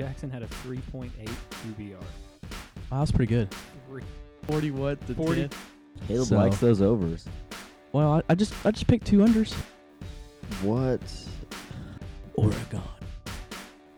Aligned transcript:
Jackson 0.00 0.30
had 0.30 0.42
a 0.42 0.46
3.8 0.46 1.10
QBR. 1.50 1.92
Wow, 2.90 3.00
that's 3.00 3.12
pretty 3.12 3.28
good. 3.34 3.54
Three- 3.86 4.02
40 4.44 4.70
what? 4.70 5.06
To 5.08 5.14
40. 5.14 5.40
10? 5.42 5.50
Caleb 6.08 6.26
So- 6.28 6.36
likes 6.38 6.56
those 6.58 6.80
overs. 6.80 7.26
Well, 7.92 8.14
I, 8.14 8.22
I 8.30 8.34
just 8.34 8.54
I 8.64 8.70
just 8.70 8.86
picked 8.86 9.06
two 9.06 9.18
unders. 9.18 9.52
What? 10.62 11.00
Oregon. 12.36 12.80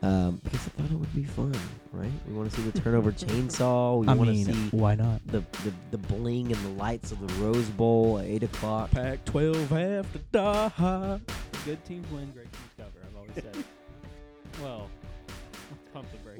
Um, 0.02 0.40
because 0.42 0.66
I 0.66 0.70
thought 0.70 0.90
it 0.90 0.98
would 0.98 1.14
be 1.14 1.22
fun, 1.22 1.54
right? 1.92 2.10
We 2.26 2.34
want 2.34 2.50
to 2.50 2.56
see 2.60 2.68
the 2.68 2.80
turnover 2.80 3.12
chainsaw. 3.12 4.00
We 4.00 4.08
I 4.08 4.14
want 4.14 4.28
to 4.30 4.34
mean, 4.34 4.46
see 4.46 4.76
why 4.76 4.96
not? 4.96 5.24
the, 5.28 5.44
the 5.62 5.72
the 5.92 5.98
bling 5.98 6.50
and 6.50 6.60
the 6.64 6.70
lights 6.70 7.12
of 7.12 7.20
the 7.24 7.32
Rose 7.34 7.68
Bowl 7.68 8.18
at 8.18 8.24
eight 8.24 8.42
o'clock. 8.42 8.90
Pac-12 8.90 9.68
have 9.68 10.12
to 10.14 10.18
die. 10.32 11.20
Good 11.64 11.84
teams 11.84 12.10
win, 12.10 12.28
great 12.32 12.50
teams 12.50 12.72
cover. 12.76 12.90
I've 13.08 13.16
always 13.16 13.34
said. 13.34 13.44
it. 13.56 13.64
well, 14.62 14.90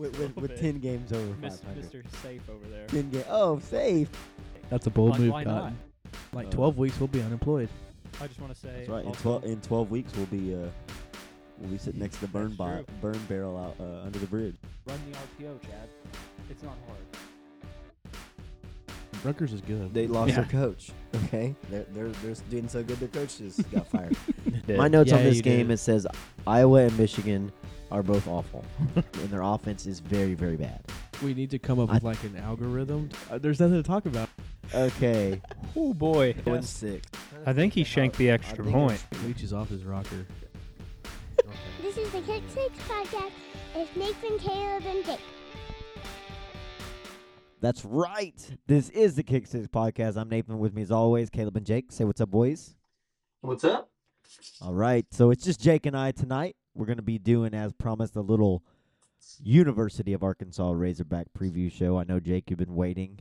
With, 0.02 0.19
with, 0.19 0.37
with 0.37 0.61
ten 0.61 0.80
games 0.80 1.12
over 1.12 1.24
Mis- 1.41 1.61
five 1.61 1.69
hundred. 1.74 1.84
Mr. 1.92 2.23
Safe 2.23 2.43
over 2.51 2.66
there. 2.69 2.87
Ten 2.88 3.09
ga- 3.10 3.24
Oh, 3.30 3.60
safe. 3.60 4.09
That's 4.69 4.87
a 4.88 4.91
bold 4.91 5.10
Like, 5.12 5.20
move, 5.20 5.30
why 5.33 5.45
Cotton. 5.45 5.79
Like 6.33 6.47
Uh, 6.48 6.51
12 6.51 6.77
weeks, 6.79 6.98
we'll 6.98 7.06
be 7.06 7.23
unemployed. 7.23 7.69
I 8.20 8.27
just 8.27 8.41
want 8.41 8.52
to 8.52 8.59
say. 8.59 8.73
That's 8.79 8.88
right. 8.88 9.02
In 9.02 9.07
also- 9.09 9.23
twelve 9.23 9.45
in 9.45 9.60
twelve 9.60 9.91
weeks, 9.93 10.12
we'll 10.16 10.27
be 10.27 10.55
uh, 10.55 10.66
we'll 11.59 11.70
be 11.70 11.79
sitting 11.79 12.01
next 12.01 12.16
to 12.16 12.23
the 12.23 12.27
burn 12.29 12.46
That's 12.48 12.57
bar- 12.57 12.77
true. 12.79 12.84
burn 13.01 13.19
barrel 13.29 13.57
out 13.57 13.77
uh, 13.80 14.05
under 14.05 14.19
the 14.19 14.27
bridge. 14.27 14.57
Run 14.87 14.98
the 15.10 15.45
RPO, 15.45 15.62
Chad. 15.62 15.88
It's 16.51 16.62
not 16.65 16.74
hard. 16.88 16.98
Rutgers 19.25 19.53
is 19.53 19.61
good. 19.61 19.95
They 19.95 20.07
lost 20.07 20.31
Yeah. 20.31 20.37
their 20.43 20.45
coach. 20.47 20.91
Okay, 21.27 21.55
they're 21.71 21.85
they're 21.93 22.09
they're 22.09 22.35
doing 22.51 22.69
so 22.69 22.83
good. 22.83 22.99
Their 22.99 23.09
coach 23.09 23.39
just 23.39 23.71
got 23.71 23.87
fired. 23.89 24.17
My 24.69 24.89
notes 24.89 25.13
on 25.13 25.19
Yeah, 25.19 25.25
this 25.25 25.37
you 25.37 25.43
game 25.43 25.69
did. 25.69 25.75
it 25.75 25.79
says 25.79 26.07
Iowa 26.47 26.80
and 26.87 26.99
Michigan 26.99 27.53
are 27.91 28.03
both 28.03 28.27
awful, 28.27 28.65
and 28.97 29.05
their 29.30 29.43
offense 29.43 29.87
is 29.87 30.01
very 30.01 30.35
very 30.35 30.57
bad. 30.57 30.80
we 31.23 31.35
need 31.35 31.51
to 31.51 31.59
come 31.59 31.79
up 31.79 31.91
I- 31.91 31.95
with 31.95 32.02
like 32.05 32.23
an 32.24 32.37
algorithm. 32.37 33.11
Uh, 33.30 33.38
there's 33.38 33.61
nothing 33.61 33.77
to 33.77 33.83
talk 33.83 34.07
about. 34.07 34.29
Okay, 34.74 35.41
Oh 35.77 35.93
boy. 35.95 36.35
one 36.45 36.63
six. 36.63 37.07
I 37.46 37.52
think 37.52 37.73
he 37.74 37.85
shanked 37.85 38.16
the 38.16 38.30
extra 38.30 38.65
point. 38.65 39.05
Leach 39.24 39.43
is 39.43 39.52
off 39.52 39.68
his 39.68 39.85
rocker. 39.85 40.27
This 41.80 41.96
is 41.99 42.11
the 42.13 42.21
Kick 42.23 42.43
Six 42.49 42.73
podcast. 42.89 43.33
It's 43.74 43.95
Nathan, 43.96 44.39
Caleb, 44.39 44.85
and 44.87 45.05
Jake. 45.05 45.21
That's 47.63 47.85
right. 47.85 48.35
This 48.66 48.88
is 48.88 49.15
the 49.15 49.23
Kick 49.23 49.46
Six 49.46 49.68
podcast. 49.68 50.16
I'm 50.16 50.29
Nathan. 50.29 50.59
With 50.59 50.74
me 50.74 50.82
as 50.82 50.91
always, 50.91 51.30
Caleb 51.30 51.57
and 51.57 51.65
Jake. 51.65 51.93
Say 51.93 52.02
what's 52.02 52.21
up, 52.21 52.29
boys. 52.29 52.74
What's 53.41 53.63
up? 53.63 53.88
All 54.60 54.74
right. 54.74 55.07
So 55.13 55.30
it's 55.30 55.45
just 55.45 55.60
Jake 55.60 55.87
and 55.87 55.96
I 55.96 56.10
tonight. 56.10 56.57
We're 56.74 56.87
going 56.87 56.96
to 56.96 57.02
be 57.02 57.18
doing, 57.18 57.55
as 57.55 57.73
promised, 57.73 58.16
a 58.16 58.21
little 58.21 58.65
University 59.40 60.13
of 60.13 60.24
Arkansas 60.24 60.73
Razorback 60.73 61.29
preview 61.38 61.71
show. 61.71 61.99
I 61.99 62.02
know, 62.02 62.18
Jake, 62.18 62.51
you've 62.51 62.59
been 62.59 62.74
waiting 62.74 63.21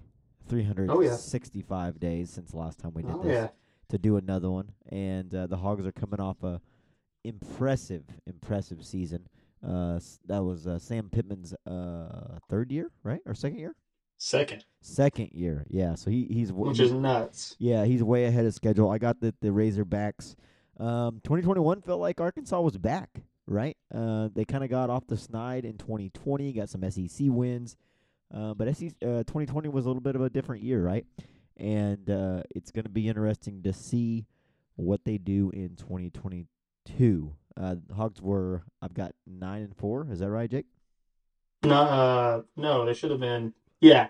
365 0.50 2.00
days 2.00 2.32
since 2.32 2.50
the 2.50 2.58
last 2.58 2.80
time 2.80 2.96
we 2.96 3.04
did 3.04 3.12
Oh 3.14 3.22
this 3.22 3.34
yeah. 3.34 3.48
to 3.90 4.00
do 4.00 4.18
another 4.18 4.50
one. 4.50 4.72
And 4.90 5.36
uh, 5.36 5.46
the 5.46 5.58
Hogs 5.58 5.86
are 5.86 5.92
coming 5.92 6.20
off 6.20 6.42
a 6.42 6.60
impressive, 7.24 8.06
impressive 8.26 8.84
season. 8.84 9.28
Uh, 9.64 10.00
that 10.26 10.44
was 10.44 10.66
uh, 10.66 10.80
Sam 10.80 11.12
Pittman's 11.12 11.54
uh, 11.70 12.40
third 12.50 12.72
year, 12.72 12.90
right? 13.04 13.22
Or 13.28 13.36
second 13.36 13.60
year? 13.60 13.76
Second, 14.24 14.66
Second 14.82 15.32
year. 15.34 15.66
Yeah. 15.68 15.96
So 15.96 16.12
he 16.12 16.28
he's 16.30 16.54
which 16.54 16.80
is 16.80 16.92
nuts. 16.92 17.56
yeah, 17.58 17.86
he's 17.86 18.04
way 18.04 18.26
ahead 18.26 18.46
of 18.46 18.54
schedule. 18.54 18.88
I 18.92 19.00
got 19.00 19.20
the 19.20 19.34
the 19.42 19.48
Razorbacks. 19.48 20.36
Um, 20.80 21.22
2021 21.24 21.82
felt 21.82 22.00
like 22.00 22.22
Arkansas 22.22 22.62
was 22.62 22.78
back, 22.78 23.10
right? 23.48 23.76
Uh, 23.92 24.30
they 24.32 24.46
kind 24.46 24.64
of 24.64 24.70
got 24.70 24.92
off 24.92 25.08
the 25.08 25.18
snide 25.18 25.66
in 25.66 25.76
2020, 25.80 26.54
got 26.54 26.70
some 26.70 26.88
SEC 26.92 27.28
wins, 27.30 27.78
uh, 28.32 28.54
but 28.54 28.68
SEC 28.78 28.92
uh, 29.02 29.26
2020 29.26 29.70
was 29.70 29.86
a 29.86 29.90
little 29.90 30.02
bit 30.02 30.16
of 30.16 30.22
a 30.22 30.30
different 30.30 30.62
year, 30.62 30.84
right? 30.84 31.08
And 31.58 32.08
uh, 32.08 32.44
it's 32.52 32.70
going 32.70 32.84
to 32.84 32.92
be 32.92 33.08
interesting 33.08 33.64
to 33.64 33.74
see 33.74 34.28
what 34.76 35.04
they 35.04 35.18
do 35.18 35.50
in 35.50 35.76
2022. 35.78 37.34
Uh, 37.60 37.76
Hogs 37.96 38.22
were 38.22 38.62
I've 38.84 38.94
got 38.94 39.16
nine 39.26 39.64
and 39.64 39.76
four. 39.76 40.06
Is 40.12 40.20
that 40.20 40.30
right, 40.30 40.50
Jake? 40.50 40.68
No, 41.64 41.76
uh, 41.76 42.42
no, 42.56 42.86
they 42.86 42.94
should 42.94 43.10
have 43.10 43.20
been. 43.20 43.54
Yeah, 43.82 44.08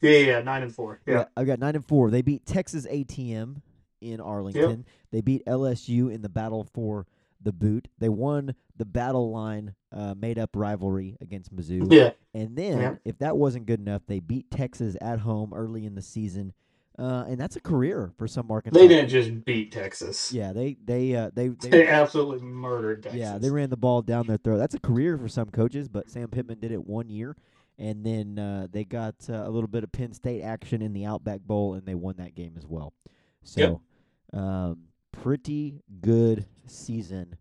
yeah, 0.00 0.10
yeah, 0.10 0.18
yeah, 0.26 0.40
nine 0.42 0.62
and 0.62 0.74
four. 0.74 1.00
Yeah, 1.06 1.24
I've 1.36 1.46
got 1.46 1.58
nine 1.58 1.74
and 1.74 1.84
four. 1.86 2.10
They 2.10 2.22
beat 2.22 2.46
Texas 2.46 2.86
ATM 2.86 3.62
in 4.00 4.20
Arlington. 4.20 4.84
They 5.10 5.20
beat 5.20 5.44
LSU 5.46 6.12
in 6.12 6.22
the 6.22 6.28
battle 6.28 6.66
for 6.72 7.06
the 7.40 7.52
boot. 7.52 7.88
They 7.98 8.08
won 8.08 8.54
the 8.76 8.84
battle 8.84 9.30
line 9.32 9.74
uh, 9.92 10.14
made 10.16 10.38
up 10.38 10.50
rivalry 10.54 11.16
against 11.20 11.54
Mizzou. 11.54 11.92
yeah. 11.92 12.10
And 12.34 12.56
then, 12.56 12.78
Yeah. 12.80 12.94
if 13.04 13.18
that 13.18 13.36
wasn't 13.36 13.66
good 13.66 13.80
enough, 13.80 14.02
they 14.06 14.20
beat 14.20 14.50
Texas 14.50 14.96
at 15.00 15.20
home 15.20 15.52
early 15.54 15.84
in 15.86 15.94
the 15.94 16.02
season. 16.02 16.52
Uh, 16.98 17.24
and 17.28 17.38
that's 17.38 17.56
a 17.56 17.60
career 17.60 18.12
for 18.16 18.26
some 18.26 18.50
Arkansas. 18.50 18.78
They 18.78 18.88
didn't 18.88 19.10
just 19.10 19.44
beat 19.44 19.70
Texas. 19.70 20.32
Yeah, 20.32 20.52
they 20.54 20.76
they 20.82 21.14
uh, 21.14 21.30
they 21.34 21.48
They 21.48 21.68
they 21.68 21.88
absolutely 21.88 22.40
murdered 22.46 23.02
Texas. 23.02 23.20
yeah 23.20 23.36
they 23.36 23.50
ran 23.50 23.68
the 23.68 23.76
ball 23.76 24.00
down 24.00 24.26
their 24.26 24.38
throat. 24.38 24.56
That's 24.56 24.74
a 24.74 24.80
career 24.80 25.18
for 25.18 25.28
some 25.28 25.50
coaches, 25.50 25.88
but 25.88 26.10
Sam 26.10 26.28
Pittman 26.28 26.58
did 26.58 26.72
it 26.72 26.86
one 26.86 27.10
year, 27.10 27.36
and 27.78 28.04
then 28.04 28.38
uh, 28.38 28.66
they 28.70 28.84
got 28.84 29.14
uh, 29.28 29.44
a 29.46 29.50
little 29.50 29.68
bit 29.68 29.84
of 29.84 29.92
Penn 29.92 30.12
State 30.12 30.42
action 30.42 30.82
in 30.82 30.92
the 30.92 31.04
Outback 31.04 31.40
Bowl, 31.40 31.74
and 31.74 31.86
they 31.86 31.94
won 31.94 32.16
that 32.18 32.34
game 32.34 32.54
as 32.56 32.66
well. 32.66 32.92
So, 33.42 33.80
um, 34.32 34.84
pretty 35.12 35.82
good 36.00 36.46
season 36.66 37.36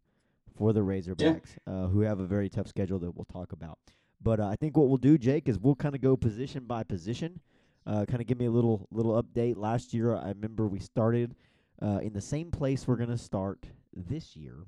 for 0.57 0.72
the 0.73 0.81
Razorbacks, 0.81 1.57
uh, 1.68 1.88
who 1.88 2.01
have 2.01 2.19
a 2.19 2.25
very 2.25 2.50
tough 2.50 2.68
schedule 2.68 3.00
that 3.00 3.12
we'll 3.16 3.25
talk 3.25 3.51
about. 3.51 3.78
But 4.22 4.40
uh, 4.40 4.47
I 4.47 4.56
think 4.56 4.78
what 4.78 4.88
we'll 4.88 4.97
do, 4.97 5.18
Jake, 5.18 5.47
is 5.50 5.59
we'll 5.59 5.75
kind 5.75 5.96
of 5.96 6.01
go 6.01 6.16
position 6.16 6.66
by 6.66 6.84
position. 6.84 7.40
Uh, 7.85 8.06
kind 8.06 8.19
of 8.22 8.28
give 8.28 8.40
me 8.40 8.46
a 8.46 8.52
little 8.52 8.88
little 8.91 9.22
update. 9.22 9.57
Last 9.57 9.94
year, 9.94 10.16
I 10.16 10.29
remember 10.29 10.67
we 10.67 10.79
started 10.79 11.35
uh, 11.81 12.00
in 12.02 12.13
the 12.13 12.22
same 12.22 12.50
place 12.50 12.88
we're 12.88 12.96
going 12.96 13.09
to 13.09 13.17
start 13.17 13.67
this 13.94 14.35
year, 14.35 14.66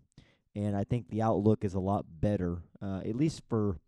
and 0.55 0.75
I 0.75 0.83
think 0.83 1.09
the 1.09 1.21
outlook 1.23 1.63
is 1.63 1.73
a 1.73 1.79
lot 1.79 2.05
better, 2.19 2.59
uh, 2.81 3.01
at 3.05 3.15
least 3.15 3.41
for 3.49 3.79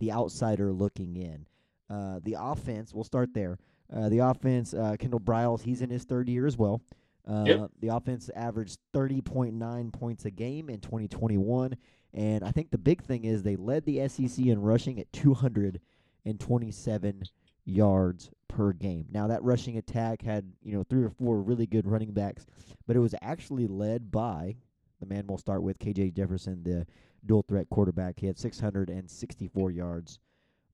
the 0.00 0.10
outsider 0.12 0.72
looking 0.72 1.16
in. 1.16 1.46
Uh, 1.88 2.18
the 2.24 2.36
offense, 2.38 2.92
we'll 2.92 3.04
start 3.04 3.32
there. 3.34 3.58
Uh, 3.94 4.08
the 4.08 4.18
offense, 4.18 4.74
uh, 4.74 4.96
Kendall 4.98 5.20
Briles, 5.20 5.62
he's 5.62 5.82
in 5.82 5.90
his 5.90 6.04
third 6.04 6.28
year 6.28 6.46
as 6.46 6.56
well. 6.56 6.80
Uh, 7.28 7.44
Yep. 7.46 7.70
The 7.80 7.88
offense 7.88 8.30
averaged 8.34 8.78
30.9 8.94 9.92
points 9.92 10.24
a 10.24 10.30
game 10.30 10.70
in 10.70 10.80
2021. 10.80 11.76
And 12.12 12.42
I 12.44 12.50
think 12.50 12.70
the 12.70 12.78
big 12.78 13.02
thing 13.02 13.24
is 13.24 13.42
they 13.42 13.56
led 13.56 13.84
the 13.84 14.08
SEC 14.08 14.46
in 14.46 14.60
rushing 14.60 14.98
at 14.98 15.12
227 15.12 17.22
yards 17.64 18.30
per 18.48 18.72
game. 18.72 19.06
Now 19.10 19.26
that 19.28 19.42
rushing 19.42 19.78
attack 19.78 20.22
had, 20.22 20.52
you 20.62 20.72
know, 20.72 20.82
three 20.84 21.04
or 21.04 21.10
four 21.10 21.40
really 21.40 21.66
good 21.66 21.86
running 21.86 22.12
backs, 22.12 22.46
but 22.86 22.96
it 22.96 23.00
was 23.00 23.14
actually 23.22 23.66
led 23.66 24.10
by 24.10 24.56
the 25.00 25.06
man 25.06 25.26
we'll 25.26 25.38
start 25.38 25.62
with, 25.62 25.78
KJ 25.78 26.14
Jefferson, 26.14 26.62
the 26.62 26.86
dual 27.24 27.42
threat 27.42 27.68
quarterback. 27.70 28.20
He 28.20 28.26
had 28.26 28.38
664 28.38 29.70
yards 29.70 30.18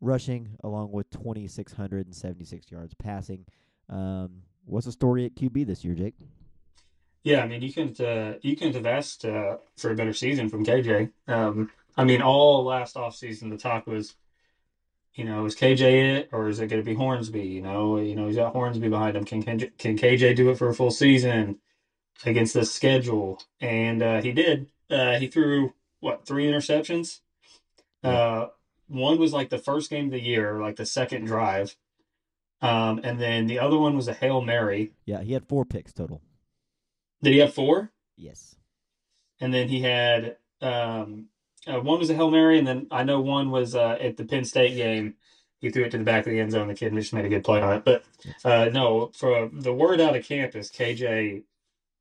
rushing, 0.01 0.57
along 0.63 0.93
with 0.93 1.09
2,676 1.11 2.71
yards 2.71 2.95
passing. 2.95 3.47
Um, 3.89 4.43
what's 4.65 4.87
the 4.87 4.93
story 4.93 5.25
at 5.25 5.35
QB 5.35 5.67
this 5.67 5.85
year, 5.85 5.95
Jake? 5.95 6.15
Yeah, 7.23 7.41
I 7.41 7.49
mean, 7.49 7.63
you 7.63 7.73
couldn't 7.73 8.01
uh, 8.01 8.35
you 8.43 8.57
couldn't 8.57 8.75
have 8.75 8.87
asked 8.87 9.25
uh, 9.25 9.57
for 9.77 9.91
a 9.91 9.97
better 9.97 10.13
season 10.13 10.49
from 10.49 10.65
KJ. 10.65 11.11
Um, 11.27 11.71
I 11.97 12.05
mean, 12.05 12.23
all 12.23 12.65
last 12.65 12.95
offseason 12.95 13.51
the 13.51 13.57
talk 13.57 13.87
was, 13.87 14.15
you 15.15 15.25
know, 15.25 15.45
is 15.45 15.57
KJ 15.57 16.19
it 16.19 16.29
or 16.31 16.49
is 16.49 16.61
it 16.61 16.69
going 16.69 16.81
to 16.81 16.89
be 16.89 16.95
Hornsby? 16.95 17.43
You 17.43 17.63
know, 17.63 17.99
you 17.99 18.15
know 18.15 18.29
he's 18.29 18.37
got 18.37 18.53
Hornsby 18.53 18.89
behind 18.89 19.17
him. 19.17 19.25
Can 19.25 19.43
can, 19.43 19.59
can 19.77 19.99
KJ 19.99 20.37
do 20.37 20.51
it 20.51 20.59
for 20.59 20.69
a 20.69 20.75
full 20.75 20.93
season 20.93 21.59
against 22.25 22.55
this 22.55 22.73
schedule? 22.73 23.43
And 23.61 24.03
uh, 24.03 24.23
he 24.23 24.33
did. 24.33 24.69
Uh, 24.91 25.19
he 25.19 25.27
threw 25.29 25.75
what 26.01 26.27
three 26.27 26.47
interceptions? 26.47 27.21
Uh, 28.05 28.47
one 28.89 29.19
was 29.19 29.33
like 29.33 29.49
the 29.51 29.59
first 29.59 29.91
game 29.91 30.07
of 30.07 30.11
the 30.13 30.21
year, 30.23 30.61
like 30.61 30.77
the 30.77 30.87
second 30.87 31.25
drive, 31.25 31.77
um, 32.63 33.01
and 33.03 33.21
then 33.21 33.49
the 33.49 33.59
other 33.59 33.77
one 33.79 33.97
was 33.97 34.07
a 34.07 34.13
hail 34.15 34.41
mary. 34.41 34.93
Yeah, 35.05 35.23
he 35.23 35.33
had 35.33 35.49
four 35.49 35.65
picks 35.65 35.93
total. 35.93 36.23
Did 37.23 37.33
he 37.33 37.39
have 37.41 37.53
four? 37.55 37.91
Yes. 38.17 38.55
and 39.41 39.53
then 39.53 39.69
he 39.69 39.81
had 39.83 40.37
um, 40.63 41.27
uh, 41.67 41.81
one 41.81 41.99
was 41.99 42.11
a 42.11 42.15
hail 42.15 42.31
mary, 42.31 42.59
and 42.59 42.67
then 42.67 42.87
I 42.93 43.03
know 43.03 43.21
one 43.21 43.51
was 43.51 43.75
uh, 43.75 43.99
at 44.01 44.17
the 44.17 44.25
Penn 44.25 44.45
State 44.45 44.77
game. 44.77 45.15
He 45.61 45.71
threw 45.71 45.85
it 45.85 45.91
to 45.91 45.99
the 45.99 46.05
back 46.05 46.27
of 46.27 46.33
the 46.33 46.39
end 46.39 46.53
zone. 46.53 46.69
The 46.69 46.75
kid 46.75 46.93
just 46.95 47.13
made 47.13 47.25
a 47.25 47.29
good 47.29 47.43
play 47.45 47.61
on 47.61 47.79
it. 47.79 47.85
But 47.85 48.05
uh, 48.45 48.67
no, 48.73 49.11
for 49.17 49.51
the 49.53 49.73
word 49.75 50.01
out 50.01 50.15
of 50.15 50.25
camp 50.25 50.55
is 50.55 50.71
KJ 50.71 51.43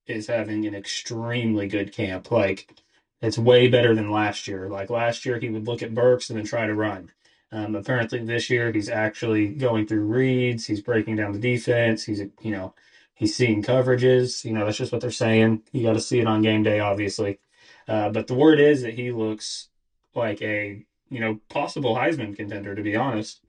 is 0.08 0.28
having 0.28 0.66
an 0.66 0.76
extremely 0.76 1.68
good 1.68 1.92
camp. 1.92 2.32
Like 2.32 2.74
it's 3.22 3.38
way 3.38 3.68
better 3.68 3.96
than 3.96 4.12
last 4.12 4.48
year. 4.48 4.70
Like 4.70 4.90
last 4.90 5.26
year, 5.26 5.40
he 5.40 5.50
would 5.50 5.68
look 5.68 5.82
at 5.82 5.94
Burks 5.94 6.30
and 6.30 6.38
then 6.38 6.46
try 6.46 6.66
to 6.68 6.74
run. 6.74 7.12
Um, 7.52 7.76
apparently, 7.76 8.20
this 8.20 8.50
year 8.50 8.72
he's 8.72 8.90
actually 8.90 9.48
going 9.50 9.88
through 9.88 10.06
reads. 10.06 10.66
He's 10.66 10.82
breaking 10.82 11.16
down 11.18 11.32
the 11.32 11.40
defense. 11.40 12.04
He's 12.06 12.20
you 12.42 12.52
know 12.52 12.74
he's 13.14 13.36
seeing 13.36 13.64
coverages. 13.64 14.44
You 14.44 14.54
know 14.54 14.66
that's 14.66 14.78
just 14.78 14.92
what 14.92 15.02
they're 15.02 15.12
saying. 15.12 15.64
You 15.72 15.84
got 15.84 15.94
to 15.94 16.02
see 16.02 16.20
it 16.20 16.28
on 16.28 16.42
game 16.42 16.64
day, 16.64 16.80
obviously. 16.80 17.40
Uh, 17.88 18.10
but 18.10 18.28
the 18.28 18.34
word 18.34 18.60
is 18.60 18.82
that 18.82 18.96
he 18.96 19.12
looks 19.12 19.70
like 20.16 20.42
a 20.42 20.86
you 21.10 21.20
know, 21.20 21.40
possible 21.50 21.96
Heisman 21.96 22.36
contender, 22.36 22.76
to 22.76 22.82
be 22.82 22.96
honest. 22.96 23.42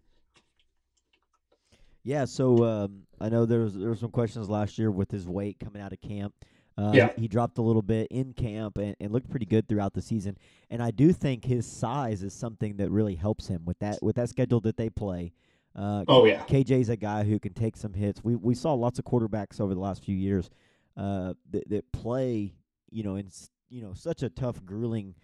Yeah, 2.04 2.24
so 2.24 2.64
um, 2.64 3.05
I 3.20 3.28
know 3.28 3.46
there 3.46 3.60
was 3.60 3.74
there 3.74 3.88
were 3.88 3.96
some 3.96 4.10
questions 4.10 4.48
last 4.48 4.78
year 4.78 4.90
with 4.90 5.10
his 5.10 5.26
weight 5.28 5.58
coming 5.58 5.80
out 5.82 5.92
of 5.92 6.00
camp. 6.00 6.34
Uh, 6.78 6.92
Yeah. 6.94 7.08
he 7.16 7.26
dropped 7.26 7.56
a 7.56 7.62
little 7.62 7.80
bit 7.80 8.06
in 8.10 8.34
camp 8.34 8.76
and, 8.76 8.94
and 9.00 9.10
looked 9.10 9.30
pretty 9.30 9.46
good 9.46 9.66
throughout 9.66 9.94
the 9.94 10.02
season. 10.02 10.36
And 10.68 10.82
I 10.82 10.90
do 10.90 11.10
think 11.12 11.44
his 11.44 11.66
size 11.66 12.22
is 12.22 12.34
something 12.34 12.76
that 12.76 12.90
really 12.90 13.14
helps 13.14 13.46
him 13.48 13.64
with 13.64 13.78
that 13.78 14.02
with 14.02 14.16
that 14.16 14.28
schedule 14.28 14.60
that 14.60 14.76
they 14.76 14.90
play. 14.90 15.32
Uh, 15.74 16.04
Oh 16.08 16.24
yeah, 16.26 16.42
KJ's 16.44 16.88
a 16.90 16.96
guy 16.96 17.24
who 17.24 17.38
can 17.38 17.52
take 17.54 17.76
some 17.76 17.94
hits. 17.94 18.22
We 18.22 18.34
we 18.36 18.54
saw 18.54 18.74
lots 18.74 18.98
of 18.98 19.04
quarterbacks 19.06 19.60
over 19.60 19.72
the 19.74 19.80
last 19.80 20.04
few 20.04 20.14
years 20.16 20.50
uh, 20.96 21.34
that 21.50 21.68
that 21.70 21.92
play, 21.92 22.54
you 22.90 23.02
know, 23.02 23.16
in 23.16 23.30
you 23.70 23.80
know 23.82 23.92
such 23.94 24.22
a 24.22 24.28
tough, 24.30 24.62
grueling 24.64 25.14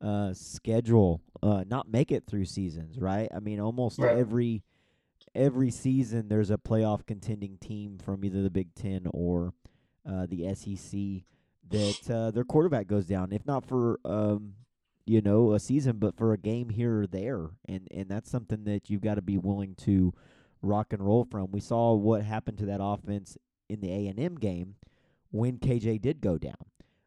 uh, 0.00 0.32
schedule, 0.32 1.20
uh, 1.42 1.64
not 1.66 1.88
make 1.88 2.10
it 2.12 2.24
through 2.26 2.44
seasons. 2.44 2.98
Right? 2.98 3.28
I 3.34 3.40
mean, 3.40 3.58
almost 3.60 3.98
Right. 3.98 4.16
every 4.16 4.62
every 5.34 5.70
season 5.70 6.28
there's 6.28 6.50
a 6.50 6.58
playoff 6.58 7.06
contending 7.06 7.56
team 7.58 7.98
from 7.98 8.24
either 8.24 8.42
the 8.42 8.50
Big 8.50 8.74
Ten 8.74 9.06
or 9.12 9.52
uh, 10.08 10.26
the 10.26 10.54
SEC 10.54 11.24
that 11.70 12.10
uh, 12.10 12.30
their 12.30 12.44
quarterback 12.44 12.86
goes 12.86 13.06
down, 13.06 13.32
if 13.32 13.46
not 13.46 13.64
for 13.64 14.00
um, 14.04 14.54
you 15.06 15.20
know 15.20 15.52
a 15.52 15.60
season, 15.60 15.98
but 15.98 16.16
for 16.16 16.32
a 16.32 16.38
game 16.38 16.68
here 16.70 17.02
or 17.02 17.06
there, 17.06 17.50
and 17.68 17.86
and 17.90 18.08
that's 18.08 18.30
something 18.30 18.64
that 18.64 18.90
you've 18.90 19.02
got 19.02 19.14
to 19.14 19.22
be 19.22 19.38
willing 19.38 19.74
to 19.76 20.12
rock 20.62 20.92
and 20.92 21.04
roll 21.04 21.24
from. 21.24 21.50
We 21.52 21.60
saw 21.60 21.94
what 21.94 22.22
happened 22.22 22.58
to 22.58 22.66
that 22.66 22.80
offense 22.82 23.38
in 23.68 23.80
the 23.80 23.90
A 23.92 24.06
and 24.08 24.18
M 24.18 24.34
game 24.34 24.74
when 25.30 25.58
KJ 25.58 26.00
did 26.02 26.20
go 26.20 26.38
down. 26.38 26.54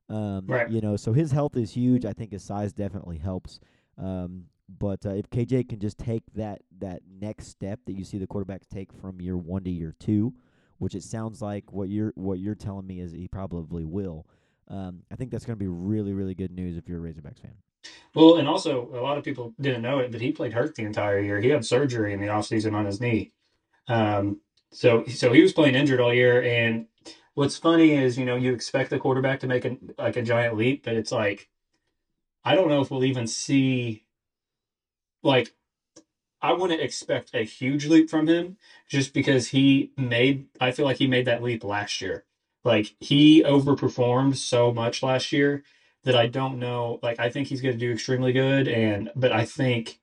Um, 0.09 0.45
Right. 0.47 0.69
You 0.69 0.81
know, 0.81 0.95
so 0.95 1.13
his 1.13 1.31
health 1.31 1.55
is 1.57 1.71
huge. 1.71 2.05
I 2.05 2.13
think 2.13 2.31
his 2.31 2.43
size 2.43 2.73
definitely 2.73 3.17
helps. 3.17 3.59
Um, 3.97 4.45
but 4.69 5.05
uh, 5.05 5.11
if 5.11 5.29
KJ 5.29 5.69
can 5.69 5.79
just 5.79 5.97
take 5.97 6.23
that 6.35 6.61
that 6.79 7.01
next 7.19 7.47
step 7.47 7.79
that 7.85 7.93
you 7.93 8.03
see 8.03 8.17
the 8.17 8.27
quarterbacks 8.27 8.67
take 8.67 8.91
from 8.93 9.21
year 9.21 9.37
one 9.37 9.63
to 9.63 9.69
year 9.69 9.95
two, 9.99 10.33
which 10.77 10.95
it 10.95 11.03
sounds 11.03 11.41
like 11.41 11.71
what 11.71 11.89
you're 11.89 12.13
what 12.15 12.39
you're 12.39 12.55
telling 12.55 12.87
me 12.87 12.99
is 12.99 13.11
he 13.11 13.27
probably 13.27 13.83
will. 13.83 14.25
Um, 14.69 15.03
I 15.11 15.15
think 15.15 15.31
that's 15.31 15.45
going 15.45 15.57
to 15.57 15.63
be 15.63 15.67
really 15.67 16.13
really 16.13 16.35
good 16.35 16.51
news 16.51 16.77
if 16.77 16.87
you're 16.87 17.05
a 17.05 17.11
Razorbacks 17.11 17.41
fan. 17.41 17.55
Well, 18.15 18.37
and 18.37 18.47
also 18.47 18.89
a 18.93 19.01
lot 19.01 19.17
of 19.17 19.23
people 19.23 19.53
didn't 19.59 19.81
know 19.81 19.99
it, 19.99 20.11
but 20.11 20.21
he 20.21 20.31
played 20.31 20.53
hurt 20.53 20.75
the 20.75 20.83
entire 20.83 21.19
year. 21.19 21.41
He 21.41 21.49
had 21.49 21.65
surgery 21.65 22.13
in 22.13 22.21
the 22.21 22.27
offseason 22.27 22.73
on 22.73 22.85
his 22.85 23.01
knee. 23.01 23.33
Um, 23.87 24.39
so 24.71 25.03
so 25.05 25.33
he 25.33 25.41
was 25.41 25.53
playing 25.53 25.75
injured 25.75 25.99
all 25.99 26.13
year. 26.13 26.41
And 26.41 26.87
what's 27.33 27.57
funny 27.57 27.91
is, 27.91 28.17
you 28.17 28.25
know, 28.25 28.35
you 28.35 28.53
expect 28.53 28.89
the 28.89 28.99
quarterback 28.99 29.41
to 29.41 29.47
make 29.47 29.65
a 29.65 29.77
like 29.97 30.15
a 30.15 30.21
giant 30.21 30.55
leap, 30.55 30.85
but 30.85 30.95
it's 30.95 31.11
like 31.11 31.49
I 32.45 32.55
don't 32.55 32.69
know 32.69 32.81
if 32.81 32.91
we'll 32.91 33.05
even 33.05 33.27
see 33.27 34.02
like 35.23 35.53
I 36.41 36.53
wouldn't 36.53 36.81
expect 36.81 37.31
a 37.33 37.43
huge 37.43 37.87
leap 37.87 38.09
from 38.09 38.27
him 38.27 38.57
just 38.89 39.13
because 39.13 39.49
he 39.49 39.91
made 39.97 40.47
I 40.61 40.71
feel 40.71 40.85
like 40.85 40.97
he 40.97 41.07
made 41.07 41.25
that 41.25 41.43
leap 41.43 41.63
last 41.63 42.01
year. 42.01 42.25
Like 42.65 42.95
he 42.99 43.43
overperformed 43.43 44.35
so 44.37 44.73
much 44.73 45.03
last 45.03 45.31
year 45.31 45.63
that 46.03 46.15
I 46.15 46.27
don't 46.27 46.59
know. 46.59 46.99
Like 47.03 47.19
I 47.19 47.29
think 47.29 47.47
he's 47.47 47.61
going 47.61 47.73
to 47.75 47.79
do 47.79 47.93
extremely 47.93 48.33
good, 48.33 48.67
and 48.67 49.09
but 49.15 49.31
I 49.31 49.45
think 49.45 49.99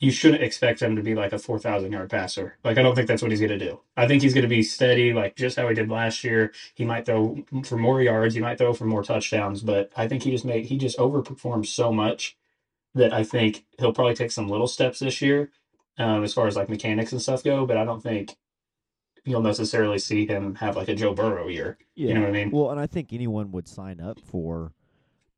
you 0.00 0.10
shouldn't 0.10 0.42
expect 0.42 0.82
him 0.82 0.96
to 0.96 1.02
be 1.02 1.14
like 1.14 1.32
a 1.32 1.38
four 1.38 1.58
thousand 1.58 1.92
yard 1.92 2.10
passer. 2.10 2.58
Like 2.64 2.78
I 2.78 2.82
don't 2.82 2.94
think 2.94 3.08
that's 3.08 3.22
what 3.22 3.30
he's 3.30 3.40
going 3.40 3.58
to 3.58 3.58
do. 3.58 3.80
I 3.96 4.06
think 4.06 4.22
he's 4.22 4.34
going 4.34 4.42
to 4.42 4.48
be 4.48 4.62
steady, 4.62 5.12
like 5.12 5.36
just 5.36 5.56
how 5.56 5.68
he 5.68 5.74
did 5.74 5.90
last 5.90 6.24
year. 6.24 6.52
He 6.74 6.84
might 6.84 7.06
throw 7.06 7.44
for 7.64 7.76
more 7.78 8.02
yards, 8.02 8.34
he 8.34 8.40
might 8.40 8.58
throw 8.58 8.74
for 8.74 8.86
more 8.86 9.02
touchdowns, 9.04 9.62
but 9.62 9.92
I 9.96 10.08
think 10.08 10.22
he 10.24 10.30
just 10.30 10.44
made 10.44 10.66
he 10.66 10.78
just 10.78 10.98
overperformed 10.98 11.66
so 11.66 11.92
much 11.92 12.36
that 12.94 13.12
I 13.12 13.24
think 13.24 13.64
he'll 13.78 13.92
probably 13.92 14.14
take 14.14 14.30
some 14.30 14.48
little 14.48 14.66
steps 14.68 14.98
this 15.00 15.20
year, 15.20 15.50
um, 15.98 16.22
as 16.24 16.32
far 16.34 16.46
as 16.46 16.56
like 16.56 16.68
mechanics 16.68 17.12
and 17.12 17.20
stuff 17.20 17.42
go. 17.44 17.66
But 17.66 17.76
I 17.76 17.84
don't 17.84 18.02
think 18.02 18.36
you'll 19.24 19.42
necessarily 19.42 19.98
see 19.98 20.26
him 20.26 20.54
have 20.56 20.76
like 20.76 20.88
a 20.88 20.94
Joe 20.94 21.14
Burrow 21.14 21.48
year. 21.48 21.78
Yeah. 21.94 22.08
You 22.08 22.14
know 22.14 22.20
what 22.20 22.28
I 22.30 22.32
mean? 22.32 22.50
Well, 22.50 22.70
and 22.70 22.78
I 22.80 22.86
think 22.86 23.12
anyone 23.12 23.52
would 23.52 23.68
sign 23.68 24.00
up 24.00 24.18
for. 24.20 24.72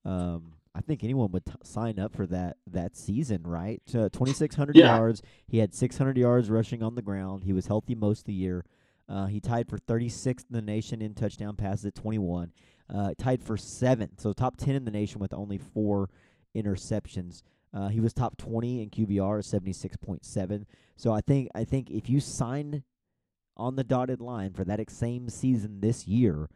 Um, 0.05 0.53
I 0.75 0.83
think 0.83 1.03
anyone 1.03 1.33
would 1.33 1.47
t- 1.47 1.53
sign 1.63 1.99
up 1.99 2.15
for 2.15 2.27
that 2.27 2.59
that 2.71 2.97
season, 2.97 3.43
right? 3.45 3.81
Uh, 3.95 4.09
Twenty 4.11 4.35
six 4.35 4.55
hundred 4.55 4.77
Yeah. 4.77 4.97
yards. 4.97 5.23
He 5.47 5.59
had 5.59 5.75
six 5.75 5.97
hundred 5.97 6.19
yards 6.19 6.51
rushing 6.51 6.83
on 6.83 6.95
the 6.95 7.03
ground. 7.03 7.45
He 7.45 7.53
was 7.55 7.67
healthy 7.67 7.95
most 7.95 8.21
of 8.21 8.25
the 8.27 8.35
year. 8.35 8.65
Uh, 9.09 9.27
he 9.27 9.41
tied 9.41 9.69
for 9.69 9.79
thirty 9.79 10.11
sixth 10.11 10.47
in 10.51 10.55
the 10.55 10.61
nation 10.63 11.01
in 11.01 11.15
touchdown 11.15 11.57
passes 11.57 11.87
at 11.87 11.95
twenty 11.95 12.19
one. 12.19 12.53
Uh, 12.93 13.15
tied 13.19 13.43
for 13.43 13.57
seventh, 13.57 14.21
so 14.21 14.33
top 14.35 14.57
ten 14.59 14.75
in 14.75 14.85
the 14.85 14.91
nation 14.91 15.19
with 15.19 15.33
only 15.33 15.59
four 15.59 16.11
interceptions. 16.57 17.43
Uh, 17.73 17.89
he 17.89 18.01
was 18.01 18.13
top 18.13 18.37
twenty 18.37 18.83
in 18.83 18.91
QBR, 18.91 19.45
seventy 19.45 19.73
six 19.73 19.97
point 19.97 20.25
seven. 20.25 20.67
So 20.97 21.13
I 21.13 21.21
think 21.21 21.49
I 21.55 21.65
think 21.65 21.91
if 21.91 22.09
you 22.09 22.21
sign 22.21 22.83
on 23.57 23.77
the 23.77 23.85
dotted 23.85 24.21
line 24.21 24.53
for 24.53 24.65
that 24.65 24.91
same 24.91 25.29
season 25.29 25.81
this 25.81 26.07
year, 26.07 26.49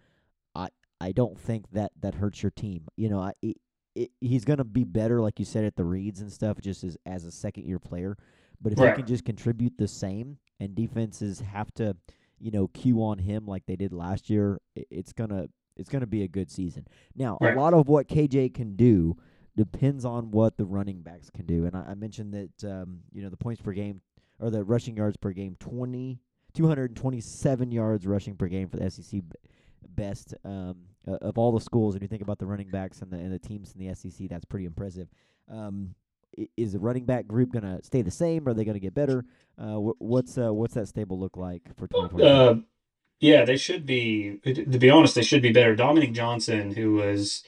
I 0.54 0.68
I 1.00 1.12
don't 1.12 1.38
think 1.38 1.70
that 1.72 1.92
that 2.00 2.14
hurts 2.14 2.42
your 2.42 2.50
team. 2.50 2.86
You 2.96 3.08
know, 3.10 3.20
I 3.20 3.32
it, 3.42 3.56
it, 3.94 4.10
he's 4.20 4.44
going 4.44 4.58
to 4.58 4.64
be 4.64 4.84
better, 4.84 5.20
like 5.20 5.38
you 5.38 5.44
said, 5.44 5.64
at 5.64 5.76
the 5.76 5.84
reads 5.84 6.20
and 6.20 6.32
stuff, 6.32 6.60
just 6.60 6.84
as 6.84 6.96
as 7.06 7.24
a 7.24 7.30
second 7.32 7.66
year 7.66 7.78
player. 7.78 8.16
But 8.62 8.72
if 8.72 8.78
Right. 8.78 8.94
he 8.96 9.02
can 9.02 9.06
just 9.06 9.24
contribute 9.24 9.78
the 9.78 9.88
same, 9.88 10.38
and 10.58 10.74
defenses 10.74 11.40
have 11.40 11.72
to, 11.74 11.96
you 12.38 12.50
know, 12.50 12.68
cue 12.68 13.02
on 13.02 13.18
him 13.18 13.46
like 13.46 13.64
they 13.66 13.76
did 13.76 13.92
last 13.92 14.28
year, 14.30 14.60
i 14.76 14.84
it's 14.90 15.12
gonna 15.12 15.48
it's 15.76 15.88
gonna 15.88 16.06
be 16.06 16.22
a 16.22 16.28
good 16.28 16.50
season. 16.50 16.86
Now, 17.16 17.38
Right. 17.40 17.54
a 17.54 17.58
lot 17.58 17.74
of 17.74 17.88
what 17.88 18.06
KJ 18.08 18.54
can 18.54 18.76
do 18.76 19.16
depends 19.56 20.04
on 20.04 20.30
what 20.30 20.56
the 20.56 20.64
running 20.64 21.02
backs 21.02 21.30
can 21.30 21.46
do, 21.46 21.66
and 21.66 21.76
I, 21.76 21.90
I 21.90 21.94
mentioned 21.94 22.34
that 22.34 22.70
um, 22.70 23.00
you 23.12 23.22
know 23.22 23.28
the 23.28 23.36
points 23.36 23.60
per 23.60 23.72
game 23.72 24.00
or 24.38 24.50
the 24.50 24.64
rushing 24.64 24.96
yards 24.96 25.16
per 25.16 25.32
game 25.32 25.56
20 25.60 26.20
227 26.54 27.72
yards 27.72 28.06
rushing 28.06 28.36
per 28.36 28.48
game 28.48 28.68
for 28.68 28.76
the 28.76 28.90
SEC 28.90 29.20
best 29.88 30.34
um, 30.44 30.76
uh, 31.06 31.16
of 31.22 31.38
all 31.38 31.52
the 31.52 31.60
schools. 31.60 31.94
And 31.94 32.02
you 32.02 32.08
think 32.08 32.22
about 32.22 32.38
the 32.38 32.46
running 32.46 32.70
backs 32.70 33.02
and 33.02 33.10
the 33.10 33.16
and 33.16 33.32
the 33.32 33.38
teams 33.38 33.74
in 33.74 33.86
the 33.86 33.94
SEC, 33.94 34.28
that's 34.28 34.44
pretty 34.44 34.66
impressive. 34.66 35.08
Um, 35.50 35.94
is 36.56 36.72
the 36.72 36.78
running 36.78 37.04
back 37.04 37.26
group 37.26 37.52
going 37.52 37.64
to 37.64 37.82
stay 37.82 38.02
the 38.02 38.10
same? 38.10 38.48
Are 38.48 38.54
they 38.54 38.64
going 38.64 38.74
to 38.74 38.80
get 38.80 38.94
better? 38.94 39.24
Uh, 39.58 39.76
wh- 39.76 40.00
what's 40.00 40.38
uh, 40.38 40.52
what's 40.52 40.74
that 40.74 40.88
stable 40.88 41.18
look 41.18 41.36
like 41.36 41.62
for 41.76 41.86
2020? 41.88 42.24
Uh, 42.24 42.54
yeah, 43.18 43.44
they 43.44 43.56
should 43.56 43.84
be. 43.84 44.38
To 44.44 44.78
be 44.78 44.90
honest, 44.90 45.14
they 45.14 45.22
should 45.22 45.42
be 45.42 45.52
better. 45.52 45.74
Dominique 45.76 46.14
Johnson, 46.14 46.72
who 46.72 46.94
was, 46.94 47.44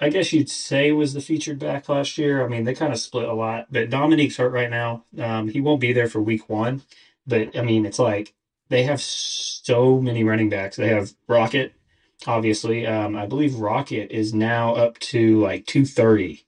I 0.00 0.08
guess 0.08 0.32
you'd 0.32 0.50
say 0.50 0.92
was 0.92 1.14
the 1.14 1.20
featured 1.20 1.58
back 1.58 1.88
last 1.88 2.18
year. 2.18 2.44
I 2.44 2.48
mean, 2.48 2.64
they 2.64 2.74
kind 2.74 2.92
of 2.92 2.98
split 2.98 3.28
a 3.28 3.34
lot, 3.34 3.66
but 3.70 3.90
Dominique's 3.90 4.36
hurt 4.36 4.52
right 4.52 4.70
now. 4.70 5.04
Um, 5.18 5.48
he 5.48 5.60
won't 5.60 5.80
be 5.80 5.92
there 5.92 6.08
for 6.08 6.20
week 6.20 6.48
one. 6.48 6.82
But 7.26 7.56
I 7.56 7.62
mean, 7.62 7.86
it's 7.86 7.98
like 7.98 8.34
they 8.68 8.82
have 8.84 9.00
so 9.00 10.00
many 10.00 10.24
running 10.24 10.50
backs. 10.50 10.76
They 10.76 10.88
have 10.88 11.12
Rocket, 11.28 11.72
obviously. 12.26 12.86
Um, 12.86 13.16
I 13.16 13.26
believe 13.26 13.56
Rocket 13.56 14.10
is 14.10 14.34
now 14.34 14.74
up 14.74 14.98
to 15.00 15.40
like 15.40 15.66
230. 15.66 16.44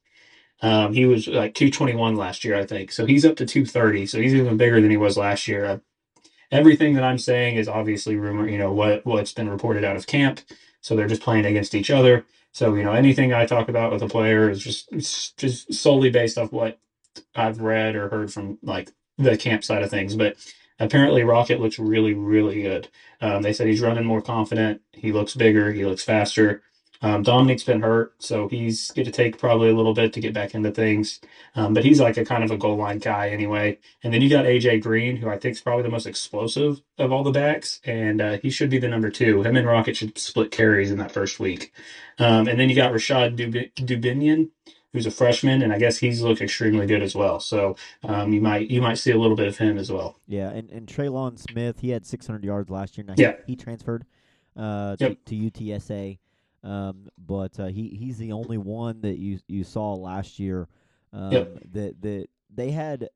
Um, 0.62 0.92
he 0.92 1.06
was 1.06 1.28
like 1.28 1.54
221 1.54 2.16
last 2.16 2.44
year, 2.44 2.56
I 2.56 2.66
think. 2.66 2.92
So 2.92 3.06
he's 3.06 3.24
up 3.24 3.36
to 3.36 3.46
230. 3.46 4.06
So 4.06 4.20
he's 4.20 4.34
even 4.34 4.56
bigger 4.56 4.80
than 4.80 4.90
he 4.90 4.96
was 4.96 5.16
last 5.16 5.48
year. 5.48 5.80
Everything 6.50 6.94
that 6.94 7.04
I'm 7.04 7.18
saying 7.18 7.56
is 7.56 7.68
obviously 7.68 8.16
rumor, 8.16 8.48
you 8.48 8.58
know, 8.58 8.72
what 8.72 9.04
what's 9.04 9.32
been 9.32 9.48
reported 9.48 9.84
out 9.84 9.96
of 9.96 10.06
camp. 10.06 10.40
So 10.80 10.94
they're 10.94 11.08
just 11.08 11.22
playing 11.22 11.46
against 11.46 11.74
each 11.74 11.90
other. 11.90 12.24
So, 12.56 12.74
you 12.74 12.84
know, 12.84 12.92
anything 12.92 13.34
I 13.34 13.44
talk 13.44 13.68
about 13.68 13.92
with 13.92 14.02
a 14.02 14.08
player 14.08 14.48
is 14.48 14.62
just 14.62 14.88
just 15.36 15.74
solely 15.74 16.08
based 16.08 16.38
off 16.38 16.52
what 16.52 16.78
I've 17.34 17.60
read 17.60 17.94
or 17.96 18.08
heard 18.08 18.32
from 18.32 18.56
like 18.62 18.92
the 19.18 19.36
camp 19.36 19.62
side 19.62 19.82
of 19.82 19.90
things. 19.90 20.16
But 20.16 20.36
apparently 20.80 21.22
Rocket 21.22 21.60
looks 21.60 21.78
really, 21.78 22.14
really 22.14 22.62
good. 22.62 22.88
Um, 23.20 23.42
they 23.42 23.52
said 23.52 23.66
he's 23.66 23.82
running 23.82 24.06
more 24.06 24.22
confident. 24.22 24.80
He 24.92 25.12
looks 25.12 25.34
bigger. 25.34 25.70
He 25.70 25.84
looks 25.84 26.02
faster. 26.02 26.62
Um, 27.02 27.22
Dominique's 27.22 27.64
been 27.64 27.82
hurt, 27.82 28.14
so 28.18 28.48
he's 28.48 28.90
going 28.92 29.06
to 29.06 29.12
take 29.12 29.38
probably 29.38 29.68
a 29.68 29.74
little 29.74 29.94
bit 29.94 30.12
to 30.14 30.20
get 30.20 30.32
back 30.34 30.54
into 30.54 30.70
things. 30.70 31.20
Um, 31.54 31.74
but 31.74 31.84
he's 31.84 32.00
like 32.00 32.16
a 32.16 32.24
kind 32.24 32.42
of 32.42 32.50
a 32.50 32.56
goal 32.56 32.76
line 32.76 32.98
guy 32.98 33.28
anyway. 33.28 33.78
And 34.02 34.12
then 34.14 34.22
you 34.22 34.30
got 34.30 34.44
AJ 34.44 34.82
Green, 34.82 35.16
who 35.16 35.28
I 35.28 35.38
think 35.38 35.52
is 35.56 35.60
probably 35.60 35.82
the 35.82 35.90
most 35.90 36.06
explosive 36.06 36.80
of 36.98 37.12
all 37.12 37.22
the 37.22 37.30
backs, 37.30 37.80
and 37.84 38.20
uh, 38.20 38.38
he 38.38 38.50
should 38.50 38.70
be 38.70 38.78
the 38.78 38.88
number 38.88 39.10
two. 39.10 39.42
Him 39.42 39.56
and 39.56 39.66
Rocket 39.66 39.96
should 39.96 40.16
split 40.18 40.50
carries 40.50 40.90
in 40.90 40.98
that 40.98 41.12
first 41.12 41.38
week. 41.38 41.72
Um, 42.18 42.48
and 42.48 42.58
then 42.58 42.68
you 42.70 42.74
got 42.74 42.92
Rashad 42.92 43.36
Dub- 43.36 43.86
Dubinion, 43.86 44.48
who's 44.92 45.04
a 45.04 45.10
freshman, 45.10 45.60
and 45.60 45.72
I 45.74 45.78
guess 45.78 45.98
he's 45.98 46.22
looked 46.22 46.40
extremely 46.40 46.86
good 46.86 47.02
as 47.02 47.14
well. 47.14 47.40
So 47.40 47.76
um, 48.04 48.32
you 48.32 48.40
might 48.40 48.70
you 48.70 48.80
might 48.80 48.96
see 48.96 49.10
a 49.10 49.18
little 49.18 49.36
bit 49.36 49.48
of 49.48 49.58
him 49.58 49.76
as 49.76 49.92
well. 49.92 50.18
Yeah, 50.26 50.48
and 50.48 50.70
and 50.70 50.86
Trelon 50.86 51.38
Smith, 51.38 51.80
he 51.80 51.90
had 51.90 52.06
600 52.06 52.42
yards 52.42 52.70
last 52.70 52.96
year. 52.96 53.04
Now 53.06 53.14
Yeah. 53.18 53.34
he, 53.46 53.52
he 53.52 53.56
transferred 53.56 54.06
uh, 54.56 54.96
to, 54.96 55.08
Yep. 55.10 55.18
to 55.26 55.34
UTSA, 55.34 56.18
um, 56.66 57.08
but 57.16 57.58
uh, 57.60 57.66
he 57.66 57.88
he's 57.98 58.18
the 58.18 58.32
only 58.32 58.58
one 58.58 59.00
that 59.02 59.18
you 59.18 59.38
you 59.48 59.64
saw 59.64 59.94
last 59.94 60.38
year 60.38 60.68
um, 61.12 61.32
Yep. 61.32 61.58
that 61.72 62.02
that 62.02 62.26
they 62.54 62.70
had 62.72 63.08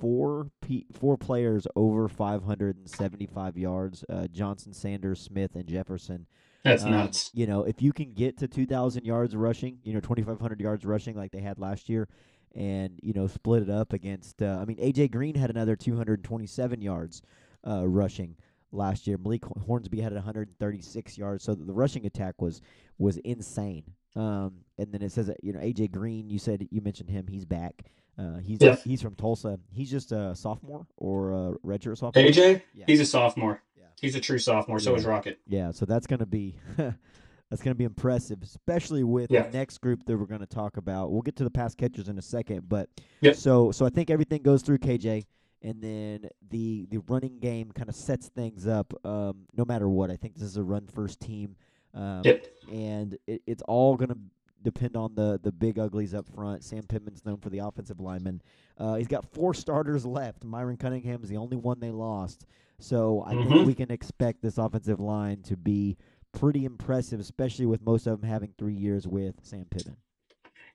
four 0.00 0.50
pe- 0.60 0.84
four 0.92 1.16
players 1.16 1.66
over 1.74 2.08
575 2.08 3.56
yards: 3.56 4.04
uh, 4.08 4.26
Johnson, 4.28 4.72
Sanders, 4.72 5.20
Smith, 5.20 5.54
and 5.54 5.66
Jefferson. 5.66 6.26
That's 6.64 6.84
Um, 6.84 6.90
nuts. 6.92 7.30
You 7.34 7.46
know, 7.46 7.64
if 7.64 7.82
you 7.82 7.92
can 7.92 8.12
get 8.12 8.38
to 8.38 8.46
2,000 8.46 9.04
yards 9.04 9.34
rushing, 9.34 9.78
you 9.82 9.92
know, 9.94 10.00
2,500 10.00 10.60
yards 10.60 10.84
rushing 10.84 11.16
like 11.16 11.32
they 11.32 11.40
had 11.40 11.58
last 11.58 11.88
year, 11.88 12.08
and 12.54 13.00
you 13.02 13.12
know 13.12 13.26
split 13.26 13.62
it 13.62 13.70
up 13.70 13.92
against. 13.92 14.40
Uh, 14.42 14.58
I 14.60 14.64
mean, 14.64 14.76
AJ 14.78 15.10
Green 15.10 15.34
had 15.34 15.50
another 15.50 15.74
227 15.76 16.80
yards 16.82 17.22
uh, 17.66 17.86
rushing 17.88 18.36
last 18.72 19.06
year. 19.06 19.18
Malik 19.18 19.44
Hornsby 19.44 20.00
had 20.00 20.12
136 20.12 21.18
yards, 21.18 21.44
so 21.44 21.54
the 21.54 21.72
rushing 21.72 22.06
attack 22.06 22.40
was 22.40 22.60
was 22.98 23.16
insane. 23.18 23.84
Um, 24.14 24.64
and 24.78 24.92
then 24.92 25.02
it 25.02 25.12
says 25.12 25.26
that 25.28 25.38
you 25.42 25.52
know 25.52 25.60
AJ 25.60 25.90
Green. 25.92 26.28
You 26.30 26.38
said 26.38 26.66
you 26.70 26.80
mentioned 26.80 27.10
him. 27.10 27.26
He's 27.26 27.44
back. 27.44 27.84
Uh, 28.18 28.38
he's 28.38 28.58
Yeah. 28.60 28.76
he's 28.84 29.00
from 29.00 29.14
Tulsa. 29.14 29.58
He's 29.72 29.90
just 29.90 30.12
a 30.12 30.34
sophomore 30.34 30.86
or 30.96 31.30
a 31.32 31.54
redshirt 31.66 31.96
sophomore. 31.98 32.24
AJ, 32.24 32.62
Yeah. 32.74 32.84
he's 32.86 33.00
a 33.00 33.06
sophomore. 33.06 33.62
Yeah. 33.76 33.84
He's 34.00 34.14
a 34.14 34.20
true 34.20 34.38
sophomore. 34.38 34.78
So 34.80 34.94
is 34.94 35.06
Rocket. 35.06 35.38
Yeah, 35.46 35.70
so 35.70 35.86
that's 35.86 36.06
going 36.06 36.20
to 36.20 36.26
be 36.26 36.56
that's 36.76 37.62
going 37.62 37.74
to 37.74 37.78
be 37.78 37.84
impressive, 37.84 38.42
especially 38.42 39.02
with 39.04 39.30
the 39.30 39.48
next 39.52 39.78
group 39.78 40.04
that 40.04 40.16
we're 40.18 40.26
going 40.26 40.40
to 40.40 40.46
talk 40.46 40.76
about. 40.76 41.10
We'll 41.10 41.22
get 41.22 41.36
to 41.36 41.44
the 41.44 41.50
pass 41.50 41.74
catchers 41.74 42.08
in 42.08 42.18
a 42.18 42.22
second, 42.22 42.68
but 42.68 42.90
Yep. 43.22 43.36
so 43.36 43.72
so 43.72 43.86
I 43.86 43.88
think 43.90 44.10
everything 44.10 44.42
goes 44.42 44.60
through 44.62 44.78
KJ, 44.78 45.24
and 45.62 45.80
then 45.82 46.28
the 46.50 46.86
the 46.90 46.98
running 47.08 47.38
game 47.38 47.70
kind 47.72 47.88
of 47.88 47.94
sets 47.94 48.28
things 48.28 48.66
up. 48.66 48.92
Um, 49.04 49.46
no 49.56 49.64
matter 49.64 49.88
what, 49.88 50.10
I 50.10 50.16
think 50.16 50.34
this 50.34 50.44
is 50.44 50.56
a 50.56 50.62
run 50.62 50.86
first 50.86 51.20
team, 51.20 51.56
um, 51.94 52.22
Yep. 52.24 52.46
and 52.72 53.18
it, 53.26 53.42
it's 53.46 53.62
all 53.68 53.96
going 53.96 54.10
to 54.10 54.18
depend 54.62 54.96
on 54.96 55.14
the 55.14 55.40
the 55.42 55.52
big 55.52 55.78
uglies 55.78 56.14
up 56.14 56.26
front. 56.34 56.62
Sam 56.64 56.82
Pittman's 56.84 57.24
known 57.24 57.38
for 57.38 57.50
the 57.50 57.58
offensive 57.58 58.00
lineman. 58.00 58.42
Uh, 58.78 58.94
he's 58.96 59.08
got 59.08 59.24
four 59.32 59.54
starters 59.54 60.04
left. 60.06 60.44
Myron 60.44 60.76
Cunningham 60.76 61.22
is 61.22 61.28
the 61.28 61.36
only 61.36 61.56
one 61.56 61.80
they 61.80 61.90
lost. 61.90 62.46
So 62.78 63.22
I 63.26 63.36
think 63.36 63.50
Mhm. 63.50 63.66
we 63.66 63.74
can 63.74 63.90
expect 63.92 64.42
this 64.42 64.58
offensive 64.58 64.98
line 64.98 65.42
to 65.42 65.56
be 65.56 65.96
pretty 66.32 66.64
impressive, 66.64 67.20
especially 67.20 67.66
with 67.66 67.82
most 67.82 68.06
of 68.06 68.20
them 68.20 68.28
having 68.28 68.54
three 68.58 68.74
years 68.74 69.06
with 69.06 69.36
Sam 69.42 69.66
Pittman. 69.70 69.96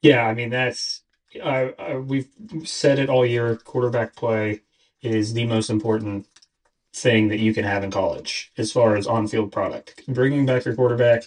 Yeah, 0.01 0.25
I 0.25 0.33
mean 0.33 0.49
that's 0.49 1.01
I, 1.43 1.73
I 1.77 1.95
we've 1.97 2.29
said 2.63 2.99
it 2.99 3.09
all 3.09 3.25
year. 3.25 3.55
Quarterback 3.57 4.15
play 4.15 4.61
is 5.13 5.33
the 5.33 5.45
most 5.45 5.69
important 5.69 6.27
thing 6.93 7.27
that 7.27 7.39
you 7.39 7.53
can 7.53 7.63
have 7.63 7.83
in 7.83 7.91
college 7.91 8.51
as 8.57 8.71
far 8.71 8.95
as 8.95 9.05
on-field 9.07 9.51
product. 9.51 10.01
Bringing 10.07 10.45
back 10.45 10.65
your 10.65 10.75
quarterback 10.75 11.23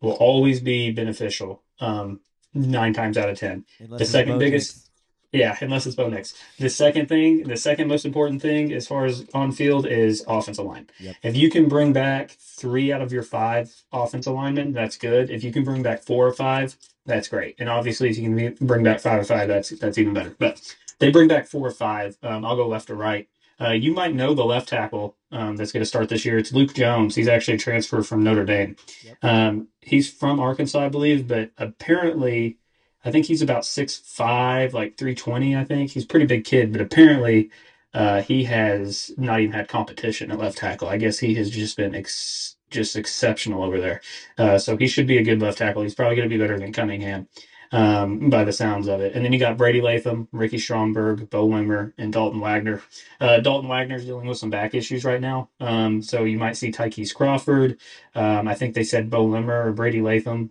will 0.00 0.12
always 0.12 0.60
be 0.60 0.90
beneficial. 0.92 1.62
Um, 1.80 2.20
nine 2.54 2.92
times 2.92 3.16
out 3.18 3.28
of 3.28 3.38
ten. 3.38 3.64
Unless 3.78 3.98
The 4.00 4.06
second 4.06 4.38
biggest- 4.38 4.76
Nix. 4.76 4.86
Yeah, 5.32 5.56
unless 5.60 5.86
it's 5.86 5.94
Bo 5.94 6.08
Nix. 6.08 6.34
The 6.58 6.68
second 6.68 7.06
thing, 7.08 7.44
the 7.44 7.56
second 7.56 7.86
most 7.86 8.04
important 8.04 8.42
thing 8.42 8.72
as 8.72 8.88
far 8.88 9.04
as 9.04 9.24
on 9.32 9.52
field 9.52 9.86
is 9.86 10.24
offensive 10.26 10.64
line. 10.64 10.88
Yep. 10.98 11.16
If 11.22 11.36
you 11.36 11.48
can 11.48 11.68
bring 11.68 11.92
back 11.92 12.30
three 12.40 12.92
out 12.92 13.00
of 13.00 13.12
your 13.12 13.22
five 13.22 13.72
offensive 13.92 14.32
linemen, 14.34 14.72
that's 14.72 14.96
good. 14.96 15.30
If 15.30 15.44
you 15.44 15.52
can 15.52 15.62
bring 15.62 15.84
back 15.84 16.02
four 16.02 16.26
or 16.26 16.32
five, 16.32 16.76
that's 17.06 17.28
great. 17.28 17.54
And 17.60 17.68
obviously, 17.68 18.10
if 18.10 18.18
you 18.18 18.24
can 18.24 18.66
bring 18.66 18.82
back 18.82 18.98
five 18.98 19.20
or 19.20 19.24
five, 19.24 19.46
that's 19.46 19.70
that's 19.70 19.98
even 19.98 20.14
better. 20.14 20.34
But 20.36 20.60
they 21.00 21.10
bring 21.10 21.28
back 21.28 21.46
four 21.46 21.66
or 21.66 21.72
five. 21.72 22.16
Um, 22.22 22.44
I'll 22.44 22.56
go 22.56 22.68
left 22.68 22.86
to 22.86 22.94
right. 22.94 23.28
Uh, 23.60 23.72
you 23.72 23.92
might 23.92 24.14
know 24.14 24.32
the 24.32 24.44
left 24.44 24.68
tackle 24.70 25.16
um, 25.32 25.56
that's 25.56 25.72
going 25.72 25.82
to 25.82 25.86
start 25.86 26.08
this 26.08 26.24
year. 26.24 26.38
It's 26.38 26.52
Luke 26.52 26.72
Jones. 26.72 27.14
He's 27.14 27.28
actually 27.28 27.54
a 27.54 27.58
transfer 27.58 28.02
from 28.02 28.24
Notre 28.24 28.44
Dame. 28.44 28.76
Yep. 29.04 29.16
Um, 29.22 29.68
he's 29.80 30.10
from 30.10 30.40
Arkansas, 30.40 30.78
I 30.78 30.88
believe, 30.88 31.28
but 31.28 31.50
apparently, 31.58 32.58
I 33.04 33.10
think 33.10 33.26
he's 33.26 33.42
about 33.42 33.66
six 33.66 33.96
five, 33.96 34.72
like 34.72 34.96
three 34.96 35.14
twenty. 35.14 35.56
I 35.56 35.64
think 35.64 35.90
he's 35.90 36.04
a 36.04 36.08
pretty 36.08 36.26
big 36.26 36.44
kid, 36.44 36.72
but 36.72 36.80
apparently, 36.80 37.50
uh, 37.92 38.22
he 38.22 38.44
has 38.44 39.10
not 39.18 39.40
even 39.40 39.52
had 39.52 39.68
competition 39.68 40.30
at 40.30 40.38
left 40.38 40.58
tackle. 40.58 40.88
I 40.88 40.96
guess 40.96 41.18
he 41.18 41.34
has 41.34 41.50
just 41.50 41.76
been 41.76 41.94
ex- 41.94 42.56
just 42.70 42.96
exceptional 42.96 43.62
over 43.62 43.80
there. 43.80 44.00
Uh, 44.38 44.58
so 44.58 44.76
he 44.76 44.86
should 44.86 45.06
be 45.06 45.18
a 45.18 45.24
good 45.24 45.40
left 45.40 45.58
tackle. 45.58 45.82
He's 45.82 45.94
probably 45.94 46.16
going 46.16 46.28
to 46.28 46.34
be 46.34 46.42
better 46.42 46.58
than 46.58 46.72
Cunningham. 46.72 47.28
Um, 47.72 48.30
by 48.30 48.42
the 48.42 48.52
sounds 48.52 48.88
of 48.88 49.00
it, 49.00 49.14
and 49.14 49.24
then 49.24 49.32
you 49.32 49.38
got 49.38 49.56
Brady 49.56 49.80
Latham, 49.80 50.26
Ricky 50.32 50.58
Stromberg, 50.58 51.30
Beaux 51.30 51.46
Limmer, 51.46 51.94
and 51.98 52.12
Dalton 52.12 52.40
Wagner. 52.40 52.82
Uh, 53.20 53.38
Dalton 53.38 53.68
Wagner's 53.68 54.04
dealing 54.04 54.26
with 54.26 54.38
some 54.38 54.50
back 54.50 54.74
issues 54.74 55.04
right 55.04 55.20
now, 55.20 55.50
um, 55.60 56.02
so 56.02 56.24
you 56.24 56.36
might 56.36 56.56
see 56.56 56.72
Tykees 56.72 57.14
Crawford. 57.14 57.78
Um, 58.16 58.48
I 58.48 58.56
think 58.56 58.74
they 58.74 58.82
said 58.82 59.08
Beaux 59.08 59.24
Limmer 59.24 59.68
or 59.68 59.72
Brady 59.72 60.00
Latham. 60.00 60.50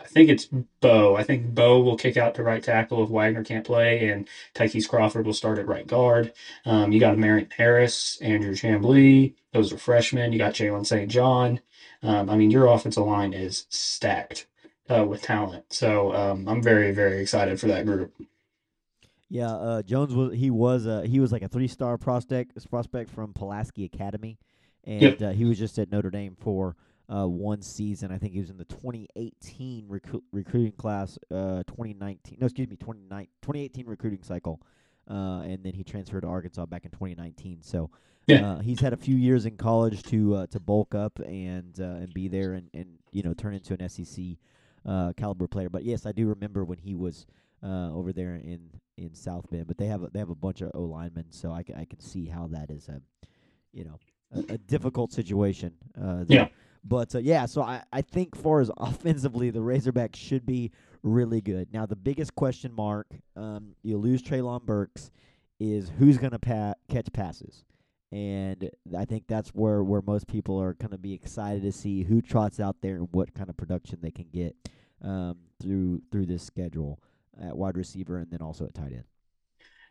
I 0.00 0.04
think 0.04 0.30
it's 0.30 0.48
Beaux. 0.80 1.16
I 1.16 1.24
think 1.24 1.54
Beaux 1.54 1.80
will 1.80 1.96
kick 1.96 2.16
out 2.16 2.34
to 2.36 2.42
right 2.42 2.62
tackle 2.62 3.02
if 3.02 3.10
Wagner 3.10 3.42
can't 3.44 3.66
play, 3.66 4.08
and 4.08 4.28
Tykees 4.54 4.88
Crawford 4.88 5.26
will 5.26 5.34
start 5.34 5.58
at 5.58 5.66
right 5.66 5.86
guard. 5.86 6.32
Um, 6.64 6.92
you 6.92 7.00
got 7.00 7.18
Marion 7.18 7.48
Harris, 7.56 8.18
Andrew 8.22 8.52
Chamblee. 8.52 9.34
Those 9.52 9.72
are 9.72 9.78
freshmen. 9.78 10.32
You 10.32 10.38
got 10.38 10.54
Jalen 10.54 10.86
St. 10.86 11.10
John. 11.10 11.60
Um, 12.02 12.30
I 12.30 12.36
mean, 12.36 12.50
your 12.50 12.68
offensive 12.68 13.04
line 13.04 13.32
is 13.32 13.66
stacked 13.70 14.46
uh, 14.88 15.04
with 15.04 15.22
talent. 15.22 15.64
So 15.70 16.14
um, 16.14 16.48
I'm 16.48 16.62
very, 16.62 16.92
very 16.92 17.20
excited 17.20 17.60
for 17.60 17.66
that 17.68 17.86
group. 17.86 18.12
Yeah, 19.30 19.52
uh, 19.52 19.82
Jones 19.82 20.14
was 20.14 20.34
he 20.34 20.50
was 20.50 20.86
uh, 20.86 21.02
he 21.02 21.20
was 21.20 21.32
like 21.32 21.42
a 21.42 21.48
three 21.48 21.68
star 21.68 21.98
prospect 21.98 22.52
prospect 22.70 23.10
from 23.10 23.34
Pulaski 23.34 23.84
Academy, 23.84 24.38
and 24.84 25.02
Yep. 25.02 25.22
uh, 25.22 25.30
he 25.32 25.44
was 25.44 25.58
just 25.58 25.78
at 25.78 25.92
Notre 25.92 26.10
Dame 26.10 26.34
for 26.40 26.76
uh, 27.12 27.26
one 27.26 27.60
season. 27.60 28.10
I 28.10 28.16
think 28.16 28.32
he 28.32 28.38
was 28.40 28.48
in 28.48 28.56
the 28.56 28.64
2018 28.64 29.86
recru- 29.86 30.22
recruiting 30.32 30.72
class, 30.72 31.18
uh, 31.30 31.62
2019. 31.66 32.38
No, 32.40 32.46
excuse 32.46 32.68
me, 32.70 32.76
29 32.76 33.26
2018 33.42 33.86
recruiting 33.86 34.22
cycle, 34.22 34.62
uh, 35.10 35.42
and 35.42 35.62
then 35.62 35.74
he 35.74 35.84
transferred 35.84 36.22
to 36.22 36.26
Arkansas 36.28 36.66
back 36.66 36.84
in 36.84 36.90
2019. 36.90 37.62
So. 37.62 37.90
Yeah. 38.26 38.46
Uh, 38.46 38.58
he's 38.58 38.80
had 38.80 38.92
a 38.92 38.96
few 38.98 39.16
years 39.16 39.46
in 39.46 39.56
college 39.56 40.02
to 40.02 40.34
uh, 40.34 40.46
to 40.48 40.60
bulk 40.60 40.94
up 40.94 41.18
and 41.20 41.80
uh, 41.80 41.84
and 41.84 42.12
be 42.12 42.28
there 42.28 42.52
and, 42.52 42.68
and 42.74 42.98
you 43.10 43.22
know 43.22 43.32
turn 43.32 43.54
into 43.54 43.72
an 43.72 43.88
SEC 43.88 44.22
uh, 44.86 45.12
caliber 45.16 45.46
player. 45.46 45.68
But 45.68 45.84
yes, 45.84 46.06
I 46.06 46.12
do 46.12 46.26
remember 46.26 46.64
when 46.64 46.78
he 46.78 46.94
was 46.94 47.26
uh, 47.62 47.92
over 47.92 48.12
there 48.12 48.36
in 48.36 48.70
in 48.96 49.14
South 49.14 49.48
Bend. 49.50 49.66
But 49.66 49.78
they 49.78 49.86
have 49.86 50.02
a, 50.02 50.08
they 50.08 50.18
have 50.18 50.30
a 50.30 50.34
bunch 50.34 50.60
of 50.60 50.70
O 50.74 50.82
linemen, 50.82 51.26
so 51.30 51.52
I, 51.52 51.62
ca- 51.62 51.74
I 51.76 51.84
can 51.84 52.00
see 52.00 52.26
how 52.26 52.48
that 52.48 52.70
is 52.70 52.88
a 52.88 53.00
you 53.72 53.84
know 53.84 53.98
a, 54.32 54.54
a 54.54 54.58
difficult 54.58 55.12
situation. 55.12 55.72
Uh, 56.00 56.24
there. 56.24 56.26
Yeah. 56.28 56.48
But 56.84 57.14
uh, 57.14 57.18
yeah, 57.18 57.46
so 57.46 57.62
I, 57.62 57.82
I 57.92 58.02
think 58.02 58.36
far 58.36 58.60
as 58.60 58.70
offensively, 58.78 59.50
the 59.50 59.60
Razorbacks 59.60 60.16
should 60.16 60.46
be 60.46 60.70
really 61.02 61.40
good. 61.40 61.68
Now 61.72 61.86
the 61.86 61.96
biggest 61.96 62.34
question 62.34 62.72
mark, 62.72 63.06
um, 63.36 63.74
you 63.82 63.96
lose 63.98 64.22
Treylon 64.22 64.62
Burks, 64.64 65.10
is 65.60 65.90
who's 65.98 66.18
going 66.18 66.30
to 66.30 66.38
pa- 66.38 66.74
catch 66.88 67.12
passes. 67.12 67.64
And 68.10 68.70
I 68.96 69.04
think 69.04 69.24
that's 69.28 69.50
where, 69.50 69.82
where 69.82 70.00
most 70.00 70.26
people 70.28 70.58
are 70.60 70.72
going 70.72 70.92
to 70.92 70.98
be 70.98 71.12
excited 71.12 71.62
to 71.62 71.72
see 71.72 72.04
who 72.04 72.22
trots 72.22 72.58
out 72.58 72.76
there 72.80 72.96
and 72.96 73.08
what 73.12 73.34
kind 73.34 73.50
of 73.50 73.56
production 73.56 73.98
they 74.00 74.10
can 74.10 74.28
get 74.32 74.56
um, 75.02 75.36
through 75.60 76.02
through 76.10 76.26
this 76.26 76.42
schedule 76.42 77.00
at 77.40 77.56
wide 77.56 77.76
receiver 77.76 78.18
and 78.18 78.30
then 78.30 78.40
also 78.40 78.64
at 78.64 78.74
tight 78.74 78.92
end. 78.92 79.04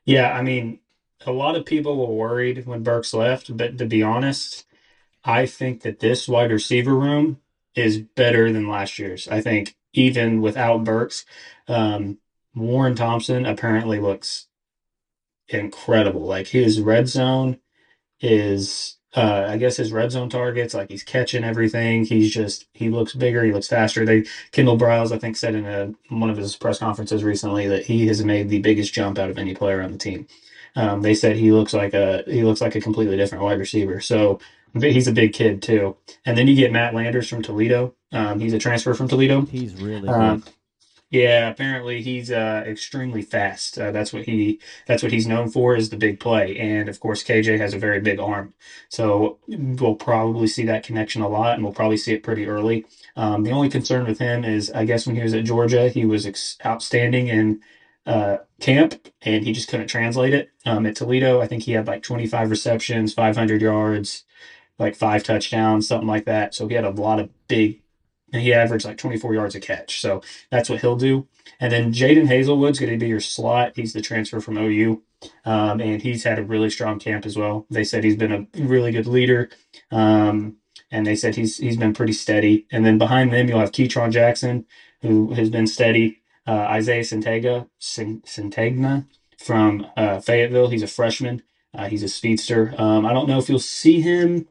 Yeah, 0.05 0.31
I 0.31 0.41
mean, 0.41 0.79
a 1.25 1.31
lot 1.31 1.55
of 1.55 1.65
people 1.65 1.97
were 1.97 2.13
worried 2.13 2.65
when 2.65 2.83
Burks 2.83 3.13
left, 3.13 3.55
but 3.55 3.77
to 3.77 3.85
be 3.85 4.01
honest, 4.01 4.65
I 5.23 5.45
think 5.45 5.81
that 5.83 5.99
this 5.99 6.27
wide 6.27 6.51
receiver 6.51 6.95
room 6.95 7.39
is 7.75 7.99
better 7.99 8.51
than 8.51 8.67
last 8.67 8.97
year's. 8.97 9.27
I 9.27 9.41
think 9.41 9.75
even 9.93 10.41
without 10.41 10.83
Burks, 10.83 11.25
um, 11.67 12.17
Warren 12.55 12.95
Thompson 12.95 13.45
apparently 13.45 13.99
looks 13.99 14.47
incredible. 15.49 16.21
Like 16.21 16.47
his 16.47 16.81
red 16.81 17.07
zone 17.07 17.59
is, 18.19 18.97
uh, 19.15 19.45
I 19.49 19.57
guess 19.57 19.77
his 19.77 19.91
red 19.91 20.11
zone 20.11 20.29
targets, 20.29 20.73
like 20.73 20.89
he's 20.89 21.03
catching 21.03 21.43
everything. 21.43 22.05
He's 22.05 22.33
just, 22.33 22.67
he 22.73 22.89
looks 22.89 23.13
bigger, 23.13 23.43
he 23.43 23.53
looks 23.53 23.67
faster. 23.67 24.05
They, 24.05 24.25
Kendall 24.51 24.77
Briles, 24.77 25.11
I 25.11 25.17
think, 25.17 25.37
said 25.37 25.55
in 25.55 25.65
a, 25.65 25.93
one 26.13 26.29
of 26.29 26.37
his 26.37 26.55
press 26.55 26.79
conferences 26.79 27.23
recently 27.23 27.67
that 27.67 27.85
he 27.85 28.07
has 28.07 28.23
made 28.23 28.49
the 28.49 28.59
biggest 28.59 28.93
jump 28.93 29.17
out 29.17 29.29
of 29.29 29.37
any 29.37 29.55
player 29.55 29.81
on 29.81 29.91
the 29.91 29.97
team. 29.97 30.27
Um, 30.75 31.01
they 31.01 31.15
said 31.15 31.35
he 31.37 31.51
looks 31.51 31.73
like 31.73 31.93
a 31.95 32.23
he 32.27 32.43
looks 32.43 32.61
like 32.61 32.75
a 32.75 32.81
completely 32.81 33.17
different 33.17 33.43
wide 33.43 33.57
receiver. 33.59 33.99
So 33.99 34.39
he's 34.79 35.07
a 35.07 35.11
big 35.11 35.33
kid 35.33 35.61
too. 35.61 35.97
And 36.25 36.37
then 36.37 36.47
you 36.47 36.55
get 36.55 36.71
Matt 36.71 36.93
Landers 36.93 37.27
from 37.27 37.41
Toledo. 37.41 37.95
Um, 38.11 38.39
he's 38.39 38.53
a 38.53 38.59
transfer 38.59 38.93
from 38.93 39.07
Toledo. 39.07 39.41
He's 39.41 39.73
really 39.75 40.07
Um, 40.07 40.41
good. 40.41 40.53
Yeah, 41.09 41.49
apparently 41.49 42.01
he's 42.01 42.31
uh, 42.31 42.63
extremely 42.67 43.21
fast. 43.21 43.77
Uh, 43.79 43.91
that's 43.91 44.11
what 44.11 44.25
he 44.25 44.59
that's 44.87 45.01
what 45.03 45.11
he's 45.11 45.27
known 45.27 45.49
for 45.49 45.75
is 45.75 45.89
the 45.89 45.97
big 45.97 46.19
play. 46.19 46.57
And 46.57 46.89
of 46.89 46.99
course, 46.99 47.23
KJ 47.23 47.59
has 47.59 47.73
a 47.73 47.79
very 47.79 48.01
big 48.01 48.19
arm, 48.19 48.53
so 48.89 49.39
we'll 49.47 49.95
probably 49.95 50.47
see 50.47 50.65
that 50.65 50.83
connection 50.83 51.21
a 51.21 51.29
lot, 51.29 51.53
and 51.53 51.63
we'll 51.63 51.73
probably 51.73 51.97
see 51.97 52.13
it 52.13 52.23
pretty 52.23 52.45
early. 52.45 52.85
Um, 53.15 53.43
the 53.43 53.51
only 53.51 53.69
concern 53.69 54.05
with 54.05 54.19
him 54.19 54.43
is, 54.43 54.69
I 54.71 54.85
guess, 54.85 55.07
when 55.07 55.15
he 55.15 55.23
was 55.23 55.33
at 55.33 55.45
Georgia, 55.45 55.89
he 55.89 56.05
was 56.05 56.25
ex- 56.25 56.57
outstanding 56.65 57.27
in 57.29 57.61
uh, 58.05 58.37
camp, 58.59 59.07
and 59.21 59.43
he 59.45 59.53
just 59.53 59.69
couldn't 59.69 59.87
translate 59.87 60.33
it. 60.33 60.51
Um, 60.65 60.85
at 60.85 60.95
Toledo, 60.95 61.41
I 61.41 61.47
think 61.47 61.63
he 61.63 61.73
had 61.73 61.87
like 61.87 62.03
25 62.03 62.49
receptions, 62.49 63.13
500 63.13 63.61
yards, 63.61 64.23
like 64.79 64.95
five 64.95 65.23
touchdowns, 65.23 65.87
something 65.87 66.07
like 66.07 66.25
that. 66.25 66.53
So 66.55 66.67
he 66.67 66.75
had 66.75 66.85
a 66.85 66.89
lot 66.89 67.19
of 67.19 67.29
big, 67.47 67.81
and 68.33 68.41
he 68.41 68.53
averaged 68.53 68.85
like 68.85 68.97
24 68.97 69.33
yards 69.33 69.55
a 69.55 69.59
catch. 69.59 70.01
So 70.01 70.21
that's 70.51 70.69
what 70.69 70.81
he'll 70.81 70.95
do. 70.97 71.27
And 71.59 71.71
then 71.71 71.93
Jadon 71.93 72.27
Haselwood's 72.27 72.79
going 72.79 72.91
to 72.91 72.97
be 72.97 73.07
your 73.07 73.19
slot. 73.21 73.73
He's 73.75 73.93
the 73.93 74.01
transfer 74.01 74.41
from 74.41 74.57
OU. 74.57 75.03
Um, 75.45 75.81
and 75.81 76.01
he's 76.01 76.23
had 76.23 76.39
a 76.39 76.43
really 76.43 76.69
strong 76.69 76.99
camp 76.99 77.25
as 77.25 77.37
well. 77.37 77.65
They 77.69 77.83
said 77.83 78.03
he's 78.03 78.17
been 78.17 78.31
a 78.31 78.47
really 78.63 78.91
good 78.91 79.07
leader. 79.07 79.49
Um, 79.91 80.57
and 80.91 81.05
they 81.05 81.15
said 81.15 81.35
he's 81.35 81.57
he's 81.57 81.77
been 81.77 81.93
pretty 81.93 82.13
steady. 82.13 82.67
And 82.71 82.85
then 82.85 82.97
behind 82.97 83.33
them, 83.33 83.47
you'll 83.49 83.59
have 83.59 83.71
Ketron 83.71 84.11
Jackson, 84.11 84.65
who 85.01 85.33
has 85.33 85.49
been 85.49 85.67
steady. 85.67 86.21
uh, 86.47 86.51
Isaiah 86.79 87.03
Santega, 87.03 87.67
Santagna 87.81 89.05
from 89.37 89.87
uh, 89.97 90.19
Fayetteville. 90.19 90.69
He's 90.69 90.83
a 90.83 90.87
freshman. 90.87 91.43
Uh, 91.73 91.87
he's 91.89 92.03
a 92.03 92.09
speedster. 92.09 92.73
Um, 92.77 93.05
I 93.05 93.13
don't 93.13 93.27
know 93.27 93.37
if 93.39 93.49
you'll 93.49 93.59
see 93.59 94.01
him 94.01 94.47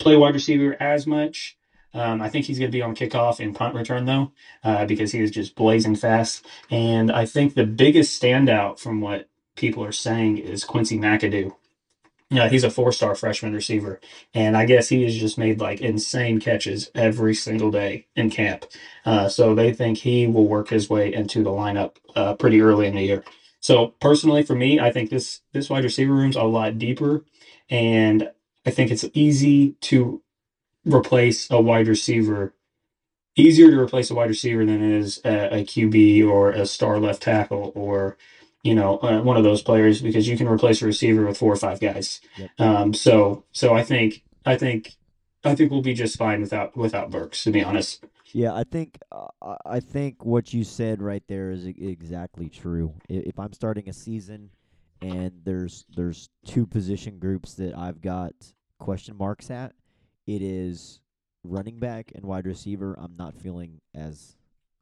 play 0.00 0.16
wide 0.16 0.34
receiver 0.34 0.76
as 0.80 1.06
much. 1.06 1.57
Um, 1.94 2.20
I 2.20 2.28
think 2.28 2.44
he's 2.44 2.58
going 2.58 2.70
to 2.70 2.76
be 2.76 2.82
on 2.82 2.94
kickoff 2.94 3.40
and 3.40 3.54
punt 3.54 3.74
return 3.74 4.04
though, 4.04 4.32
uh, 4.62 4.84
because 4.86 5.12
he 5.12 5.20
is 5.20 5.30
just 5.30 5.56
blazing 5.56 5.96
fast. 5.96 6.44
And 6.70 7.10
I 7.10 7.26
think 7.26 7.54
the 7.54 7.64
biggest 7.64 8.20
standout 8.20 8.78
from 8.78 9.00
what 9.00 9.28
people 9.56 9.84
are 9.84 9.92
saying 9.92 10.38
is 10.38 10.64
Quincy 10.64 10.98
McAdoo. 10.98 11.54
Yeah, 12.30 12.50
he's 12.50 12.64
a 12.64 12.70
four-star 12.70 13.14
freshman 13.14 13.54
receiver, 13.54 14.00
and 14.34 14.54
I 14.54 14.66
guess 14.66 14.90
he 14.90 15.02
has 15.04 15.16
just 15.16 15.38
made 15.38 15.60
like 15.60 15.80
insane 15.80 16.40
catches 16.40 16.90
every 16.94 17.34
single 17.34 17.70
day 17.70 18.06
in 18.14 18.28
camp. 18.28 18.66
Uh, 19.06 19.30
so 19.30 19.54
they 19.54 19.72
think 19.72 19.96
he 19.96 20.26
will 20.26 20.46
work 20.46 20.68
his 20.68 20.90
way 20.90 21.12
into 21.12 21.42
the 21.42 21.50
lineup 21.50 21.96
uh, 22.14 22.34
pretty 22.34 22.60
early 22.60 22.86
in 22.86 22.96
the 22.96 23.02
year. 23.02 23.24
So 23.60 23.94
personally, 23.98 24.42
for 24.42 24.54
me, 24.54 24.78
I 24.78 24.92
think 24.92 25.08
this 25.08 25.40
this 25.52 25.70
wide 25.70 25.84
receiver 25.84 26.12
room's 26.12 26.36
a 26.36 26.42
lot 26.42 26.78
deeper, 26.78 27.24
and 27.70 28.30
I 28.66 28.72
think 28.72 28.90
it's 28.90 29.06
easy 29.14 29.72
to 29.80 30.20
replace 30.92 31.50
a 31.50 31.60
wide 31.60 31.88
receiver. 31.88 32.54
Easier 33.36 33.70
to 33.70 33.78
replace 33.78 34.10
a 34.10 34.14
wide 34.14 34.30
receiver 34.30 34.64
than 34.64 34.82
it 34.82 34.98
is 34.98 35.20
a, 35.24 35.60
a 35.60 35.64
QB 35.64 36.28
or 36.28 36.50
a 36.50 36.66
star 36.66 36.98
left 36.98 37.22
tackle 37.22 37.72
or 37.74 38.16
you 38.64 38.74
know 38.74 38.98
uh, 38.98 39.20
one 39.22 39.36
of 39.36 39.44
those 39.44 39.62
players 39.62 40.02
because 40.02 40.28
you 40.28 40.36
can 40.36 40.48
replace 40.48 40.82
a 40.82 40.86
receiver 40.86 41.24
with 41.24 41.38
four 41.38 41.52
or 41.52 41.56
five 41.56 41.78
guys. 41.78 42.20
Yep. 42.36 42.50
Um, 42.58 42.94
so 42.94 43.44
so 43.52 43.74
I 43.74 43.84
think 43.84 44.24
I 44.44 44.56
think 44.56 44.96
I 45.44 45.54
think 45.54 45.70
we'll 45.70 45.82
be 45.82 45.94
just 45.94 46.16
fine 46.16 46.40
without 46.40 46.76
without 46.76 47.10
Burks 47.10 47.44
to 47.44 47.52
be 47.52 47.62
honest. 47.62 48.04
Yeah, 48.32 48.54
I 48.54 48.64
think 48.64 48.98
uh, 49.12 49.56
I 49.64 49.80
think 49.80 50.24
what 50.24 50.52
you 50.52 50.64
said 50.64 51.00
right 51.00 51.22
there 51.28 51.50
is 51.50 51.64
exactly 51.64 52.48
true. 52.48 52.92
If 53.08 53.38
I'm 53.38 53.52
starting 53.52 53.88
a 53.88 53.92
season 53.92 54.50
and 55.00 55.32
there's 55.44 55.84
there's 55.96 56.28
two 56.44 56.66
position 56.66 57.18
groups 57.18 57.54
that 57.54 57.76
I've 57.76 58.00
got 58.00 58.32
question 58.78 59.16
marks 59.16 59.50
at, 59.50 59.72
it 60.28 60.42
is 60.42 61.00
running 61.42 61.80
back 61.80 62.12
and 62.14 62.24
wide 62.24 62.46
receiver. 62.46 62.94
I'm 63.00 63.16
not 63.16 63.34
feeling 63.34 63.80
as 63.94 64.36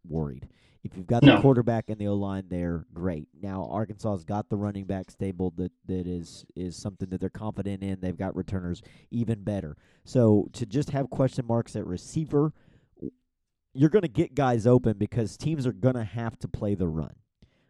worried. 0.07 0.49
If 0.83 0.97
you've 0.97 1.07
got 1.07 1.23
No. 1.23 1.37
the 1.37 1.41
quarterback 1.43 1.88
and 1.88 1.99
the 1.99 2.07
O 2.09 2.15
line 2.15 2.47
there, 2.49 2.87
great. 2.93 3.29
Now 3.41 3.65
Arkansas's 3.71 4.25
got 4.25 4.49
the 4.49 4.57
running 4.57 4.85
back 4.85 5.11
stable 5.11 5.53
that 5.57 5.73
that 5.87 6.07
is 6.07 6.45
is 6.55 6.76
something 6.76 7.09
that 7.11 7.21
they're 7.21 7.31
confident 7.31 7.83
in. 7.83 8.00
They've 8.00 8.17
got 8.17 8.37
returners 8.37 8.83
even 9.11 9.43
better. 9.43 9.76
So 10.05 10.49
to 10.53 10.67
just 10.67 10.91
have 10.91 11.11
question 11.11 11.47
marks 11.47 11.75
at 11.76 11.87
receiver, 11.87 12.53
you're 13.75 13.91
going 13.91 14.03
to 14.03 14.09
get 14.09 14.35
guys 14.35 14.67
open 14.67 14.97
because 14.97 15.37
teams 15.37 15.67
are 15.67 15.73
going 15.73 15.97
to 15.97 16.05
have 16.05 16.38
to 16.41 16.49
play 16.49 16.75
the 16.75 16.88
run. 16.88 17.15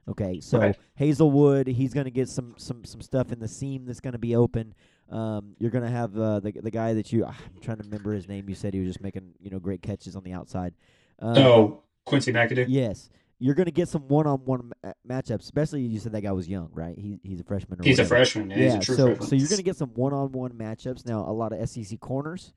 Okay, 0.08 0.40
so 0.40 0.58
Right. 0.60 0.76
Haselwood, 1.00 1.66
he's 1.66 1.92
going 1.92 2.04
to 2.04 2.12
get 2.12 2.28
some 2.28 2.54
some 2.58 2.84
some 2.84 3.00
stuff 3.00 3.32
in 3.32 3.40
the 3.40 3.48
seam 3.48 3.86
that's 3.86 4.00
going 4.00 4.12
to 4.12 4.18
be 4.18 4.36
open. 4.36 4.74
Um, 5.10 5.54
you're 5.58 5.70
going 5.70 5.84
to 5.84 5.90
have 5.90 6.18
uh, 6.18 6.40
the 6.40 6.52
the 6.52 6.70
guy 6.70 6.94
that 6.94 7.12
you 7.12 7.24
I'm 7.24 7.34
trying 7.60 7.76
to 7.78 7.84
remember 7.84 8.12
his 8.12 8.28
name. 8.28 8.48
You 8.48 8.54
said 8.54 8.74
he 8.74 8.80
was 8.80 8.88
just 8.88 9.00
making 9.02 9.34
you 9.40 9.50
know 9.50 9.58
great 9.58 9.82
catches 9.82 10.16
on 10.16 10.24
the 10.24 10.32
outside. 10.32 10.74
Um, 11.20 11.38
oh, 11.38 11.82
Quincy 12.04 12.32
McAdoo. 12.32 12.66
Yes, 12.68 13.08
you're 13.38 13.54
going 13.54 13.66
to 13.66 13.72
get 13.72 13.88
some 13.88 14.08
one-on-one 14.08 14.72
ma- 14.82 14.92
matchups. 15.08 15.40
Especially 15.42 15.82
you 15.82 15.98
said 16.00 16.12
that 16.12 16.22
guy 16.22 16.32
was 16.32 16.48
young, 16.48 16.70
right? 16.72 16.98
He 16.98 17.20
he's 17.22 17.40
a 17.40 17.44
freshman. 17.44 17.80
Or 17.80 17.84
He's 17.84 17.98
a 17.98 18.02
whatever. 18.02 18.08
freshman. 18.16 18.50
Yeah, 18.50 18.56
he's 18.56 18.74
a 18.74 18.78
true 18.80 18.96
so 18.96 19.06
freshman. 19.06 19.28
so 19.28 19.36
you're 19.36 19.48
going 19.48 19.58
to 19.58 19.62
get 19.62 19.76
some 19.76 19.90
one-on-one 19.90 20.52
matchups. 20.52 21.06
Now 21.06 21.20
a 21.20 21.32
lot 21.32 21.52
of 21.52 21.68
SEC 21.68 22.00
corners, 22.00 22.52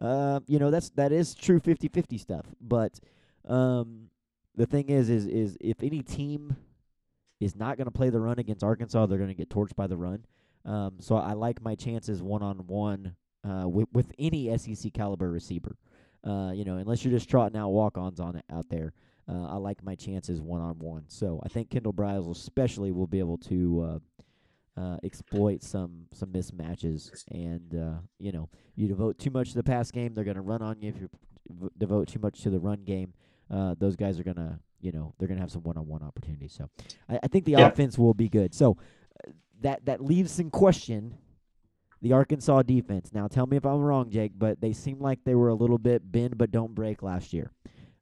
uh, 0.00 0.40
you 0.46 0.58
know 0.58 0.70
that's 0.70 0.90
that 0.90 1.10
is 1.10 1.34
true 1.34 1.58
50-50 1.60 2.20
stuff. 2.20 2.44
But 2.60 3.00
um, 3.48 4.08
the 4.54 4.66
thing 4.66 4.90
is, 4.90 5.08
is 5.08 5.26
is 5.26 5.56
if 5.60 5.82
any 5.82 6.02
team 6.02 6.56
is 7.40 7.56
not 7.56 7.76
going 7.78 7.86
to 7.86 7.90
play 7.90 8.10
the 8.10 8.20
run 8.20 8.38
against 8.38 8.62
Arkansas, 8.62 9.06
they're 9.06 9.18
going 9.18 9.28
to 9.30 9.34
get 9.34 9.48
torched 9.48 9.74
by 9.74 9.86
the 9.86 9.96
run. 9.96 10.24
Um, 10.64 10.94
so 11.00 11.16
I 11.16 11.32
like 11.34 11.60
my 11.62 11.74
chances 11.74 12.22
one-on-one 12.22 13.14
uh, 13.48 13.68
with 13.68 13.88
with 13.92 14.12
any 14.18 14.56
SEC 14.56 14.92
caliber 14.92 15.30
receiver. 15.30 15.76
Uh, 16.26 16.52
you 16.54 16.64
know, 16.64 16.76
unless 16.78 17.04
you're 17.04 17.12
just 17.12 17.28
trotting 17.28 17.58
out 17.58 17.68
walk-ons 17.70 18.18
on 18.20 18.36
it 18.36 18.44
out 18.50 18.68
there. 18.70 18.92
Uh, 19.28 19.44
I 19.46 19.56
like 19.56 19.82
my 19.82 19.94
chances 19.94 20.40
one-on-one. 20.40 21.04
So 21.08 21.40
I 21.44 21.48
think 21.48 21.70
Kendall 21.70 21.92
Briles 21.94 22.30
especially 22.30 22.92
will 22.92 23.06
be 23.06 23.18
able 23.18 23.38
to 23.38 24.00
uh, 24.76 24.80
uh, 24.80 24.96
exploit 25.02 25.62
some 25.62 26.06
some 26.12 26.30
mismatches. 26.30 27.24
And 27.30 27.74
uh, 27.74 27.98
you 28.18 28.32
know, 28.32 28.48
you 28.74 28.88
devote 28.88 29.18
too 29.18 29.30
much 29.30 29.50
to 29.50 29.54
the 29.56 29.62
pass 29.62 29.90
game, 29.90 30.14
they're 30.14 30.24
going 30.24 30.34
to 30.36 30.42
run 30.42 30.62
on 30.62 30.80
you. 30.80 30.88
If 30.90 31.00
you 31.00 31.08
v- 31.50 31.68
devote 31.78 32.08
too 32.08 32.18
much 32.20 32.40
to 32.42 32.50
the 32.50 32.58
run 32.60 32.84
game, 32.84 33.12
uh, 33.50 33.74
those 33.78 33.96
guys 33.96 34.18
are 34.20 34.24
going 34.24 34.36
to 34.36 34.58
you 34.80 34.92
know 34.92 35.14
they're 35.18 35.28
going 35.28 35.36
to 35.38 35.42
have 35.42 35.52
some 35.52 35.62
one-on-one 35.62 36.02
opportunities. 36.02 36.52
So 36.52 36.68
I, 37.08 37.20
I 37.22 37.26
think 37.28 37.44
the 37.46 37.52
Yeah. 37.52 37.68
offense 37.68 37.98
will 37.98 38.14
be 38.14 38.28
good. 38.28 38.52
So 38.54 38.76
uh, 39.26 39.30
that 39.60 39.84
that 39.86 40.02
leaves 40.02 40.38
in 40.38 40.50
question 40.50 41.16
the 42.04 42.12
Arkansas 42.12 42.62
defense. 42.62 43.12
Now 43.14 43.28
tell 43.28 43.46
me 43.46 43.56
if 43.56 43.64
I'm 43.64 43.80
wrong, 43.80 44.10
Jake, 44.10 44.32
but 44.36 44.60
they 44.60 44.74
seem 44.74 45.00
like 45.00 45.24
they 45.24 45.34
were 45.34 45.48
a 45.48 45.54
little 45.54 45.78
bit 45.78 46.12
bend 46.12 46.36
but 46.36 46.50
don't 46.50 46.74
break 46.74 47.02
last 47.02 47.32
year. 47.32 47.50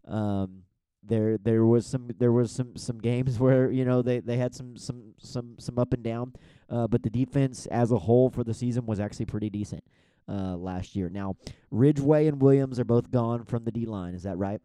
Um, 0.09 0.65
there 1.05 1.39
there 1.39 1.65
was 1.65 1.87
some 1.87 2.11
there 2.19 2.33
was 2.33 2.51
some 2.51 2.77
some 2.77 2.99
games 2.99 3.39
where 3.39 3.71
you 3.71 3.85
know 3.85 4.03
they 4.03 4.19
they 4.19 4.37
had 4.37 4.55
some 4.55 4.77
some 4.77 5.15
some 5.19 5.55
some 5.59 5.79
up 5.79 5.93
and 5.93 6.03
down, 6.03 6.35
uh, 6.69 6.89
but 6.89 7.03
the 7.05 7.11
defense 7.11 7.67
as 7.67 7.93
a 7.93 7.99
whole 7.99 8.29
for 8.29 8.43
the 8.43 8.55
season 8.55 8.87
was 8.87 8.99
actually 8.99 9.27
pretty 9.27 9.51
decent 9.51 9.85
uh, 10.29 10.57
last 10.57 10.97
year. 10.97 11.09
Now 11.09 11.37
Ridgeway 11.71 12.27
and 12.27 12.43
Williams 12.43 12.81
are 12.81 12.85
both 12.85 13.11
gone 13.11 13.45
from 13.45 13.65
the 13.65 13.73
D 13.73 13.87
line. 13.87 14.15
Is 14.15 14.25
that 14.25 14.37
right? 14.37 14.61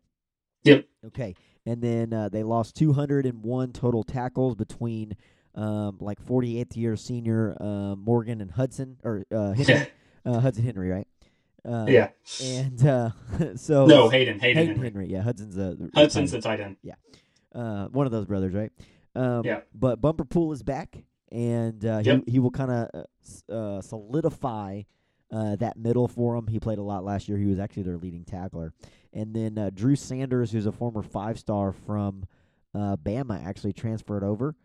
Yep. 0.63 0.85
Okay, 1.07 1.35
and 1.65 1.81
then 1.81 2.11
uh, 2.11 2.29
they 2.29 2.41
lost 2.41 2.75
201 2.75 3.71
total 3.71 4.03
tackles 4.03 4.55
between 4.55 5.15
um, 5.57 5.97
like 5.99 6.23
48th 6.23 6.77
year 6.77 6.95
senior 6.95 7.57
uh, 7.59 7.95
Morgan 7.95 8.39
and 8.39 8.51
Hudson 8.51 8.97
or 9.03 9.25
uh, 9.33 9.51
Henry, 9.53 9.87
uh, 10.25 10.39
Hudson 10.39 10.63
Henry, 10.63 10.89
right? 10.89 11.07
Uh, 11.67 11.85
yeah. 11.89 12.09
And 12.41 12.87
uh, 12.87 13.09
so 13.55 13.85
No, 13.87 14.07
Hayden. 14.07 14.39
Hayden, 14.39 14.57
Hayden 14.57 14.75
Henry. 14.75 14.89
Henry. 14.89 15.07
Yeah, 15.07 15.21
Hudson's 15.21 15.57
a 15.57 15.75
Hudson's 15.93 16.31
the 16.31 16.39
tight 16.39 16.61
end. 16.61 16.77
Yeah, 16.81 16.93
uh, 17.53 17.87
one 17.87 18.05
of 18.05 18.11
those 18.13 18.25
brothers, 18.25 18.53
right? 18.53 18.71
Um, 19.15 19.43
Yeah. 19.43 19.61
But 19.73 19.99
Bumper 19.99 20.23
Pool 20.23 20.53
is 20.53 20.63
back, 20.63 21.03
and 21.31 21.83
uh, 21.83 22.01
Yep. 22.05 22.23
he 22.27 22.33
he 22.33 22.39
will 22.39 22.51
kind 22.51 22.71
of 22.71 22.89
uh, 22.93 23.51
uh, 23.53 23.81
solidify 23.81 24.83
uh, 25.31 25.55
that 25.57 25.75
middle 25.75 26.07
for 26.07 26.35
him. 26.37 26.47
He 26.47 26.59
played 26.59 26.77
a 26.77 26.83
lot 26.83 27.03
last 27.03 27.27
year. 27.27 27.37
He 27.37 27.47
was 27.47 27.59
actually 27.59 27.83
their 27.83 27.97
leading 27.97 28.23
tackler, 28.23 28.73
and 29.11 29.35
then 29.35 29.57
uh, 29.57 29.71
Drew 29.73 29.95
Sanders, 29.97 30.51
who's 30.51 30.67
a 30.67 30.71
former 30.71 31.01
five 31.01 31.37
star 31.39 31.73
from 31.73 32.25
uh, 32.73 32.95
Bama, 32.95 33.43
actually 33.45 33.73
transferred 33.73 34.23
over. 34.23 34.55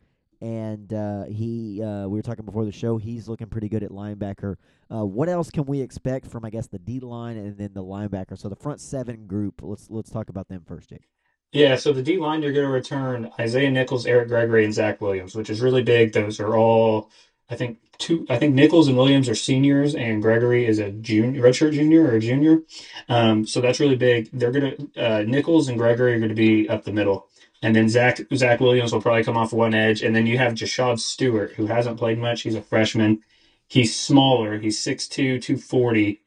And 0.43 0.93
uh, 0.93 1.25
he, 1.27 1.81
uh, 1.81 2.09
we 2.09 2.19
were 2.19 2.23
talking 2.23 2.45
before 2.45 2.65
the 2.65 2.73
show. 2.73 2.99
He's 2.99 3.29
looking 3.29 3.47
pretty 3.47 3.69
good 3.69 3.85
at 3.85 3.91
linebacker. 3.91 4.57
Uh, 4.93 5.07
what 5.07 5.29
else 5.29 5.51
can 5.51 5.65
we 5.67 5.81
expect 5.81 6.27
from, 6.27 6.45
I 6.45 6.51
guess, 6.51 6.67
the 6.67 6.81
D 6.81 6.99
line 6.99 7.37
and 7.37 7.57
then 7.57 7.75
the 7.75 7.83
linebacker? 7.85 8.37
So 8.37 8.49
the 8.49 8.57
front 8.57 8.81
seven 8.81 9.29
group. 9.29 9.61
Let's 9.63 9.89
let's 9.89 10.11
talk 10.11 10.29
about 10.29 10.49
them 10.49 10.65
first, 10.67 10.91
Jake. 10.91 11.09
Yeah, 11.53 11.77
so 11.77 11.93
the 11.93 12.03
D 12.03 12.17
line, 12.17 12.43
you're 12.43 12.53
going 12.53 12.67
to 12.67 12.73
return 12.73 13.31
Isaiah 13.39 13.71
Nichols, 13.71 14.05
Eric 14.05 14.29
Gregory, 14.29 14.65
and 14.65 14.75
Zach 14.75 15.01
Williams, 15.01 15.35
which 15.37 15.49
is 15.49 15.61
really 15.61 15.83
big. 15.83 16.13
Those 16.13 16.41
are 16.41 16.57
all, 16.57 17.11
I 17.49 17.57
think, 17.57 17.79
two. 17.99 18.27
I 18.29 18.39
think 18.39 18.55
Nichols 18.55 18.89
and 18.89 18.97
Williams 18.97 19.29
are 19.29 19.35
seniors, 19.35 19.95
and 19.95 20.23
Gregory 20.23 20.67
is 20.67 20.79
a 20.81 20.91
junior, 20.91 21.43
redshirt 21.43 21.75
junior 21.75 22.05
or 22.05 22.17
a 22.17 22.21
junior. 22.21 22.63
Um, 23.09 23.47
so 23.47 23.61
that's 23.61 23.81
really 23.81 23.97
big. 23.97 24.31
They're 24.33 24.51
going 24.51 24.91
to 24.95 25.07
uh, 25.07 25.23
Nichols 25.23 25.69
and 25.69 25.79
Gregory 25.79 26.15
are 26.15 26.19
going 26.19 26.31
to 26.31 26.35
be 26.35 26.69
up 26.69 26.85
the 26.85 26.93
middle, 26.93 27.29
and 27.63 27.75
then 27.75 27.89
Zach 27.89 28.21
Zach 28.35 28.61
Williams 28.61 28.93
will 28.93 29.01
probably 29.01 29.25
come 29.25 29.37
off 29.37 29.53
one 29.53 29.75
edge, 29.75 30.03
and 30.03 30.15
then 30.15 30.27
you 30.27 30.39
have 30.39 30.55
Jashaud 30.55 30.99
Stewart, 30.99 31.53
who 31.53 31.67
hasn't 31.67 31.99
played 31.99 32.19
much. 32.19 32.43
He's 32.43 32.57
a 32.57 32.63
freshman. 32.63 33.23
He's 33.69 33.99
smaller. 33.99 34.59
He's 34.59 34.85
6'2", 34.85 35.41
240. 35.41 36.21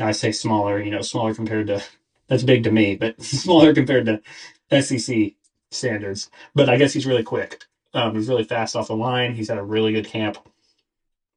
I 0.00 0.12
say 0.12 0.32
smaller, 0.32 0.80
you 0.80 0.90
know, 0.90 1.02
smaller 1.02 1.34
compared 1.34 1.68
to 1.68 1.82
that's 2.28 2.42
big 2.42 2.64
to 2.64 2.70
me, 2.70 2.96
but 2.96 3.20
smaller 3.22 3.74
compared 3.74 4.06
to 4.06 4.82
SEC 4.82 5.32
standards. 5.70 6.30
But 6.54 6.68
I 6.68 6.76
guess 6.76 6.92
he's 6.92 7.06
really 7.06 7.22
quick. 7.22 7.64
Um, 7.92 8.14
he's 8.14 8.28
really 8.28 8.44
fast 8.44 8.76
off 8.76 8.88
the 8.88 8.96
line. 8.96 9.34
He's 9.34 9.48
had 9.48 9.58
a 9.58 9.62
really 9.62 9.92
good 9.92 10.06
camp. 10.06 10.38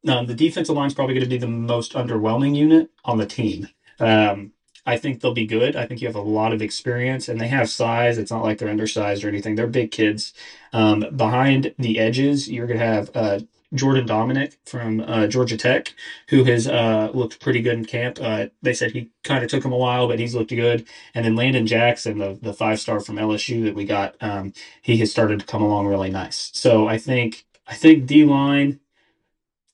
Um, 0.06 0.26
the 0.26 0.34
defensive 0.34 0.76
line 0.76 0.88
is 0.88 0.94
probably 0.94 1.14
going 1.14 1.24
to 1.24 1.30
be 1.30 1.38
the 1.38 1.48
most 1.48 1.94
underwhelming 1.94 2.54
unit 2.54 2.90
on 3.04 3.18
the 3.18 3.26
team. 3.26 3.68
Um, 3.98 4.52
I 4.86 4.96
think 4.98 5.20
they'll 5.20 5.34
be 5.34 5.46
good. 5.46 5.76
I 5.76 5.86
think 5.86 6.00
you 6.02 6.08
have 6.08 6.16
a 6.16 6.20
lot 6.20 6.52
of 6.52 6.60
experience 6.60 7.28
and 7.28 7.40
they 7.40 7.48
have 7.48 7.70
size. 7.70 8.18
It's 8.18 8.30
not 8.30 8.42
like 8.44 8.58
they're 8.58 8.68
undersized 8.68 9.24
or 9.24 9.28
anything. 9.28 9.54
They're 9.54 9.66
big 9.66 9.90
kids. 9.90 10.34
Um, 10.72 11.04
behind 11.16 11.74
the 11.78 11.98
edges, 11.98 12.50
you're 12.50 12.66
going 12.66 12.78
to 12.78 12.86
have 12.86 13.10
uh, 13.14 13.40
Jordan 13.72 14.06
Domineck 14.06 14.56
from 14.66 15.00
uh, 15.00 15.26
Georgia 15.26 15.56
Tech, 15.56 15.94
who 16.28 16.44
has 16.44 16.68
uh, 16.68 17.10
looked 17.14 17.40
pretty 17.40 17.62
good 17.62 17.78
in 17.78 17.84
camp. 17.84 18.18
Uh, 18.20 18.46
they 18.62 18.74
said 18.74 18.92
he 18.92 19.10
kind 19.24 19.42
of 19.42 19.50
took 19.50 19.64
him 19.64 19.72
a 19.72 19.76
while, 19.76 20.06
but 20.06 20.18
he's 20.18 20.34
looked 20.34 20.50
good. 20.50 20.86
And 21.14 21.24
then 21.24 21.34
Landon 21.34 21.66
Jackson, 21.66 22.18
the, 22.18 22.38
the 22.40 22.54
five 22.54 22.78
star 22.78 23.00
from 23.00 23.16
LSU 23.16 23.64
that 23.64 23.74
we 23.74 23.84
got, 23.84 24.16
um, 24.20 24.52
he 24.82 24.98
has 24.98 25.10
started 25.10 25.40
to 25.40 25.46
come 25.46 25.62
along 25.62 25.86
really 25.86 26.10
nice. 26.10 26.50
So 26.54 26.86
I 26.88 26.98
think 26.98 27.46
I 27.66 27.74
think 27.74 28.06
D 28.06 28.24
line 28.24 28.80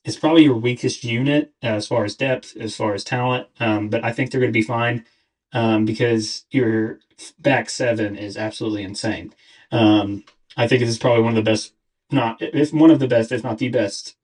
is 0.05 0.17
probably 0.17 0.45
your 0.45 0.57
weakest 0.57 1.05
unit 1.05 1.53
uh, 1.63 1.69
as 1.69 1.87
far 1.87 2.05
as 2.05 2.17
depth, 2.17 2.57
as 2.57 2.77
far 2.77 2.95
as 2.95 3.05
talent. 3.05 3.47
Um, 3.59 3.89
but 3.89 4.05
I 4.05 4.13
think 4.13 4.31
they're 4.31 4.41
going 4.41 4.53
to 4.53 4.59
be 4.59 4.63
fine 4.63 5.05
um, 5.53 5.85
because 5.85 6.45
your 6.51 7.01
back 7.39 7.69
seven 7.69 8.17
is 8.17 8.37
absolutely 8.37 8.83
insane. 8.83 9.35
Um, 9.71 10.25
I 10.57 10.67
think 10.67 10.81
this 10.81 10.89
is 10.89 10.99
probably 10.99 11.23
one 11.23 11.37
of 11.37 11.45
the 11.45 11.51
best, 11.51 11.75
not 12.11 12.41
if 12.41 12.73
one 12.73 12.91
of 12.91 12.99
the 12.99 13.09
best, 13.09 13.33
if 13.33 13.45
not 13.45 13.59
the 13.59 13.69
best, 13.69 14.17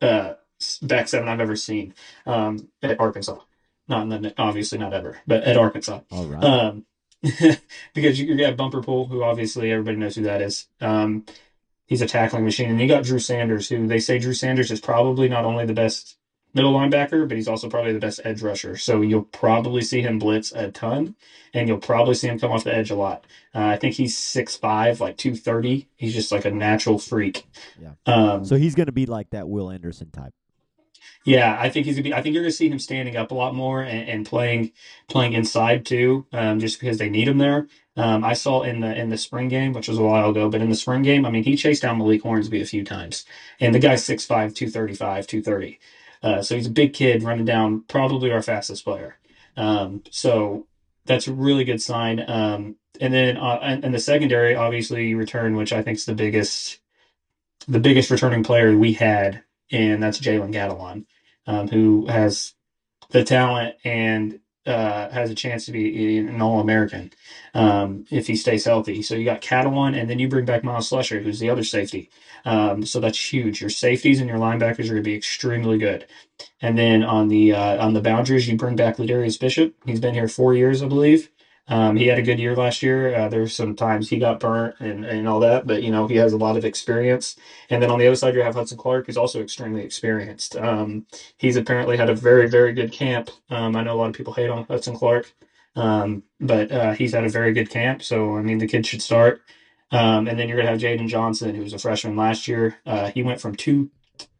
uh, 0.00 0.34
back 0.82 1.08
seven 1.08 1.28
I've 1.28 1.40
ever 1.40 1.56
seen 1.56 1.94
um, 2.26 2.68
at 2.82 3.00
Arkansas. 3.00 3.38
Not 3.88 4.02
in 4.02 4.08
the 4.08 4.34
obviously 4.38 4.78
not 4.78 4.94
ever, 4.94 5.18
but 5.26 5.44
at 5.44 5.56
Arkansas. 5.56 6.00
All 6.10 6.24
right. 6.24 6.42
Um, 6.42 6.86
because 7.94 8.18
you, 8.18 8.26
you 8.26 8.36
got 8.36 8.56
Bumper 8.56 8.82
Pool, 8.82 9.06
who 9.06 9.22
obviously 9.22 9.70
everybody 9.70 9.96
knows 9.96 10.16
who 10.16 10.22
that 10.22 10.42
is. 10.42 10.66
He's 11.86 12.02
a 12.02 12.06
tackling 12.06 12.44
machine, 12.44 12.70
and 12.70 12.80
you 12.80 12.88
got 12.88 13.04
Drew 13.04 13.18
Sanders, 13.18 13.68
who 13.68 13.86
they 13.86 13.98
say 13.98 14.18
Drew 14.18 14.32
Sanders 14.32 14.70
is 14.70 14.80
probably 14.80 15.28
not 15.28 15.44
only 15.44 15.66
the 15.66 15.74
best 15.74 16.16
middle 16.54 16.72
linebacker, 16.72 17.28
but 17.28 17.36
he's 17.36 17.48
also 17.48 17.68
probably 17.68 17.92
the 17.92 17.98
best 17.98 18.20
edge 18.24 18.40
rusher. 18.40 18.76
So 18.76 19.02
you'll 19.02 19.24
probably 19.24 19.82
see 19.82 20.00
him 20.00 20.18
blitz 20.18 20.52
a 20.52 20.70
ton, 20.70 21.16
and 21.52 21.68
you'll 21.68 21.78
probably 21.78 22.14
see 22.14 22.28
him 22.28 22.38
come 22.38 22.52
off 22.52 22.64
the 22.64 22.74
edge 22.74 22.90
a 22.90 22.94
lot. 22.94 23.24
Uh, 23.54 23.66
I 23.66 23.76
think 23.76 23.96
he's 23.96 24.16
6'5", 24.16 25.00
like 25.00 25.16
two 25.16 25.34
thirty. 25.34 25.88
He's 25.96 26.14
just 26.14 26.32
like 26.32 26.44
a 26.44 26.50
natural 26.50 26.98
freak. 26.98 27.46
Yeah. 27.80 27.92
Um, 28.06 28.44
so 28.44 28.56
he's 28.56 28.74
going 28.74 28.86
to 28.86 28.92
be 28.92 29.06
like 29.06 29.30
that 29.30 29.48
Will 29.48 29.70
Anderson 29.70 30.10
type. 30.10 30.32
Yeah, 31.24 31.56
I 31.58 31.70
think 31.70 31.86
he's 31.86 31.96
gonna 31.96 32.04
be. 32.04 32.14
I 32.14 32.20
think 32.20 32.34
you're 32.34 32.42
gonna 32.42 32.52
see 32.52 32.68
him 32.68 32.78
standing 32.78 33.16
up 33.16 33.30
a 33.30 33.34
lot 33.34 33.54
more 33.54 33.80
and, 33.82 34.08
and 34.08 34.26
playing 34.26 34.72
playing 35.08 35.32
inside 35.32 35.86
too, 35.86 36.26
um, 36.32 36.60
just 36.60 36.78
because 36.78 36.98
they 36.98 37.08
need 37.08 37.28
him 37.28 37.38
there. 37.38 37.66
Um, 37.96 38.24
I 38.24 38.34
saw 38.34 38.62
in 38.62 38.80
the 38.80 38.94
in 38.94 39.08
the 39.08 39.16
spring 39.16 39.48
game, 39.48 39.72
which 39.72 39.88
was 39.88 39.98
a 39.98 40.02
while 40.02 40.30
ago, 40.30 40.50
but 40.50 40.60
in 40.60 40.68
the 40.68 40.76
spring 40.76 41.02
game, 41.02 41.24
I 41.24 41.30
mean, 41.30 41.44
he 41.44 41.56
chased 41.56 41.82
down 41.82 41.98
Malik 41.98 42.22
Hornsby 42.22 42.60
a 42.60 42.66
few 42.66 42.84
times, 42.84 43.24
and 43.60 43.74
the 43.74 43.78
guy's 43.78 44.04
6'5", 44.04 44.54
235, 44.54 45.26
230. 45.26 45.80
Uh, 46.22 46.42
so 46.42 46.56
he's 46.56 46.66
a 46.66 46.70
big 46.70 46.92
kid 46.92 47.22
running 47.22 47.44
down 47.46 47.82
probably 47.88 48.30
our 48.30 48.42
fastest 48.42 48.84
player. 48.84 49.16
Um, 49.56 50.02
so 50.10 50.66
that's 51.06 51.28
a 51.28 51.32
really 51.32 51.64
good 51.64 51.80
sign. 51.80 52.22
Um, 52.28 52.76
and 53.00 53.14
then 53.14 53.36
uh, 53.38 53.58
and 53.82 53.94
the 53.94 53.98
secondary, 53.98 54.56
obviously, 54.56 55.08
you 55.08 55.16
return, 55.16 55.56
which 55.56 55.72
I 55.72 55.82
think 55.82 55.96
is 55.96 56.04
the 56.04 56.14
biggest 56.14 56.80
the 57.68 57.80
biggest 57.80 58.10
returning 58.10 58.44
player 58.44 58.76
we 58.76 58.92
had, 58.94 59.42
and 59.72 60.02
that's 60.02 60.20
Jalen 60.20 60.52
Catalon 60.54 61.06
um, 61.46 61.68
who 61.68 62.06
has 62.06 62.54
the 63.10 63.24
talent 63.24 63.76
and 63.84 64.40
uh, 64.66 65.10
has 65.10 65.30
a 65.30 65.34
chance 65.34 65.66
to 65.66 65.72
be 65.72 66.18
an 66.18 66.40
All 66.40 66.60
American 66.60 67.12
um, 67.54 68.06
if 68.10 68.26
he 68.26 68.36
stays 68.36 68.64
healthy. 68.64 69.02
So 69.02 69.14
you 69.14 69.24
got 69.24 69.42
Catalon, 69.42 69.98
and 69.98 70.08
then 70.08 70.18
you 70.18 70.28
bring 70.28 70.46
back 70.46 70.64
Myles 70.64 70.90
Slusher, 70.90 71.22
who's 71.22 71.38
the 71.38 71.50
other 71.50 71.64
safety. 71.64 72.10
Um, 72.46 72.84
so 72.84 73.00
that's 73.00 73.32
huge. 73.32 73.60
Your 73.60 73.70
safeties 73.70 74.20
and 74.20 74.28
your 74.28 74.38
linebackers 74.38 74.86
are 74.86 74.94
going 74.94 74.96
to 74.96 75.02
be 75.02 75.14
extremely 75.14 75.78
good. 75.78 76.06
And 76.62 76.78
then 76.78 77.04
on 77.04 77.28
the 77.28 77.52
uh, 77.52 77.84
on 77.84 77.92
the 77.94 78.00
boundaries, 78.00 78.48
you 78.48 78.56
bring 78.56 78.76
back 78.76 78.96
LaDarrius 78.96 79.38
Bishop. 79.38 79.74
He's 79.84 80.00
been 80.00 80.14
here 80.14 80.28
four 80.28 80.54
years, 80.54 80.82
I 80.82 80.88
believe. 80.88 81.30
Um, 81.66 81.96
he 81.96 82.06
had 82.06 82.18
a 82.18 82.22
good 82.22 82.38
year 82.38 82.54
last 82.54 82.82
year. 82.82 83.14
Uh, 83.14 83.28
there's 83.28 83.54
some 83.54 83.74
times 83.74 84.10
he 84.10 84.18
got 84.18 84.38
burnt 84.38 84.74
and, 84.80 85.04
and 85.04 85.26
all 85.26 85.40
that, 85.40 85.66
but 85.66 85.82
you 85.82 85.90
know 85.90 86.06
he 86.06 86.16
has 86.16 86.34
a 86.34 86.36
lot 86.36 86.56
of 86.56 86.64
experience. 86.64 87.36
And 87.70 87.82
then 87.82 87.90
on 87.90 87.98
the 87.98 88.06
other 88.06 88.16
side, 88.16 88.34
you 88.34 88.42
have 88.42 88.54
Hudson 88.54 88.76
Clark, 88.76 89.06
who's 89.06 89.16
also 89.16 89.40
extremely 89.40 89.82
experienced. 89.82 90.56
Um, 90.56 91.06
he's 91.38 91.56
apparently 91.56 91.96
had 91.96 92.10
a 92.10 92.14
very 92.14 92.48
very 92.48 92.74
good 92.74 92.92
camp. 92.92 93.30
Um, 93.48 93.76
I 93.76 93.82
know 93.82 93.94
a 93.94 93.96
lot 93.98 94.10
of 94.10 94.14
people 94.14 94.34
hate 94.34 94.50
on 94.50 94.64
Hudson 94.64 94.96
Clark, 94.96 95.32
um, 95.74 96.22
but 96.38 96.70
uh, 96.70 96.92
he's 96.92 97.14
had 97.14 97.24
a 97.24 97.30
very 97.30 97.54
good 97.54 97.70
camp. 97.70 98.02
So 98.02 98.36
I 98.36 98.42
mean, 98.42 98.58
the 98.58 98.68
kid 98.68 98.86
should 98.86 99.02
start. 99.02 99.40
Um, 99.90 100.28
and 100.28 100.38
then 100.38 100.48
you're 100.48 100.58
gonna 100.58 100.70
have 100.70 100.80
Jaden 100.80 101.08
Johnson, 101.08 101.54
who 101.54 101.62
was 101.62 101.72
a 101.72 101.78
freshman 101.78 102.16
last 102.16 102.46
year. 102.46 102.76
Uh, 102.84 103.10
he 103.10 103.22
went 103.22 103.40
from 103.40 103.54
two. 103.54 103.90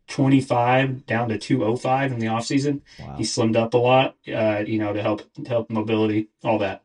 25 0.06 1.06
down 1.06 1.30
to 1.30 1.38
205 1.38 2.12
in 2.12 2.18
the 2.18 2.26
offseason. 2.26 2.82
Wow. 3.00 3.14
He 3.16 3.24
slimmed 3.24 3.56
up 3.56 3.72
a 3.72 3.78
lot, 3.78 4.16
uh, 4.28 4.62
you 4.66 4.78
know, 4.78 4.92
to 4.92 5.00
help 5.00 5.22
to 5.32 5.48
help 5.48 5.70
mobility, 5.70 6.28
all 6.44 6.58
that. 6.58 6.84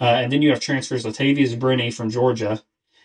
Uh, 0.00 0.04
and 0.04 0.32
then 0.32 0.42
you 0.42 0.50
have 0.50 0.60
transfers 0.60 1.04
Latavious 1.04 1.56
Brini 1.56 1.92
from 1.92 2.10
Georgia 2.10 2.62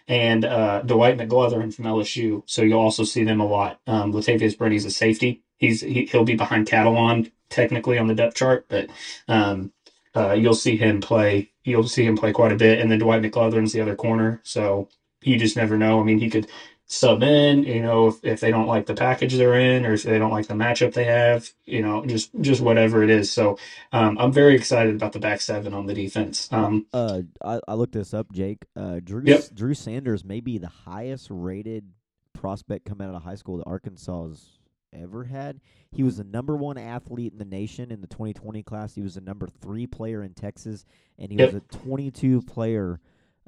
and 0.07 0.45
uh, 0.45 0.81
Dwight 0.81 1.17
McGlothern 1.17 1.73
from 1.73 1.85
LSU. 1.85 2.43
So 2.45 2.61
you'll 2.61 2.79
also 2.79 3.03
see 3.03 3.23
them 3.23 3.39
a 3.39 3.45
lot. 3.45 3.79
Um, 3.87 4.13
Latavious 4.13 4.57
Brini's 4.57 4.85
a 4.85 4.91
safety. 4.91 5.43
He's 5.57 5.81
he, 5.81 6.05
he'll 6.05 6.25
be 6.25 6.35
behind 6.35 6.67
Catalon 6.67 7.31
technically 7.49 7.97
on 7.97 8.07
the 8.07 8.15
depth 8.15 8.35
chart, 8.35 8.65
but 8.67 8.89
um, 9.27 9.71
uh, 10.15 10.33
you'll 10.33 10.55
see 10.55 10.75
him 10.75 11.01
play. 11.01 11.51
You'll 11.63 11.87
see 11.87 12.05
him 12.05 12.17
play 12.17 12.31
quite 12.31 12.51
a 12.51 12.55
bit. 12.57 12.79
And 12.79 12.91
then 12.91 12.99
Dwight 12.99 13.21
McGlothern's 13.21 13.71
the 13.71 13.81
other 13.81 13.95
corner. 13.95 14.41
So 14.43 14.89
you 15.21 15.37
just 15.37 15.55
never 15.55 15.77
know. 15.77 15.99
I 15.99 16.03
mean, 16.03 16.19
he 16.19 16.29
could 16.29 16.47
sub 16.91 17.23
in, 17.23 17.63
you 17.63 17.81
know, 17.81 18.07
if, 18.07 18.23
if 18.23 18.39
they 18.41 18.51
don't 18.51 18.67
like 18.67 18.85
the 18.85 18.93
package 18.93 19.35
they're 19.35 19.55
in 19.59 19.85
or 19.85 19.93
if 19.93 20.03
they 20.03 20.19
don't 20.19 20.31
like 20.31 20.47
the 20.47 20.53
matchup 20.53 20.93
they 20.93 21.05
have, 21.05 21.49
you 21.65 21.81
know, 21.81 22.05
just 22.05 22.31
just 22.41 22.61
whatever 22.61 23.01
it 23.03 23.09
is. 23.09 23.31
So 23.31 23.57
um, 23.93 24.17
I'm 24.19 24.31
very 24.31 24.55
excited 24.55 24.95
about 24.95 25.13
the 25.13 25.19
back 25.19 25.41
seven 25.41 25.73
on 25.73 25.85
the 25.85 25.93
defense. 25.93 26.49
Um, 26.51 26.85
Uh, 26.93 27.21
I, 27.43 27.59
I 27.67 27.73
looked 27.75 27.93
this 27.93 28.13
up, 28.13 28.31
Jake. 28.33 28.65
Uh, 28.75 28.99
Drew 29.03 29.23
Yep. 29.25 29.41
Drew 29.53 29.73
Sanders 29.73 30.25
may 30.25 30.41
be 30.41 30.57
the 30.57 30.67
highest 30.67 31.27
rated 31.29 31.85
prospect 32.33 32.85
coming 32.85 33.07
out 33.07 33.15
of 33.15 33.23
high 33.23 33.35
school 33.35 33.57
that 33.57 33.67
Arkansas 33.67 34.27
has 34.27 34.49
ever 34.93 35.23
had. 35.23 35.61
He 35.91 36.03
was 36.03 36.17
the 36.17 36.23
number 36.25 36.57
one 36.57 36.77
athlete 36.77 37.31
in 37.31 37.37
the 37.39 37.45
nation 37.45 37.91
in 37.91 38.01
the 38.01 38.07
2020 38.07 38.63
class. 38.63 38.95
He 38.95 39.01
was 39.01 39.15
the 39.15 39.21
number 39.21 39.47
three 39.47 39.87
player 39.87 40.23
in 40.23 40.33
Texas, 40.33 40.85
and 41.17 41.31
he 41.31 41.37
Yep. 41.37 41.53
was 41.53 41.61
a 41.61 41.77
22 41.77 42.41
player 42.41 42.99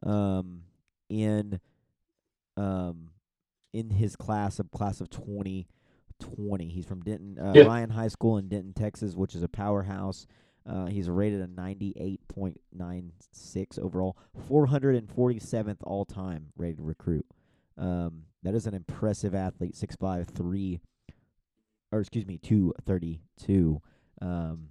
um, 0.03 0.61
in 1.09 1.59
um, 2.57 3.09
in 3.73 3.89
his 3.89 4.15
class 4.15 4.59
of 4.59 4.71
class 4.71 5.01
of 5.01 5.09
2020. 5.09 6.69
He's 6.69 6.85
from 6.85 7.01
Denton 7.01 7.37
uh, 7.39 7.51
Yep. 7.55 7.67
Ryan 7.67 7.89
High 7.89 8.07
School 8.07 8.37
in 8.37 8.47
Denton, 8.47 8.71
Texas, 8.73 9.15
which 9.15 9.35
is 9.35 9.43
a 9.43 9.49
powerhouse. 9.49 10.25
Uh, 10.65 10.85
he's 10.85 11.09
rated 11.09 11.41
a 11.41 11.47
98.96 11.47 13.79
overall, 13.79 14.15
447th 14.49 15.77
all 15.83 16.05
time 16.05 16.53
rated 16.55 16.79
recruit. 16.79 17.25
Um, 17.77 18.23
that 18.43 18.55
is 18.55 18.65
an 18.67 18.73
impressive 18.73 19.35
athlete, 19.35 19.75
6'5", 19.75 20.29
3, 20.29 20.79
or 21.91 21.99
excuse 21.99 22.25
me, 22.25 22.37
232. 22.37 23.81
Um, 24.21 24.69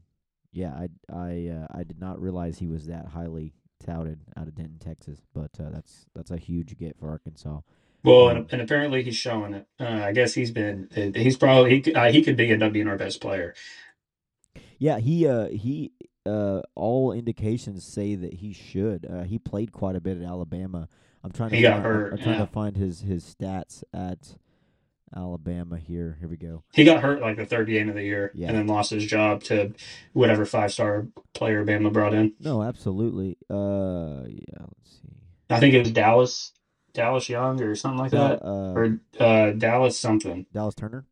yeah, 0.52 0.72
I 0.74 0.88
I 1.12 1.48
uh, 1.48 1.66
I 1.70 1.82
did 1.82 1.98
not 1.98 2.20
realize 2.20 2.58
he 2.58 2.68
was 2.68 2.86
that 2.86 3.06
highly 3.08 3.54
touted 3.84 4.20
out 4.36 4.46
of 4.48 4.54
Denton, 4.54 4.78
Texas, 4.78 5.20
but 5.34 5.50
uh, 5.58 5.70
that's 5.70 6.06
that's 6.14 6.30
a 6.30 6.36
huge 6.36 6.76
get 6.78 6.96
for 6.98 7.08
Arkansas. 7.08 7.60
Well, 8.04 8.28
and, 8.28 8.52
and 8.52 8.60
apparently 8.62 9.02
he's 9.02 9.16
showing 9.16 9.54
it. 9.54 9.66
Uh, 9.80 9.84
I 9.84 10.12
guess 10.12 10.34
he's 10.34 10.50
been. 10.50 10.88
uh, 10.96 11.18
He's 11.18 11.36
probably 11.36 11.70
he 11.70 11.80
could- 11.80 11.96
uh, 11.96 12.10
he 12.10 12.22
could 12.22 12.36
be 12.36 12.50
end 12.50 12.62
up 12.62 12.72
being 12.72 12.88
our 12.88 12.96
best 12.98 13.20
player. 13.20 13.54
Yeah, 14.78 14.98
he 14.98 15.26
uh 15.28 15.48
he 15.48 15.92
uh 16.26 16.62
all 16.74 17.12
indications 17.12 17.84
say 17.84 18.14
that 18.16 18.34
he 18.34 18.52
should. 18.52 19.06
Uh, 19.08 19.22
he 19.22 19.38
played 19.38 19.72
quite 19.72 19.96
a 19.96 20.00
bit 20.00 20.18
at 20.18 20.24
Alabama. 20.24 20.88
I'm 21.24 21.30
trying 21.30 21.50
to 21.50 21.56
He 21.56 21.62
got 21.62 21.74
find, 21.74 21.84
hurt, 21.84 22.12
I'm 22.14 22.18
trying 22.18 22.38
yeah. 22.40 22.46
to 22.46 22.52
find 22.52 22.76
his 22.76 23.00
his 23.02 23.24
stats 23.24 23.84
at 23.94 24.34
Alabama 25.14 25.78
here. 25.78 26.16
Here 26.18 26.28
we 26.28 26.36
go. 26.36 26.64
He 26.72 26.84
got 26.84 27.00
hurt 27.02 27.20
like 27.20 27.36
the 27.36 27.44
third 27.46 27.68
game 27.68 27.88
of 27.88 27.94
the 27.94 28.02
year, 28.02 28.32
Yeah. 28.34 28.48
and 28.48 28.56
then 28.56 28.66
lost 28.66 28.90
his 28.90 29.04
job 29.06 29.42
to 29.44 29.72
whatever 30.14 30.44
five 30.46 30.72
star 30.72 31.06
player 31.34 31.64
Bama 31.64 31.92
brought 31.92 32.14
in. 32.14 32.32
No, 32.40 32.62
absolutely. 32.62 33.36
Uh 33.48 34.24
yeah, 34.26 34.62
let's 34.62 34.90
see. 35.00 35.14
I 35.50 35.60
think 35.60 35.74
it 35.74 35.80
was 35.80 35.92
Dallas, 35.92 36.52
Dallas 36.94 37.28
Young 37.28 37.60
or 37.62 37.74
something 37.74 37.98
like 37.98 38.10
that, 38.12 38.44
uh, 38.44 38.72
or 38.72 39.00
uh, 39.18 39.50
Dallas 39.52 39.98
something, 39.98 40.46
Dallas 40.52 40.74
Turner? 40.74 41.06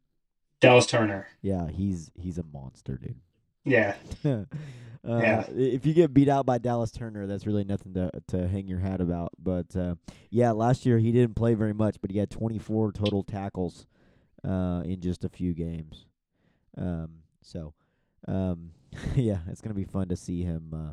Dallas 0.61 0.87
Turner. 0.87 1.27
Yeah, 1.43 1.69
he's 1.69 2.11
he's 2.15 2.39
a 2.39 2.43
monster, 2.43 2.97
dude. 2.99 3.17
Yeah, 3.65 3.95
uh, 4.25 4.45
Yeah. 5.05 5.45
If 5.51 5.87
you 5.87 5.95
get 5.95 6.13
beat 6.15 6.29
out 6.29 6.45
by 6.47 6.59
Dallas 6.59 6.91
Turner, 6.91 7.27
that's 7.27 7.47
really 7.47 7.65
nothing 7.65 7.95
to 7.95 8.11
to 8.29 8.49
hang 8.49 8.67
your 8.69 8.81
hat 8.81 9.01
about. 9.01 9.33
But 9.39 9.75
uh, 9.77 9.95
yeah, 10.31 10.51
last 10.53 10.85
year 10.85 10.99
he 10.99 11.13
didn't 11.13 11.35
play 11.37 11.55
very 11.55 11.75
much, 11.75 12.01
but 12.01 12.11
he 12.11 12.19
had 12.19 12.31
24 12.31 12.93
total 12.93 13.23
tackles 13.23 13.87
uh, 14.45 14.83
in 14.85 15.01
just 15.01 15.25
a 15.25 15.29
few 15.29 15.55
games. 15.55 16.07
Um, 16.77 17.23
so 17.43 17.75
um, 18.29 18.73
yeah, 19.15 19.39
it's 19.49 19.61
gonna 19.61 19.75
be 19.75 19.85
fun 19.85 20.09
to 20.09 20.17
see 20.17 20.43
him 20.43 20.73
uh, 20.75 20.93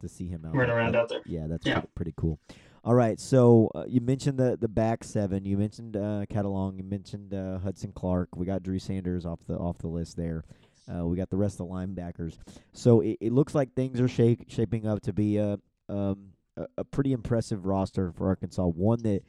to 0.00 0.08
see 0.08 0.28
him 0.28 0.44
out 0.46 0.54
running 0.54 0.68
there. 0.68 0.76
around 0.78 0.96
out 0.96 1.08
there. 1.08 1.22
yeah, 1.26 1.46
that's 1.46 1.66
Yeah. 1.66 1.74
Pretty, 1.74 1.88
pretty 1.94 2.14
cool. 2.16 2.38
All 2.86 2.94
right, 2.94 3.18
so 3.18 3.70
uh, 3.74 3.84
you 3.88 4.02
mentioned 4.02 4.38
the 4.38 4.58
the 4.60 4.68
back 4.68 5.04
seven. 5.04 5.46
You 5.46 5.56
mentioned 5.56 5.96
uh, 5.96 6.26
Catalon. 6.30 6.76
You 6.76 6.84
mentioned 6.84 7.32
uh, 7.32 7.58
Hudson 7.58 7.92
Clark. 7.92 8.36
We 8.36 8.44
got 8.44 8.62
Drew 8.62 8.78
Sanders 8.78 9.24
off 9.24 9.38
the 9.46 9.56
off 9.56 9.78
the 9.78 9.88
list 9.88 10.18
there. 10.18 10.44
Uh, 10.86 11.06
we 11.06 11.16
got 11.16 11.30
the 11.30 11.36
rest 11.38 11.58
of 11.58 11.66
the 11.66 11.72
linebackers. 11.72 12.36
So 12.74 13.00
it, 13.00 13.16
it 13.22 13.32
looks 13.32 13.54
like 13.54 13.72
things 13.72 14.02
are 14.02 14.08
shake, 14.08 14.44
shaping 14.48 14.86
up 14.86 15.00
to 15.04 15.14
be 15.14 15.38
a 15.38 15.58
um 15.88 16.32
a, 16.58 16.66
a 16.76 16.84
pretty 16.84 17.12
impressive 17.12 17.64
roster 17.64 18.12
for 18.12 18.26
Arkansas. 18.26 18.66
One 18.66 19.02
that 19.04 19.22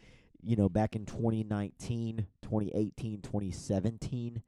you 0.43 0.57
know 0.57 0.67
back 0.67 0.97
in 0.97 1.05
2019, 1.05 2.27
2018, 2.41 3.21
2017, 3.21 4.41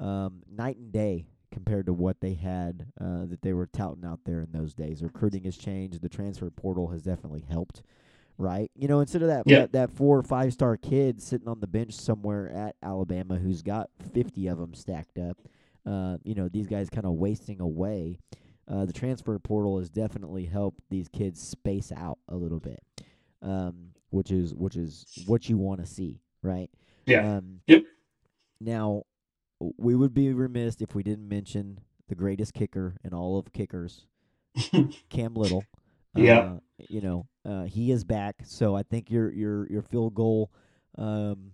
um, 0.00 0.42
night 0.50 0.78
and 0.78 0.90
day 0.90 1.26
compared 1.52 1.86
to 1.86 1.92
what 1.92 2.20
they 2.20 2.34
had 2.34 2.86
uh, 3.00 3.24
that 3.26 3.42
they 3.42 3.52
were 3.52 3.66
touting 3.66 4.04
out 4.04 4.18
there 4.24 4.40
in 4.40 4.50
those 4.50 4.74
days. 4.74 5.00
Recruiting 5.00 5.44
has 5.44 5.56
changed. 5.56 6.02
The 6.02 6.08
transfer 6.08 6.50
portal 6.50 6.88
has 6.88 7.02
definitely 7.02 7.44
helped. 7.48 7.82
Right, 8.38 8.70
you 8.74 8.88
know, 8.88 9.00
instead 9.00 9.22
of 9.22 9.28
that 9.28 9.44
Yeah. 9.46 9.60
that, 9.60 9.72
that 9.72 9.90
four 9.92 10.18
or 10.18 10.22
five 10.22 10.52
star 10.52 10.76
kid 10.76 11.20
sitting 11.22 11.46
on 11.48 11.60
the 11.60 11.66
bench 11.66 11.92
somewhere 11.92 12.50
at 12.50 12.76
Alabama 12.82 13.36
who's 13.36 13.62
got 13.62 13.90
fifty 14.12 14.46
of 14.48 14.58
them 14.58 14.74
stacked 14.74 15.18
up, 15.18 15.36
uh, 15.86 16.16
you 16.24 16.34
know, 16.34 16.48
these 16.48 16.66
guys 16.66 16.90
kind 16.90 17.06
of 17.06 17.12
wasting 17.12 17.60
away. 17.60 18.18
Uh, 18.68 18.84
the 18.86 18.92
transfer 18.92 19.38
portal 19.38 19.78
has 19.78 19.90
definitely 19.90 20.46
helped 20.46 20.80
these 20.88 21.08
kids 21.08 21.40
space 21.40 21.92
out 21.92 22.18
a 22.28 22.36
little 22.36 22.60
bit. 22.60 22.80
Um, 23.42 23.88
which 24.10 24.30
is 24.30 24.54
which 24.54 24.76
is 24.76 25.04
what 25.26 25.48
you 25.48 25.56
want 25.58 25.80
to 25.80 25.86
see, 25.86 26.20
right? 26.42 26.70
Yeah. 27.06 27.36
Um, 27.36 27.60
Yep. 27.66 27.82
Now, 28.60 29.02
we 29.76 29.94
would 29.94 30.14
be 30.14 30.32
remiss 30.32 30.80
if 30.80 30.94
we 30.94 31.02
didn't 31.02 31.28
mention 31.28 31.80
the 32.08 32.14
greatest 32.14 32.54
kicker 32.54 32.96
in 33.04 33.12
all 33.12 33.38
of 33.38 33.52
kickers, 33.52 34.06
Cam 35.08 35.34
Little. 35.34 35.64
Yeah. 36.14 36.38
Uh, 36.38 36.58
you 36.88 37.00
know, 37.00 37.26
uh, 37.44 37.62
he 37.64 37.90
is 37.90 38.04
back, 38.04 38.36
so 38.44 38.74
I 38.76 38.82
think 38.82 39.10
your 39.10 39.32
your 39.32 39.66
your 39.70 39.82
field 39.82 40.14
goal, 40.14 40.50
um, 40.98 41.52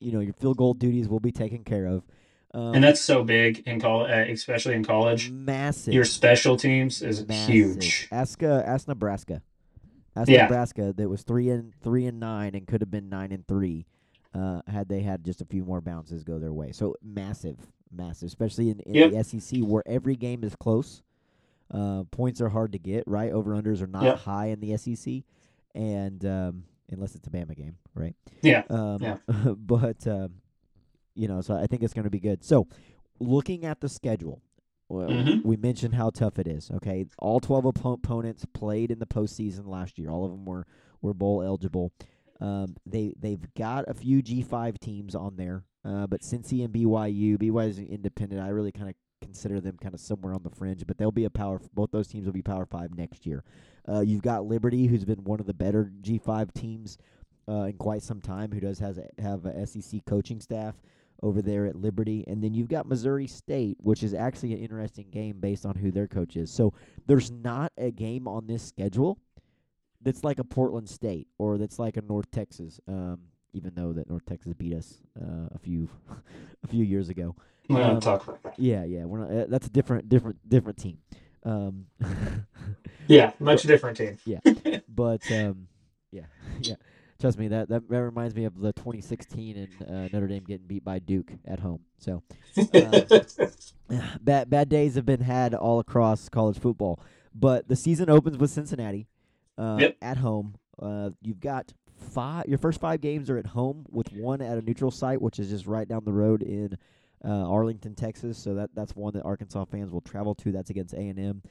you 0.00 0.12
know, 0.12 0.20
your 0.20 0.32
field 0.34 0.56
goal 0.56 0.74
duties 0.74 1.08
will 1.08 1.20
be 1.20 1.32
taken 1.32 1.64
care 1.64 1.86
of. 1.86 2.04
Um, 2.52 2.74
and 2.76 2.84
that's 2.84 3.00
so 3.00 3.24
big 3.24 3.62
in 3.66 3.80
college, 3.80 4.30
especially 4.30 4.74
in 4.74 4.84
college. 4.84 5.30
massive. 5.30 5.92
Your 5.92 6.04
special 6.04 6.56
teams 6.56 7.02
is 7.02 7.26
massive. 7.26 7.52
huge. 7.54 8.08
Ask 8.12 8.42
uh, 8.42 8.62
ask 8.64 8.86
Nebraska. 8.88 9.42
Ask 10.16 10.28
Yeah. 10.30 10.42
Nebraska 10.42 10.92
that 10.96 11.08
was 11.08 11.22
three 11.22 11.48
and 11.50 11.74
three 11.82 12.06
and 12.06 12.20
nine 12.20 12.54
and 12.54 12.66
could 12.66 12.80
have 12.80 12.90
been 12.90 13.08
nine 13.08 13.32
and 13.32 13.46
three, 13.48 13.86
uh, 14.34 14.60
had 14.68 14.88
they 14.88 15.00
had 15.00 15.24
just 15.24 15.40
a 15.40 15.44
few 15.44 15.64
more 15.64 15.80
bounces 15.80 16.22
go 16.22 16.38
their 16.38 16.52
way. 16.52 16.70
So 16.70 16.94
massive, 17.02 17.56
massive, 17.90 18.28
especially 18.28 18.70
in, 18.70 18.78
in 18.80 18.94
Yep. 18.94 19.10
the 19.12 19.24
SEC 19.40 19.58
where 19.62 19.82
every 19.86 20.14
game 20.16 20.44
is 20.44 20.54
close. 20.54 21.02
Uh, 21.70 22.04
points 22.10 22.40
are 22.40 22.48
hard 22.50 22.72
to 22.72 22.78
get. 22.78 23.04
Right, 23.06 23.32
over 23.32 23.52
unders 23.52 23.80
are 23.82 23.86
not 23.86 24.02
Yep. 24.04 24.18
high 24.20 24.46
in 24.46 24.60
the 24.60 24.76
SEC, 24.76 25.22
and 25.74 26.24
um, 26.24 26.64
unless 26.90 27.14
it's 27.14 27.26
a 27.26 27.30
Bama 27.30 27.56
game, 27.56 27.76
right? 27.94 28.14
Yeah. 28.42 28.62
Um, 28.70 29.02
Yeah. 29.02 29.16
but 29.56 30.06
um, 30.06 30.34
you 31.14 31.28
know, 31.28 31.40
so 31.40 31.54
I 31.54 31.66
think 31.66 31.82
it's 31.82 31.94
going 31.94 32.04
to 32.04 32.10
be 32.10 32.20
good. 32.20 32.44
So, 32.44 32.66
looking 33.20 33.64
at 33.64 33.80
the 33.80 33.88
schedule, 33.88 34.42
well, 34.88 35.08
Mhm. 35.08 35.44
we 35.44 35.56
mentioned 35.56 35.94
how 35.94 36.10
tough 36.10 36.38
it 36.38 36.46
is. 36.46 36.70
Okay, 36.70 37.06
all 37.18 37.40
twelve 37.40 37.64
oppo- 37.64 37.94
opponents 37.94 38.44
played 38.52 38.90
in 38.90 38.98
the 38.98 39.06
postseason 39.06 39.66
last 39.66 39.98
year. 39.98 40.10
All 40.10 40.24
of 40.24 40.30
them 40.32 40.44
were 40.44 40.66
were 41.00 41.14
bowl 41.14 41.42
eligible. 41.42 41.92
Um, 42.40 42.76
they 42.84 43.14
they've 43.18 43.46
got 43.54 43.88
a 43.88 43.94
few 43.94 44.20
G 44.22 44.42
five 44.42 44.78
teams 44.78 45.14
on 45.14 45.36
there, 45.36 45.64
uh, 45.84 46.06
but 46.08 46.20
Cincy 46.20 46.62
and 46.64 46.74
BYU, 46.74 47.38
BYU 47.38 47.68
is 47.68 47.78
independent. 47.78 48.42
I 48.42 48.48
really 48.48 48.72
kind 48.72 48.90
of 48.90 48.96
consider 49.34 49.60
them 49.60 49.76
kind 49.80 49.94
of 49.94 50.00
somewhere 50.00 50.32
on 50.32 50.44
the 50.44 50.50
fringe, 50.50 50.86
but 50.86 50.96
they'll 50.96 51.10
be 51.10 51.24
a 51.24 51.30
power. 51.30 51.60
Both 51.74 51.90
those 51.90 52.06
teams 52.06 52.24
will 52.24 52.32
be 52.32 52.40
Power 52.40 52.64
Five 52.64 52.96
next 52.96 53.26
year. 53.26 53.42
Uh, 53.88 54.00
you've 54.00 54.22
got 54.22 54.44
Liberty, 54.44 54.86
who's 54.86 55.04
been 55.04 55.24
one 55.24 55.40
of 55.40 55.46
the 55.46 55.52
better 55.52 55.90
G 56.02 56.18
five 56.18 56.54
teams 56.54 56.98
uh, 57.48 57.64
in 57.64 57.72
quite 57.72 58.02
some 58.02 58.20
time, 58.20 58.52
who 58.52 58.60
does 58.60 58.78
has 58.78 58.98
a, 58.98 59.08
have 59.20 59.44
a 59.44 59.66
SEC 59.66 60.02
coaching 60.06 60.40
staff 60.40 60.76
over 61.20 61.42
there 61.42 61.66
at 61.66 61.74
Liberty, 61.74 62.24
and 62.28 62.44
then 62.44 62.54
you've 62.54 62.68
got 62.68 62.86
Missouri 62.86 63.26
State, 63.26 63.76
which 63.80 64.04
is 64.04 64.14
actually 64.14 64.52
an 64.52 64.60
interesting 64.60 65.10
game 65.10 65.40
based 65.40 65.66
on 65.66 65.74
who 65.74 65.90
their 65.90 66.06
coach 66.06 66.36
is. 66.36 66.48
So 66.48 66.72
there's 67.08 67.32
not 67.32 67.72
a 67.76 67.90
game 67.90 68.28
on 68.28 68.46
this 68.46 68.62
schedule 68.62 69.18
that's 70.00 70.22
like 70.22 70.38
a 70.38 70.44
Portland 70.44 70.88
State 70.88 71.26
or 71.38 71.58
that's 71.58 71.80
like 71.80 71.96
a 71.96 72.02
North 72.02 72.30
Texas. 72.30 72.78
Um, 72.86 73.18
even 73.54 73.72
though 73.74 73.92
that 73.92 74.10
North 74.10 74.26
Texas 74.26 74.52
beat 74.52 74.74
us 74.74 75.00
uh, 75.20 75.48
a 75.54 75.58
few 75.58 75.88
a 76.64 76.66
few 76.68 76.84
years 76.84 77.08
ago. 77.08 77.34
We 77.68 77.76
don't 77.76 77.90
Um, 77.96 78.00
talk 78.00 78.22
about 78.26 78.42
that. 78.42 78.54
Yeah, 78.58 78.84
yeah, 78.84 79.04
we're 79.04 79.18
not. 79.18 79.30
Uh, 79.30 79.46
that's 79.48 79.66
a 79.66 79.70
different 79.70 80.08
different 80.08 80.48
different 80.48 80.78
team. 80.78 80.98
Um, 81.44 81.86
Yeah, 83.06 83.32
much 83.38 83.62
different 83.64 83.98
team. 83.98 84.16
Yeah, 84.24 84.38
but 84.88 85.30
um, 85.30 85.68
yeah, 86.10 86.24
yeah. 86.60 86.76
Trust 87.20 87.38
me, 87.38 87.48
that, 87.48 87.68
that 87.68 87.88
that 87.88 88.02
reminds 88.02 88.34
me 88.34 88.44
of 88.44 88.58
the 88.58 88.72
2016 88.72 89.56
and 89.56 89.88
uh, 89.90 90.08
Notre 90.12 90.26
Dame 90.26 90.44
getting 90.44 90.66
beat 90.66 90.84
by 90.84 90.98
Duke 90.98 91.30
at 91.46 91.60
home. 91.60 91.80
So 91.98 92.22
bad 94.20 94.50
bad 94.50 94.68
days 94.68 94.94
have 94.94 95.06
been 95.06 95.20
had 95.20 95.54
all 95.54 95.78
across 95.80 96.28
college 96.28 96.58
football. 96.58 97.00
But 97.34 97.68
the 97.68 97.76
season 97.76 98.08
opens 98.10 98.38
with 98.38 98.50
Cincinnati 98.50 99.06
uh, 99.58 99.78
Yep. 99.80 99.96
at 100.02 100.16
home. 100.18 100.54
Uh, 100.80 101.10
you've 101.22 101.40
got 101.40 101.72
five. 102.12 102.46
Your 102.46 102.58
first 102.58 102.80
five 102.80 103.00
games 103.00 103.28
are 103.30 103.38
at 103.38 103.46
home, 103.48 103.86
with 103.90 104.12
one 104.12 104.40
at 104.40 104.56
a 104.58 104.62
neutral 104.62 104.90
site, 104.90 105.20
which 105.20 105.38
is 105.38 105.50
just 105.50 105.66
right 105.66 105.88
down 105.88 106.04
the 106.04 106.12
road 106.12 106.42
in 106.42 106.78
uh, 107.24 107.48
Arlington, 107.50 107.94
Texas. 107.94 108.38
So 108.38 108.54
that 108.54 108.70
that's 108.74 108.94
one 108.94 109.12
that 109.14 109.22
Arkansas 109.22 109.64
fans 109.66 109.90
will 109.90 110.00
travel 110.00 110.34
to. 110.36 110.52
That's 110.52 110.70
against 110.70 110.94
A 110.94 111.00
and 111.00 111.18
M. 111.18 111.42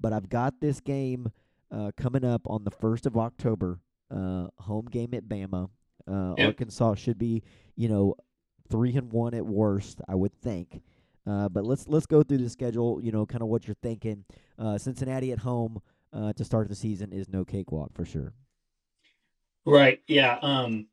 But 0.00 0.12
I've 0.12 0.28
got 0.28 0.60
this 0.60 0.80
game 0.80 1.30
uh, 1.70 1.90
coming 1.96 2.24
up 2.24 2.42
on 2.46 2.64
the 2.64 2.70
first 2.70 3.06
of 3.06 3.16
October. 3.16 3.80
Uh, 4.10 4.48
home 4.58 4.86
game 4.90 5.14
at 5.14 5.24
Bama. 5.28 5.70
Uh, 6.10 6.34
Yep. 6.36 6.46
Arkansas 6.46 6.94
should 6.94 7.18
be, 7.18 7.42
you 7.76 7.88
know, 7.88 8.16
three 8.68 8.96
and 8.96 9.12
one 9.12 9.34
at 9.34 9.46
worst, 9.46 10.00
I 10.08 10.14
would 10.14 10.34
think. 10.34 10.82
Uh, 11.26 11.48
but 11.48 11.64
let's 11.64 11.86
let's 11.86 12.06
go 12.06 12.22
through 12.22 12.38
the 12.38 12.48
schedule. 12.48 13.00
You 13.02 13.12
know, 13.12 13.26
kind 13.26 13.42
of 13.42 13.48
what 13.48 13.68
you're 13.68 13.76
thinking. 13.82 14.24
Uh, 14.58 14.78
Cincinnati 14.78 15.32
at 15.32 15.38
home 15.38 15.80
uh, 16.12 16.32
to 16.32 16.44
start 16.44 16.68
the 16.68 16.74
season 16.74 17.12
is 17.12 17.28
no 17.28 17.44
cakewalk 17.44 17.90
for 17.94 18.04
sure. 18.04 18.32
Right. 19.64 20.00
Yeah. 20.08 20.38
Um, 20.42 20.86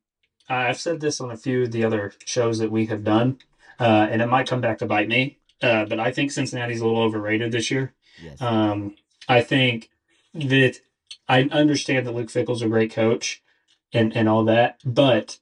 I've 0.50 0.80
said 0.80 1.00
this 1.00 1.20
on 1.22 1.32
a 1.32 1.38
few 1.38 1.64
of 1.64 1.72
the 1.72 1.84
other 1.84 2.14
shows 2.26 2.60
that 2.60 2.72
we 2.72 2.86
have 2.88 3.04
done, 3.04 3.40
uh, 3.80 4.08
and 4.10 4.22
it 4.22 4.28
might 4.28 4.48
come 4.48 4.62
back 4.62 4.80
to 4.80 4.86
bite 4.86 5.08
me. 5.08 5.38
Uh, 5.62 5.86
but 5.86 6.00
I 6.00 6.12
think 6.12 6.32
Cincinnati's 6.32 6.82
a 6.82 6.86
little 6.86 7.02
overrated 7.02 7.52
this 7.52 7.72
year. 7.72 7.94
Yes. 8.22 8.42
Um, 8.42 8.96
I 9.28 9.42
think 9.42 9.90
that 10.34 10.78
I 11.28 11.44
understand 11.44 12.06
that 12.06 12.14
Luke 12.14 12.30
Fickell's 12.30 12.62
a 12.62 12.68
great 12.68 12.92
coach 12.94 13.42
and, 13.94 14.16
and 14.16 14.30
all 14.30 14.44
that, 14.46 14.80
but 14.86 15.40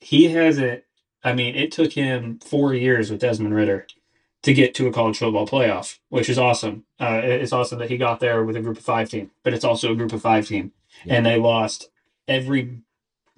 he 0.00 0.28
hasn't. 0.28 0.84
I 1.24 1.32
mean, 1.34 1.54
it 1.54 1.70
took 1.70 1.92
him 1.92 2.38
four 2.44 2.74
years 2.74 3.10
with 3.10 3.20
Desmond 3.20 3.54
Ridder 3.54 3.86
to 4.42 4.52
get 4.52 4.74
to 4.74 4.88
a 4.88 4.92
college 4.92 5.18
football 5.18 5.46
playoff, 5.46 5.98
which 6.08 6.28
is 6.28 6.36
awesome. 6.38 6.84
Uh, 7.00 7.20
it's 7.22 7.52
awesome 7.52 7.78
that 7.78 7.90
he 7.90 7.96
got 7.96 8.18
there 8.18 8.44
with 8.44 8.56
a 8.56 8.60
group 8.60 8.76
of 8.78 8.84
five 8.84 9.08
team, 9.08 9.30
but 9.44 9.54
it's 9.54 9.64
also 9.64 9.92
a 9.92 9.94
group 9.94 10.12
of 10.12 10.20
five 10.22 10.46
team, 10.48 10.72
Yeah. 11.04 11.14
and 11.14 11.26
they 11.26 11.36
lost 11.38 11.90
every 12.26 12.78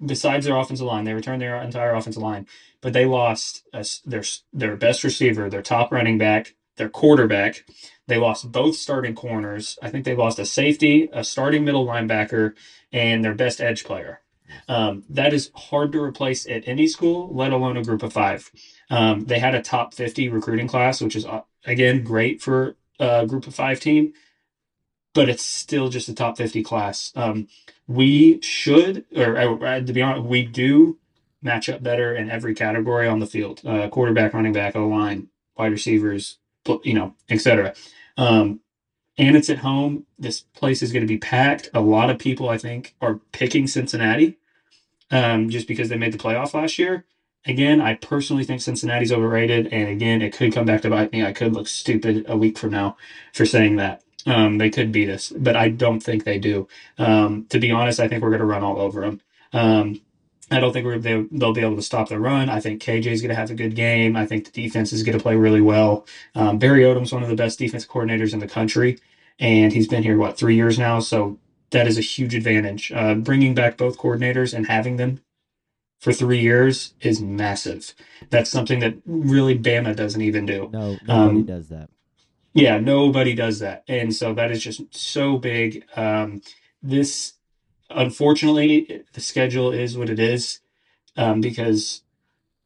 besides 0.03 0.45
their 0.45 0.57
offensive 0.57 0.87
line. 0.87 1.03
They 1.03 1.13
returned 1.13 1.41
their 1.41 1.61
entire 1.61 1.93
offensive 1.93 2.21
line, 2.21 2.47
but 2.81 2.93
they 2.93 3.05
lost 3.05 3.63
their 4.05 4.23
their 4.53 4.75
best 4.75 5.03
receiver, 5.03 5.49
their 5.49 5.61
top 5.61 5.91
running 5.91 6.17
back, 6.17 6.55
their 6.77 6.89
quarterback. 6.89 7.65
They 8.07 8.17
lost 8.17 8.51
both 8.51 8.75
starting 8.75 9.15
corners. 9.15 9.79
I 9.81 9.89
think 9.89 10.05
they 10.05 10.15
lost 10.15 10.39
a 10.39 10.45
safety, 10.45 11.09
a 11.11 11.23
starting 11.23 11.65
middle 11.65 11.85
linebacker, 11.85 12.53
and 12.91 13.23
their 13.23 13.33
best 13.33 13.61
edge 13.61 13.83
player. 13.83 14.21
Um, 14.67 15.03
that 15.09 15.33
is 15.33 15.51
hard 15.55 15.91
to 15.93 16.01
replace 16.01 16.47
at 16.47 16.67
any 16.67 16.87
school, 16.87 17.33
let 17.33 17.51
alone 17.51 17.77
a 17.77 17.83
group 17.83 18.03
of 18.03 18.13
five. 18.13 18.51
Um, 18.89 19.25
they 19.25 19.39
had 19.39 19.55
a 19.55 19.61
top 19.61 19.93
50 19.93 20.29
recruiting 20.29 20.67
class, 20.67 21.01
which 21.01 21.15
is, 21.15 21.25
uh, 21.25 21.41
again, 21.65 22.03
great 22.03 22.41
for 22.41 22.75
a 22.99 23.25
group 23.25 23.47
of 23.47 23.55
five 23.55 23.79
team, 23.79 24.13
but 25.15 25.29
it's 25.29 25.43
still 25.43 25.89
just 25.89 26.09
a 26.09 26.13
top 26.13 26.37
50 26.37 26.61
class. 26.61 27.11
Um, 27.15 27.47
we 27.87 28.39
should, 28.41 29.05
or 29.15 29.37
uh, 29.65 29.79
to 29.79 29.93
be 29.93 30.01
honest, 30.03 30.27
we 30.27 30.43
do 30.43 30.99
match 31.41 31.69
up 31.69 31.81
better 31.81 32.13
in 32.13 32.29
every 32.29 32.53
category 32.53 33.07
on 33.07 33.19
the 33.19 33.25
field 33.25 33.61
uh, 33.65 33.87
quarterback, 33.87 34.33
running 34.33 34.53
back, 34.53 34.75
O 34.75 34.87
line, 34.87 35.29
wide 35.57 35.71
receivers, 35.71 36.37
you 36.83 36.93
know, 36.93 37.15
etc. 37.29 37.73
Um, 38.17 38.59
and 39.17 39.37
it's 39.37 39.49
at 39.49 39.59
home. 39.59 40.05
This 40.19 40.41
place 40.41 40.83
is 40.83 40.91
going 40.91 41.03
to 41.03 41.07
be 41.07 41.17
packed. 41.17 41.69
A 41.73 41.79
lot 41.79 42.09
of 42.09 42.19
people, 42.19 42.49
I 42.49 42.57
think, 42.57 42.95
are 42.99 43.21
picking 43.31 43.67
Cincinnati 43.67 44.37
um, 45.11 45.49
just 45.49 45.67
because 45.67 45.87
they 45.87 45.97
made 45.97 46.11
the 46.11 46.17
playoff 46.17 46.53
last 46.53 46.77
year. 46.77 47.05
Again, 47.45 47.79
I 47.79 47.93
personally 47.93 48.43
think 48.43 48.59
Cincinnati's 48.59 49.11
overrated, 49.11 49.67
and 49.67 49.87
again, 49.87 50.23
it 50.23 50.35
could 50.35 50.51
come 50.51 50.65
back 50.65 50.81
to 50.81 50.89
bite 50.89 51.13
me. 51.13 51.23
I 51.23 51.31
could 51.31 51.53
look 51.53 51.67
stupid 51.67 52.25
a 52.27 52.35
week 52.35 52.57
from 52.57 52.71
now 52.71 52.97
for 53.33 53.45
saying 53.45 53.75
that. 53.77 54.01
Um, 54.25 54.57
they 54.57 54.71
could 54.71 54.91
beat 54.91 55.09
us, 55.09 55.31
but 55.35 55.55
I 55.55 55.69
don't 55.69 55.99
think 55.99 56.23
they 56.23 56.39
do. 56.39 56.67
Um, 56.97 57.45
to 57.49 57.59
be 57.59 57.71
honest, 57.71 57.99
I 57.99 58.07
think 58.07 58.23
we're 58.23 58.31
going 58.31 58.39
to 58.39 58.45
run 58.45 58.63
all 58.63 58.79
over 58.79 59.01
them. 59.01 59.21
Um, 59.53 60.01
I 60.51 60.59
don't 60.59 60.73
think 60.73 60.85
we're, 60.85 60.99
they, 60.99 61.25
they'll 61.31 61.53
be 61.53 61.61
able 61.61 61.75
to 61.75 61.81
stop 61.81 62.09
the 62.09 62.19
run. 62.19 62.49
I 62.49 62.59
think 62.59 62.81
KJ 62.81 63.07
is 63.07 63.21
going 63.21 63.29
to 63.29 63.35
have 63.35 63.49
a 63.49 63.55
good 63.55 63.75
game. 63.75 64.15
I 64.15 64.25
think 64.25 64.45
the 64.45 64.51
defense 64.51 64.93
is 64.93 65.03
going 65.03 65.17
to 65.17 65.21
play 65.21 65.35
really 65.35 65.61
well. 65.61 66.05
Um, 66.35 66.59
Barry 66.59 66.81
Odom's 66.81 67.11
one 67.11 67.23
of 67.23 67.29
the 67.29 67.35
best 67.35 67.57
defense 67.57 67.85
coordinators 67.85 68.33
in 68.33 68.39
the 68.39 68.47
country, 68.47 68.99
and 69.39 69.73
he's 69.73 69.87
been 69.87 70.03
here 70.03 70.17
what 70.17 70.37
three 70.37 70.55
years 70.55 70.77
now. 70.77 70.99
So 70.99 71.39
that 71.71 71.87
is 71.87 71.97
a 71.97 72.01
huge 72.01 72.35
advantage. 72.35 72.91
Uh, 72.91 73.15
bringing 73.15 73.55
back 73.55 73.77
both 73.77 73.97
coordinators 73.97 74.53
and 74.53 74.67
having 74.67 74.97
them 74.97 75.21
for 75.99 76.13
three 76.13 76.39
years 76.39 76.93
is 77.01 77.21
massive. 77.21 77.95
That's 78.29 78.49
something 78.49 78.79
that 78.79 78.95
really 79.05 79.57
Bama 79.57 79.95
doesn't 79.95 80.21
even 80.21 80.45
do. 80.45 80.69
no, 80.71 80.97
nobody 81.07 81.39
um, 81.39 81.45
does 81.45 81.69
that. 81.69 81.89
Yeah, 82.55 82.79
nobody 82.79 83.35
does 83.35 83.59
that. 83.59 83.83
And 83.89 84.15
so 84.15 84.33
that 84.35 84.51
is 84.51 84.63
just 84.63 84.81
so 84.95 85.37
big. 85.37 85.85
Um, 85.97 86.41
this, 86.83 87.35
unfortunately, 87.89 89.03
the 89.13 89.21
schedule 89.21 89.71
is 89.71 89.97
what 89.97 90.09
it 90.09 90.19
is 90.19 90.61
um, 91.17 91.41
because 91.41 92.03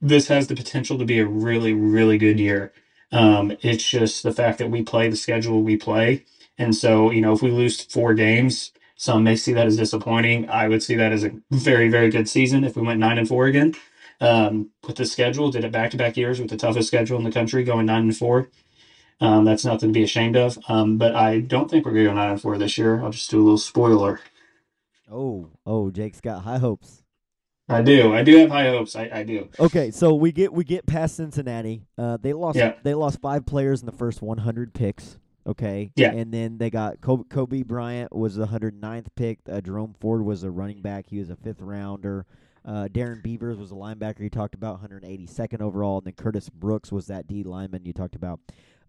this 0.01 0.29
has 0.29 0.47
the 0.47 0.55
potential 0.55 0.97
to 0.99 1.05
be 1.05 1.19
a 1.19 1.27
really, 1.27 1.73
really 1.73 2.17
good 2.17 2.39
year. 2.39 2.73
Um, 3.11 3.57
it's 3.61 3.89
just 3.89 4.23
the 4.23 4.33
fact 4.33 4.59
that 4.59 4.71
we 4.71 4.83
play 4.83 5.09
the 5.09 5.17
schedule 5.17 5.63
we 5.63 5.77
play. 5.77 6.25
And 6.57 6.75
so, 6.75 7.11
you 7.11 7.21
know, 7.21 7.33
if 7.33 7.41
we 7.41 7.51
lose 7.51 7.81
four 7.81 8.13
games, 8.13 8.73
some 8.97 9.23
may 9.23 9.37
see 9.37 9.53
that 9.53 9.67
as 9.67 9.77
disappointing. 9.77 10.49
I 10.49 10.67
would 10.69 10.83
see 10.83 10.95
that 10.95 11.13
as 11.13 11.25
a 11.25 11.31
very, 11.51 11.89
very 11.89 12.11
good 12.11 12.29
season 12.29 12.63
if 12.65 12.75
we 12.75 12.83
went 12.83 12.99
nine 12.99 13.17
and 13.17 13.27
four 13.27 13.47
again. 13.47 13.75
Um, 14.21 14.71
with 14.85 14.97
the 14.97 15.05
schedule, 15.05 15.51
did 15.51 15.65
it 15.65 15.71
back 15.71 15.91
to 15.91 15.97
back 15.97 16.17
years 16.17 16.39
with 16.39 16.51
the 16.51 16.57
toughest 16.57 16.89
schedule 16.89 17.17
in 17.17 17.25
the 17.25 17.31
country, 17.31 17.63
going 17.63 17.87
nine 17.87 18.03
and 18.03 18.17
four. 18.17 18.49
Um, 19.21 19.43
that's 19.45 19.65
nothing 19.65 19.89
to 19.89 19.93
be 19.93 20.03
ashamed 20.03 20.37
of. 20.37 20.57
Um, 20.69 20.97
but 20.97 21.15
I 21.15 21.39
don't 21.41 21.69
think 21.69 21.85
we're 21.85 21.91
going 21.91 22.05
to 22.05 22.09
go 22.11 22.15
nine 22.15 22.31
and 22.31 22.41
four 22.41 22.57
this 22.57 22.77
year. 22.77 23.01
I'll 23.01 23.11
just 23.11 23.29
do 23.29 23.37
a 23.39 23.43
little 23.43 23.57
spoiler. 23.57 24.21
Oh, 25.11 25.49
oh, 25.65 25.89
Jake's 25.91 26.21
got 26.21 26.43
high 26.43 26.59
hopes. 26.59 27.03
I 27.67 27.81
do. 27.83 28.13
I 28.15 28.23
do 28.23 28.37
have 28.37 28.49
high 28.49 28.67
hopes. 28.69 28.95
I, 28.95 29.09
I 29.13 29.23
do. 29.23 29.49
Okay, 29.59 29.91
so 29.91 30.15
we 30.15 30.31
get 30.31 30.51
we 30.51 30.63
get 30.63 30.87
past 30.87 31.15
Cincinnati. 31.17 31.83
Uh, 31.99 32.17
they 32.19 32.33
lost 32.33 32.57
Yeah. 32.57 32.73
they 32.81 32.95
lost 32.95 33.21
five 33.21 33.45
players 33.45 33.81
in 33.81 33.85
the 33.85 33.91
first 33.91 34.21
100 34.23 34.73
picks. 34.73 35.19
Okay, 35.45 35.91
Yeah. 35.95 36.11
and 36.11 36.31
then 36.33 36.57
they 36.57 36.69
got 36.69 36.99
Coby, 36.99 37.25
Coby 37.27 37.65
Bryant 37.65 38.15
was 38.15 38.35
the 38.35 38.47
109th 38.47 39.07
pick. 39.15 39.39
Uh, 39.47 39.61
Jerome 39.61 39.95
Ford 39.99 40.23
was 40.23 40.43
a 40.43 40.49
running 40.51 40.81
back. 40.81 41.05
He 41.09 41.19
was 41.19 41.29
a 41.29 41.35
fifth 41.35 41.61
rounder. 41.61 42.25
Uh, 42.65 42.87
Darrian 42.87 43.21
Beavers 43.23 43.57
was 43.57 43.71
a 43.71 43.75
linebacker 43.75 44.19
you 44.19 44.29
talked 44.29 44.53
about, 44.53 44.81
182nd 44.83 45.61
overall, 45.61 45.97
and 45.99 46.05
then 46.07 46.13
Curtis 46.13 46.49
Brooks 46.49 46.91
was 46.91 47.07
that 47.07 47.27
D 47.27 47.41
lineman 47.43 47.85
you 47.85 47.93
talked 47.93 48.15
about. 48.15 48.39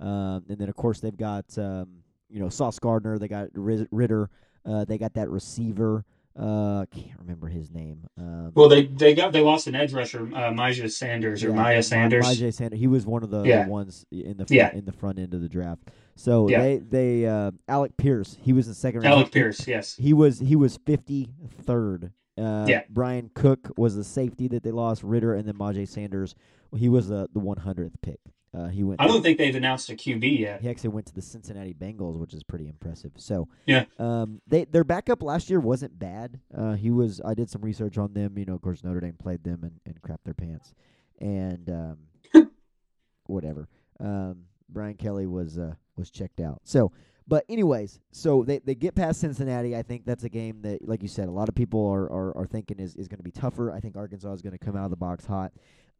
Um, 0.00 0.44
and 0.48 0.58
then 0.58 0.68
of 0.68 0.76
course 0.76 1.00
they've 1.00 1.16
got 1.16 1.44
um, 1.58 1.88
you 2.28 2.40
know 2.40 2.48
Sauce 2.48 2.78
Gardner. 2.78 3.18
They 3.18 3.28
got 3.28 3.48
Ridder. 3.54 4.30
Uh, 4.64 4.84
they 4.84 4.98
got 4.98 5.14
that 5.14 5.28
receiver. 5.30 6.04
Uh, 6.38 6.86
can't 6.94 7.18
remember 7.18 7.48
his 7.48 7.70
name. 7.72 8.06
Um, 8.16 8.52
Well, 8.54 8.68
they 8.68 8.86
they 8.86 9.14
got 9.14 9.32
they 9.32 9.40
lost 9.40 9.66
an 9.66 9.74
edge 9.74 9.92
rusher, 9.92 10.30
uh, 10.34 10.52
Maya 10.52 10.88
Sanders 10.88 11.42
or 11.44 11.48
yeah, 11.48 11.54
Maya 11.54 11.76
Ma- 11.76 11.80
Sanders. 11.82 12.24
Myjai 12.24 12.54
Sanders. 12.54 12.78
He 12.78 12.86
was 12.86 13.04
one 13.04 13.22
of 13.24 13.30
the, 13.30 13.42
the 13.42 13.66
ones 13.68 14.06
in 14.12 14.36
the 14.36 14.46
front, 14.46 14.50
Yeah. 14.52 14.72
in 14.72 14.84
the 14.84 14.92
front 14.92 15.18
end 15.18 15.34
of 15.34 15.40
the 15.42 15.48
draft. 15.48 15.82
So 16.14 16.48
Yeah. 16.48 16.60
they 16.62 16.78
they 16.78 17.26
uh, 17.26 17.50
Alec 17.68 17.96
Pierce. 17.96 18.38
He 18.40 18.52
was 18.52 18.68
in 18.68 18.74
second 18.74 19.02
round. 19.02 19.12
Alec 19.14 19.32
Pierce, 19.32 19.66
yes. 19.66 19.96
He 19.96 20.12
was 20.14 20.38
he 20.38 20.54
was 20.56 20.78
fifty 20.86 21.28
third. 21.62 22.12
Uh, 22.38 22.64
Yeah. 22.68 22.82
Bryan 22.88 23.30
Cook 23.34 23.72
was 23.76 23.96
the 23.96 24.04
safety 24.04 24.46
that 24.48 24.62
they 24.62 24.70
lost. 24.70 25.02
Ridder 25.02 25.34
and 25.34 25.46
then 25.46 25.56
Myjai 25.56 25.86
Sanders. 25.86 26.34
He 26.74 26.88
was 26.88 27.08
the 27.08 27.28
the 27.34 27.40
one 27.40 27.58
hundredth 27.58 28.00
pick. 28.02 28.20
Uh, 28.52 28.66
he 28.66 28.82
went. 28.82 29.00
I 29.00 29.06
don't 29.06 29.22
think 29.22 29.38
they've 29.38 29.54
announced 29.54 29.90
a 29.90 29.94
QB 29.94 30.38
yet. 30.40 30.60
he 30.60 30.68
actually 30.68 30.90
went 30.90 31.06
to 31.06 31.14
the 31.14 31.22
Cincinnati 31.22 31.72
Bengals, 31.72 32.18
which 32.18 32.34
is 32.34 32.42
pretty 32.42 32.66
impressive. 32.68 33.12
So 33.16 33.46
Yeah. 33.66 33.84
um, 33.98 34.40
they 34.48 34.64
their 34.64 34.82
backup 34.82 35.22
last 35.22 35.48
year 35.48 35.60
wasn't 35.60 35.98
bad. 35.98 36.40
Uh, 36.52 36.72
he 36.74 36.90
was. 36.90 37.20
I 37.24 37.34
did 37.34 37.48
some 37.48 37.62
research 37.62 37.96
on 37.96 38.12
them. 38.12 38.36
You 38.36 38.46
know, 38.46 38.54
of 38.54 38.60
course, 38.62 38.82
Notre 38.82 39.00
Dame 39.00 39.14
played 39.18 39.44
them 39.44 39.60
and, 39.62 39.78
and 39.86 40.02
crapped 40.02 40.24
their 40.24 40.34
pants, 40.34 40.74
and 41.20 41.70
um, 41.70 41.98
whatever. 43.26 43.68
Um, 43.98 44.44
Brian 44.68 44.94
Kelly 44.94 45.26
was 45.26 45.58
uh, 45.58 45.74
was 45.96 46.10
checked 46.10 46.40
out. 46.40 46.60
So, 46.64 46.92
but 47.26 47.44
anyways, 47.48 48.00
so 48.12 48.42
they, 48.44 48.58
they 48.58 48.74
get 48.74 48.94
past 48.94 49.20
Cincinnati. 49.20 49.76
I 49.76 49.82
think 49.82 50.04
that's 50.06 50.24
a 50.24 50.28
game 50.28 50.62
that, 50.62 50.86
like 50.88 51.02
you 51.02 51.08
said, 51.08 51.28
a 51.28 51.32
lot 51.32 51.48
of 51.48 51.54
people 51.54 51.86
are 51.88 52.10
are, 52.10 52.36
are 52.36 52.46
thinking 52.46 52.78
is, 52.80 52.94
is 52.96 53.08
going 53.08 53.18
to 53.18 53.24
be 53.24 53.30
tougher. 53.30 53.70
I 53.72 53.80
think 53.80 53.96
Arkansas 53.96 54.32
is 54.32 54.42
going 54.42 54.56
to 54.56 54.64
come 54.64 54.76
out 54.76 54.84
of 54.84 54.90
the 54.90 54.96
box 54.96 55.26
hot. 55.26 55.52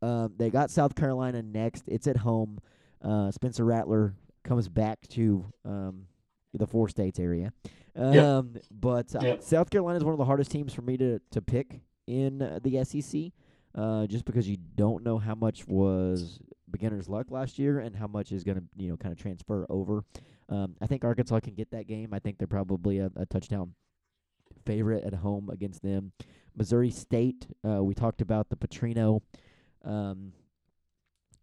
Um, 0.03 0.35
they 0.37 0.51
got 0.51 0.71
South 0.71 0.95
Carolina 0.95 1.43
next. 1.43 1.85
It's 1.87 2.07
at 2.07 2.19
home. 2.19 2.59
Uh, 3.03 3.31
Spencer 3.31 3.65
Rattler 3.65 4.15
comes 4.45 4.69
back 4.69 5.07
to 5.09 5.45
um, 5.65 6.07
the 6.55 6.67
four 6.67 6.89
states 6.89 7.19
area. 7.19 7.53
Um, 7.97 8.55
But 8.71 9.15
uh, 9.15 9.21
Yep. 9.23 9.43
South 9.43 9.71
Carolina 9.71 9.99
is 9.99 10.05
one 10.05 10.13
of 10.13 10.19
the 10.19 10.25
hardest 10.25 10.51
teams 10.51 10.73
for 10.73 10.83
me 10.83 10.97
to, 10.97 11.21
to 11.33 11.43
pick 11.43 11.81
in 12.07 12.41
uh, 12.43 12.59
the 12.63 12.83
SEC, 12.85 13.33
uh, 13.75 14.07
just 14.07 14.25
because 14.25 14.49
you 14.49 14.57
don't 14.77 15.03
know 15.05 15.19
how 15.19 15.35
much 15.35 15.67
was 15.67 16.39
beginner's 16.71 17.09
luck 17.09 17.31
last 17.31 17.59
year 17.59 17.81
and 17.81 17.97
how 17.97 18.07
much 18.07 18.31
is 18.33 18.45
going 18.45 18.57
to 18.59 18.65
you 18.77 18.89
know 18.91 18.97
kind 18.97 19.13
of 19.13 19.19
transfer 19.19 19.67
over. 19.69 20.05
Um, 20.49 20.77
I 20.81 20.87
think 20.87 21.05
Arkansas 21.05 21.41
can 21.41 21.55
get 21.55 21.71
that 21.73 21.87
game. 21.87 22.13
I 22.15 22.19
think 22.21 22.39
they're 22.39 22.47
probably 22.47 22.99
a, 22.99 23.11
a 23.17 23.27
touchdown 23.27 23.75
favorite 24.67 25.05
at 25.05 25.15
home 25.15 25.49
against 25.51 25.83
them. 25.83 26.13
Missouri 26.57 26.91
State, 26.91 27.47
uh, 27.69 27.83
we 27.83 27.95
talked 27.95 28.21
about 28.21 28.51
the 28.51 28.57
Petrino 28.57 29.21
um, 29.85 30.33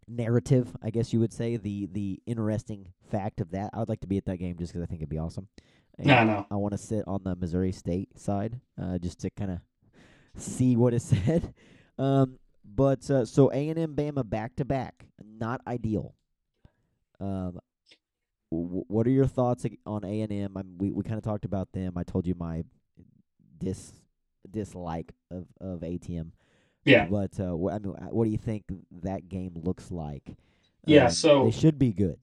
narrative, 0.06 0.74
I 0.82 0.90
guess 0.90 1.12
you 1.12 1.20
would 1.20 1.32
say 1.32 1.56
the 1.56 1.86
the 1.92 2.20
interesting 2.26 2.92
fact 3.10 3.40
of 3.40 3.50
that. 3.50 3.70
I 3.72 3.78
would 3.78 3.88
like 3.88 4.00
to 4.00 4.06
be 4.06 4.16
at 4.16 4.24
that 4.26 4.38
game 4.38 4.56
just 4.56 4.72
'cause 4.72 4.82
I 4.82 4.86
think 4.86 5.00
it'd 5.00 5.08
be 5.08 5.18
awesome. 5.18 5.48
And 5.98 6.06
No, 6.06 6.24
no. 6.24 6.46
I 6.50 6.56
want 6.56 6.72
to 6.72 6.78
sit 6.78 7.06
on 7.06 7.24
the 7.24 7.34
Missouri 7.34 7.72
State 7.72 8.18
side, 8.18 8.60
uh, 8.80 8.98
just 8.98 9.18
to 9.20 9.30
kind 9.30 9.50
of 9.50 9.58
see 10.36 10.76
what 10.76 10.94
is 10.94 11.02
said. 11.04 11.52
Um, 11.98 12.38
but 12.64 13.10
uh, 13.10 13.24
so 13.24 13.50
A 13.52 13.68
and 13.68 13.78
M 13.78 13.94
Bama 13.96 14.28
back 14.28 14.54
to 14.56 14.64
back, 14.64 15.06
not 15.24 15.60
ideal. 15.66 16.14
Um, 17.20 17.58
w- 18.52 18.84
what 18.86 19.06
are 19.06 19.10
your 19.10 19.26
thoughts 19.26 19.66
on 19.84 20.04
A 20.04 20.20
and 20.20 20.32
M? 20.32 20.76
We 20.78 20.92
we 20.92 21.02
kind 21.02 21.18
of 21.18 21.24
talked 21.24 21.44
about 21.44 21.72
them. 21.72 21.98
I 21.98 22.04
told 22.04 22.26
you 22.26 22.34
my 22.38 22.64
dis 23.58 23.92
dislike 24.48 25.12
of 25.30 25.46
of 25.60 25.80
ATM. 25.80 26.30
Yeah. 26.84 27.06
But 27.10 27.38
uh, 27.38 27.54
I 27.68 27.78
mean, 27.78 27.94
uh, 27.96 28.06
what 28.10 28.24
do 28.24 28.30
you 28.30 28.38
think 28.38 28.64
that 29.02 29.28
game 29.28 29.52
looks 29.56 29.90
like? 29.90 30.36
Yeah, 30.86 31.04
Um, 31.06 31.10
so- 31.10 31.44
they 31.44 31.50
should 31.50 31.78
be 31.78 31.92
good. 31.92 32.18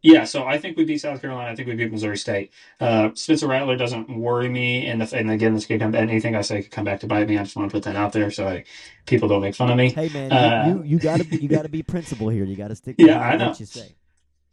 Yeah, 0.00 0.22
so 0.22 0.44
I 0.44 0.58
think 0.58 0.76
we 0.76 0.84
beat 0.84 0.98
South 0.98 1.20
Carolina. 1.20 1.50
I 1.50 1.56
think 1.56 1.66
we 1.66 1.74
beat 1.74 1.90
Missouri 1.90 2.16
State. 2.16 2.52
Uh, 2.78 3.10
Spencer 3.14 3.48
Rattler 3.48 3.76
doesn't 3.76 4.08
worry 4.08 4.48
me, 4.48 4.86
and 4.86 5.00
the, 5.00 5.16
and 5.16 5.28
again, 5.28 5.54
this 5.54 5.66
could 5.66 5.80
come. 5.80 5.92
Anything 5.92 6.36
I 6.36 6.42
say 6.42 6.62
could 6.62 6.70
come 6.70 6.84
back 6.84 7.00
to 7.00 7.08
bite 7.08 7.28
me. 7.28 7.36
I 7.36 7.42
just 7.42 7.56
want 7.56 7.68
to 7.68 7.74
put 7.74 7.82
that 7.82 7.96
out 7.96 8.12
there 8.12 8.30
so 8.30 8.46
I, 8.46 8.62
people 9.06 9.28
don't 9.28 9.40
make 9.42 9.56
fun 9.56 9.70
of 9.72 9.76
me. 9.76 9.90
Hey 9.90 10.08
man, 10.10 10.30
Uh, 10.30 10.66
you, 10.68 10.74
you 10.76 10.88
you 10.90 10.98
gotta 11.00 11.24
be, 11.24 11.38
you 11.38 11.48
gotta 11.48 11.68
be 11.68 11.82
principled 11.94 12.32
here. 12.32 12.44
You 12.44 12.54
gotta 12.54 12.76
stick. 12.76 12.94
Yeah, 12.96 13.14
to 13.14 13.18
I 13.18 13.30
what 13.30 13.38
know. 13.40 13.54
you 13.58 13.66
say. 13.66 13.96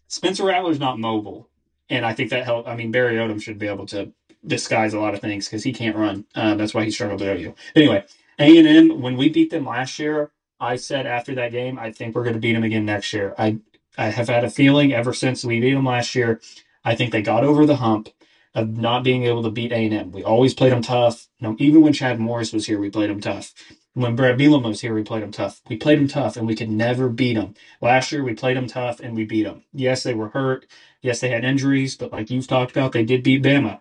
Spencer 0.08 0.46
Rattler's 0.46 0.80
not 0.80 0.98
mobile, 0.98 1.48
and 1.92 2.08
I 2.08 2.14
think 2.14 2.32
that 2.32 2.44
helped. 2.44 2.68
I 2.68 2.76
mean, 2.76 2.92
Barry 2.92 3.18
Odom 3.18 3.40
should 3.40 3.60
be 3.60 3.68
able 3.68 3.86
to 3.88 4.12
disguise 4.48 4.96
a 4.96 5.00
lot 5.00 5.14
of 5.14 5.22
things 5.22 5.46
because 5.46 5.64
he 5.64 5.74
can't 5.74 5.96
run. 5.96 6.26
Uh, 6.34 6.56
that's 6.56 6.74
why 6.74 6.84
he 6.86 6.90
struggled 6.90 7.22
at 7.22 7.38
OU. 7.38 7.54
Anyway, 7.76 8.04
A 8.40 8.58
and 8.58 8.68
M 8.68 9.02
when 9.02 9.18
we 9.18 9.30
beat 9.30 9.50
them 9.50 9.66
last 9.66 10.00
year, 10.00 10.32
I 10.60 10.76
said 10.76 11.06
after 11.06 11.36
that 11.36 11.52
game, 11.52 11.80
I 11.80 11.92
think 11.92 12.16
we're 12.16 12.24
going 12.24 12.34
to 12.36 12.40
beat 12.40 12.54
them 12.54 12.64
again 12.64 12.86
next 12.86 13.14
year. 13.14 13.34
I 13.38 13.60
I 13.98 14.08
have 14.10 14.28
had 14.28 14.44
a 14.44 14.50
feeling 14.50 14.92
ever 14.94 15.14
since 15.14 15.46
we 15.46 15.60
beat 15.60 15.74
them 15.74 15.86
last 15.86 16.16
year. 16.16 16.42
I 16.84 16.96
think 16.96 17.12
they 17.12 17.22
got 17.22 17.44
over 17.46 17.66
the 17.66 17.78
hump 17.78 18.10
of 18.54 18.78
not 18.78 19.04
being 19.04 19.24
able 19.24 19.44
to 19.44 19.50
beat 19.52 19.72
A 19.72 19.76
and 19.76 19.94
M. 19.94 20.12
We 20.12 20.24
always 20.24 20.54
played 20.54 20.74
them 20.74 20.82
tough. 20.82 21.28
You 21.40 21.50
know, 21.50 21.56
even 21.60 21.82
when 21.82 21.94
Chad 21.94 22.20
Morris 22.20 22.54
was 22.54 22.68
here, 22.68 22.80
we 22.80 22.90
played 22.90 23.10
them 23.10 23.22
tough. 23.22 23.54
When 23.94 24.16
Bret 24.16 24.38
Bielema 24.38 24.68
was 24.68 24.82
here, 24.82 24.94
we 24.94 25.04
played 25.04 25.24
them 25.24 25.32
tough. 25.32 25.62
We 25.70 25.78
played 25.78 26.00
them 26.00 26.10
tough, 26.10 26.36
and 26.36 26.46
we 26.48 26.56
could 26.56 26.70
never 26.70 27.08
beat 27.10 27.36
them. 27.36 27.54
Last 27.82 28.12
year, 28.12 28.24
we 28.24 28.34
played 28.34 28.58
them 28.58 28.68
tough, 28.68 29.00
and 29.00 29.16
we 29.16 29.24
beat 29.26 29.44
them. 29.44 29.64
Yes, 29.74 30.04
they 30.04 30.14
were 30.14 30.30
hurt. 30.30 30.66
Yes, 31.02 31.22
they 31.22 31.30
had 31.30 31.46
injuries, 31.46 31.96
but 31.96 32.12
like 32.12 32.30
you've 32.30 32.48
talked 32.48 32.72
about, 32.72 32.92
they 32.92 33.06
did 33.06 33.24
beat 33.24 33.44
Bama. 33.44 33.80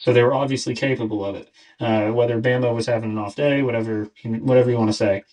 So 0.00 0.12
they 0.12 0.24
were 0.24 0.34
obviously 0.34 0.74
capable 0.74 1.24
of 1.24 1.36
it. 1.36 1.50
Uh, 1.78 2.10
whether 2.10 2.40
Bama 2.40 2.74
was 2.74 2.86
having 2.86 3.12
an 3.12 3.18
off 3.18 3.36
day, 3.36 3.62
whatever, 3.62 4.10
whatever 4.24 4.70
you 4.70 4.78
want 4.78 4.90
to 4.90 4.94
say. 4.96 5.24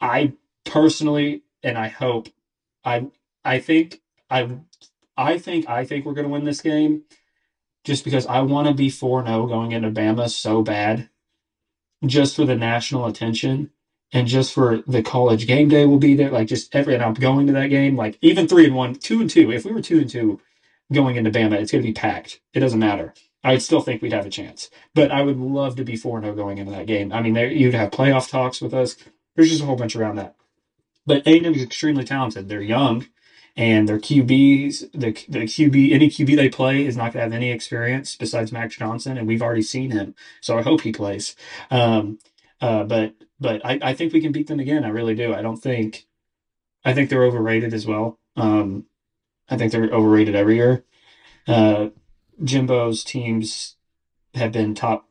I 0.00 0.34
personally, 0.64 1.42
and 1.62 1.78
I 1.78 1.88
hope, 1.88 2.28
I, 2.84 3.08
I 3.44 3.58
think, 3.58 4.02
I, 4.30 4.58
I 5.16 5.38
think, 5.38 5.68
I 5.68 5.84
think 5.86 6.06
we're 6.06 6.14
going 6.14 6.26
to 6.26 6.32
win 6.32 6.44
this 6.44 6.60
game, 6.60 7.04
just 7.84 8.04
because 8.04 8.26
I 8.26 8.40
want 8.42 8.68
to 8.68 8.74
be 8.74 8.90
four 8.90 9.24
zero 9.26 9.46
going 9.46 9.72
into 9.72 9.90
Bama 9.90 10.28
so 10.30 10.62
bad, 10.62 11.08
just 12.04 12.36
for 12.36 12.44
the 12.44 12.56
national 12.56 13.06
attention. 13.06 13.70
And 14.12 14.28
just 14.28 14.54
for 14.54 14.84
the 14.86 15.02
college 15.02 15.48
game 15.48 15.68
day 15.68 15.84
will 15.84 15.98
be 15.98 16.14
there, 16.14 16.30
like 16.30 16.46
just 16.48 16.74
every, 16.74 16.94
and 16.94 17.02
I'm 17.02 17.14
going 17.14 17.48
to 17.48 17.52
that 17.54 17.68
game, 17.68 17.96
like 17.96 18.18
even 18.22 18.46
three 18.46 18.66
and 18.66 18.74
one, 18.74 18.94
two 18.94 19.20
and 19.20 19.28
two. 19.28 19.50
If 19.50 19.64
we 19.64 19.72
were 19.72 19.82
two 19.82 19.98
and 19.98 20.08
two 20.08 20.40
going 20.92 21.16
into 21.16 21.30
Bama, 21.30 21.54
it's 21.54 21.72
going 21.72 21.82
to 21.82 21.88
be 21.88 21.92
packed. 21.92 22.40
It 22.54 22.60
doesn't 22.60 22.78
matter. 22.78 23.14
I 23.46 23.58
still 23.58 23.80
think 23.80 24.02
we'd 24.02 24.12
have 24.12 24.26
a 24.26 24.30
chance. 24.30 24.70
But 24.92 25.12
I 25.12 25.22
would 25.22 25.38
love 25.38 25.76
to 25.76 25.84
be 25.84 25.96
4 25.96 26.20
0 26.20 26.34
going 26.34 26.58
into 26.58 26.72
that 26.72 26.86
game. 26.86 27.12
I 27.12 27.22
mean, 27.22 27.34
there, 27.34 27.50
you'd 27.50 27.74
have 27.74 27.92
playoff 27.92 28.28
talks 28.28 28.60
with 28.60 28.74
us. 28.74 28.96
There's 29.36 29.50
just 29.50 29.62
a 29.62 29.66
whole 29.66 29.76
bunch 29.76 29.94
around 29.94 30.16
that. 30.16 30.34
But 31.06 31.24
A&M 31.26 31.54
is 31.54 31.62
extremely 31.62 32.02
talented. 32.02 32.48
They're 32.48 32.60
young, 32.60 33.06
and 33.56 33.88
their 33.88 34.00
QBs, 34.00 34.90
the, 34.92 35.12
the 35.28 35.44
QB, 35.44 35.92
any 35.92 36.08
QB 36.08 36.34
they 36.34 36.48
play 36.48 36.84
is 36.84 36.96
not 36.96 37.12
going 37.12 37.20
to 37.20 37.20
have 37.20 37.32
any 37.32 37.52
experience 37.52 38.16
besides 38.16 38.50
Max 38.50 38.76
Johnson, 38.76 39.16
and 39.16 39.28
we've 39.28 39.42
already 39.42 39.62
seen 39.62 39.92
him. 39.92 40.16
So 40.40 40.58
I 40.58 40.62
hope 40.62 40.80
he 40.80 40.90
plays. 40.90 41.36
Um, 41.70 42.18
uh, 42.60 42.82
but 42.82 43.14
but 43.38 43.64
I, 43.64 43.78
I 43.80 43.94
think 43.94 44.12
we 44.12 44.20
can 44.20 44.32
beat 44.32 44.48
them 44.48 44.58
again. 44.58 44.84
I 44.84 44.88
really 44.88 45.14
do. 45.14 45.32
I 45.32 45.42
don't 45.42 45.58
think. 45.58 46.06
I 46.84 46.94
think 46.94 47.10
they're 47.10 47.24
overrated 47.24 47.72
as 47.74 47.86
well. 47.86 48.18
Um, 48.36 48.86
I 49.48 49.56
think 49.56 49.70
they're 49.70 49.84
overrated 49.84 50.34
every 50.34 50.56
year. 50.56 50.84
Uh, 51.46 51.90
Jimbo's 52.42 53.04
teams 53.04 53.76
have 54.34 54.52
been 54.52 54.74
top 54.74 55.08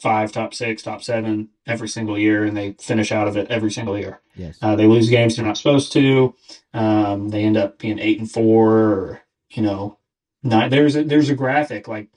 five, 0.00 0.32
top 0.32 0.54
six, 0.54 0.82
top 0.82 1.02
seven 1.02 1.50
every 1.66 1.88
single 1.88 2.18
year, 2.18 2.44
and 2.44 2.56
they 2.56 2.72
finish 2.72 3.12
out 3.12 3.28
of 3.28 3.36
it 3.36 3.50
every 3.50 3.70
single 3.70 3.98
year. 3.98 4.20
Yes. 4.34 4.58
Uh, 4.62 4.74
they 4.76 4.86
lose 4.86 5.10
games 5.10 5.36
they're 5.36 5.44
not 5.44 5.58
supposed 5.58 5.92
to. 5.92 6.34
Um, 6.72 7.28
they 7.28 7.44
end 7.44 7.56
up 7.56 7.78
being 7.78 7.98
eight 7.98 8.18
and 8.18 8.30
four, 8.30 8.72
or 8.72 9.22
you 9.50 9.62
know. 9.62 9.98
There's 10.42 10.96
a, 10.96 11.04
there's 11.04 11.28
a 11.28 11.34
graphic 11.34 11.86
like 11.86 12.08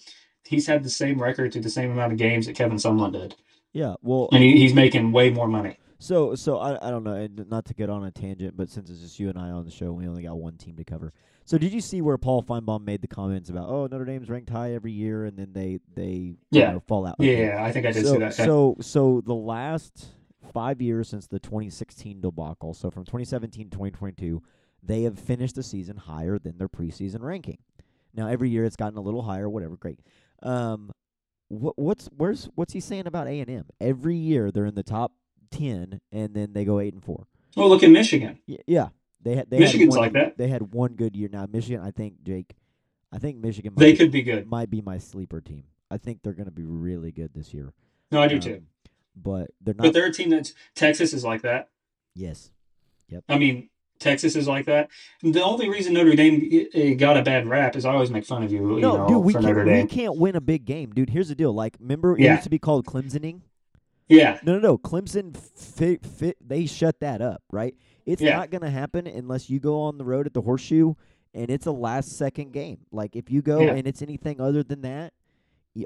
he's 0.46 0.68
had 0.68 0.84
the 0.84 0.90
same 0.90 1.22
record 1.22 1.52
to 1.52 1.60
the 1.60 1.70
same 1.70 1.92
amount 1.92 2.14
of 2.14 2.18
games 2.18 2.46
that 2.46 2.56
Kevin 2.56 2.78
Sumlin 2.78 3.12
did, 3.12 3.36
yeah. 3.74 3.96
Well, 4.02 4.30
and 4.32 4.42
he, 4.42 4.56
he's 4.58 4.74
making 4.74 5.12
way 5.12 5.30
more 5.30 5.48
money. 5.48 5.78
so 6.00 6.36
so 6.36 6.58
I 6.60 6.88
I 6.88 6.92
don't 6.92 7.04
know, 7.04 7.16
and 7.16 7.50
not 7.50 7.66
to 7.66 7.74
get 7.74 7.90
on 7.90 8.06
a 8.06 8.12
tangent, 8.12 8.56
but 8.56 8.70
since 8.70 8.90
it's 8.90 9.02
just 9.02 9.20
you 9.20 9.30
and 9.30 9.38
I 9.38 9.50
on 9.50 9.66
the 9.66 9.72
show, 9.72 9.92
we 9.92 10.08
only 10.08 10.24
got 10.24 10.38
one 10.38 10.58
team 10.58 10.78
to 10.78 10.86
cover. 10.86 11.12
So 11.46 11.58
did 11.58 11.74
you 11.74 11.82
see 11.82 12.02
where 12.02 12.18
Paul 12.18 12.42
Finebaum 12.44 12.86
made 12.86 13.02
the 13.02 13.08
comments 13.08 13.50
about 13.50 13.70
oh 13.70 13.86
Notre 13.88 14.06
Dame's 14.06 14.30
ranked 14.30 14.50
high 14.50 14.74
every 14.74 14.92
year, 14.92 15.26
and 15.26 15.38
then 15.38 15.52
they 15.54 15.80
they 15.94 16.36
Yeah. 16.52 16.68
you 16.68 16.74
know, 16.74 16.80
fall 16.88 17.06
out? 17.06 17.16
Yeah, 17.20 17.32
Okay. 17.32 17.46
yeah, 17.48 17.64
I 17.64 17.72
think 17.72 17.86
I 17.86 17.92
did 17.92 18.06
so, 18.06 18.14
see 18.14 18.20
that. 18.20 18.34
So, 18.34 18.78
so 18.82 19.22
the 19.26 19.36
last 19.36 20.08
five 20.54 20.82
years 20.82 21.10
since 21.10 21.28
the 21.28 21.40
2016 21.40 22.22
debacle, 22.22 22.74
so 22.74 22.90
from 22.92 23.04
2017 23.06 23.66
to 23.66 23.70
2022, 23.72 24.42
they 24.82 25.04
have 25.04 25.18
finished 25.20 25.56
the 25.56 25.64
season 25.64 25.98
higher 25.98 26.38
than 26.40 26.58
their 26.58 26.70
preseason 26.70 27.22
ranking. 27.22 27.58
Now, 28.14 28.28
every 28.28 28.50
year 28.50 28.64
it's 28.64 28.76
gotten 28.76 28.98
a 28.98 29.02
little 29.02 29.24
higher, 29.24 29.50
whatever, 29.50 29.76
great. 29.78 30.00
Um, 30.44 30.92
what 31.50 31.78
what's 31.78 32.08
where's 32.16 32.50
what's 32.56 32.74
he 32.74 32.80
saying 32.80 33.06
about 33.08 33.28
A 33.28 33.40
and 33.40 33.50
M? 33.50 33.66
Every 33.82 34.16
year 34.16 34.50
they're 34.52 34.66
in 34.66 34.76
the 34.76 34.84
top 34.84 35.12
ten, 35.52 36.00
and 36.12 36.34
then 36.34 36.54
they 36.54 36.64
go 36.66 36.80
eight 36.80 36.94
and 36.94 37.04
four. 37.04 37.28
Well, 37.56 37.70
look 37.70 37.84
at 37.84 37.90
Michigan. 37.92 38.40
Y- 38.48 38.58
yeah, 38.66 38.90
they 39.24 39.36
had 39.36 39.50
they 39.50 39.60
Michigan's 39.60 39.96
had 39.96 40.00
one, 40.00 40.06
like 40.06 40.14
that. 40.14 40.38
They 40.38 40.48
had 40.48 40.74
one 40.74 40.94
good 40.94 41.16
year. 41.16 41.30
Now 41.32 41.46
Michigan, 41.52 41.82
I 41.82 41.92
think 41.92 42.24
Jake, 42.24 42.56
I 43.12 43.20
think 43.20 43.38
Michigan 43.38 43.74
might, 43.76 43.80
They 43.84 43.96
could 43.96 44.12
be 44.12 44.22
good. 44.22 44.48
might 44.48 44.70
be 44.70 44.82
my 44.82 44.98
sleeper 44.98 45.42
team. 45.42 45.64
I 45.92 45.98
think 45.98 46.20
they're 46.24 46.34
going 46.34 46.46
to 46.48 46.52
be 46.52 46.64
really 46.64 47.12
good 47.12 47.32
this 47.36 47.54
year. 47.54 47.72
No, 48.12 48.22
I 48.22 48.28
do 48.28 48.40
too. 48.40 48.56
Um, 48.56 48.68
But 49.16 49.52
they're 49.62 49.76
not. 49.76 49.84
But 49.84 49.94
they're 49.94 50.08
a 50.08 50.12
team 50.14 50.30
that's 50.30 50.54
Texas 50.76 51.14
is 51.14 51.24
like 51.24 51.42
that. 51.44 51.70
yes, 52.16 52.52
Yep. 53.10 53.24
I 53.30 53.38
mean, 53.38 53.70
Texas 54.00 54.36
is 54.36 54.48
like 54.48 54.66
that. 54.66 54.90
The 55.22 55.44
only 55.44 55.70
reason 55.70 55.94
Notre 55.94 56.16
Dame 56.16 56.68
eh, 56.74 56.94
got 56.96 57.16
a 57.16 57.22
bad 57.22 57.48
rap 57.48 57.76
is 57.76 57.86
I 57.86 57.94
always 57.94 58.10
make 58.10 58.26
fun 58.26 58.42
of 58.44 58.52
you, 58.52 58.76
you 58.76 58.82
no, 58.82 58.98
know, 58.98 59.08
dude, 59.08 59.24
we 59.24 59.34
can't 59.34 59.66
we 59.66 59.86
can't 59.86 60.18
win 60.18 60.36
a 60.36 60.42
big 60.42 60.66
game, 60.66 60.92
dude. 60.92 61.10
Here's 61.12 61.30
the 61.30 61.36
deal. 61.36 61.54
Like, 61.54 61.78
remember 61.80 62.18
it 62.18 62.22
Yeah. 62.22 62.32
used 62.34 62.44
to 62.46 62.50
be 62.50 62.60
called 62.60 62.86
Clemsoning. 62.86 63.42
Yeah, 64.10 64.40
No, 64.44 64.54
no, 64.54 64.60
no. 64.60 64.78
Clemson 64.78 65.36
fit, 65.38 66.06
fit 66.06 66.38
they 66.46 66.66
shut 66.66 67.00
that 67.00 67.22
up, 67.22 67.42
right? 67.52 67.76
It's 68.06 68.22
Yeah. 68.22 68.38
not 68.38 68.50
going 68.52 68.62
to 68.62 68.70
happen 68.70 69.08
unless 69.08 69.50
you 69.50 69.60
go 69.60 69.80
on 69.82 69.98
the 69.98 70.06
road 70.06 70.26
at 70.26 70.34
the 70.34 70.42
Horseshoe 70.42 70.94
and 71.34 71.50
it's 71.50 71.66
a 71.66 71.72
last 71.72 72.18
second 72.18 72.52
game. 72.54 72.80
Like 72.92 73.16
if 73.16 73.32
you 73.32 73.42
go 73.42 73.66
Yeah. 73.66 73.74
and 73.74 73.88
it's 73.88 74.02
anything 74.02 74.40
other 74.42 74.64
than 74.64 74.82
that, 74.82 75.14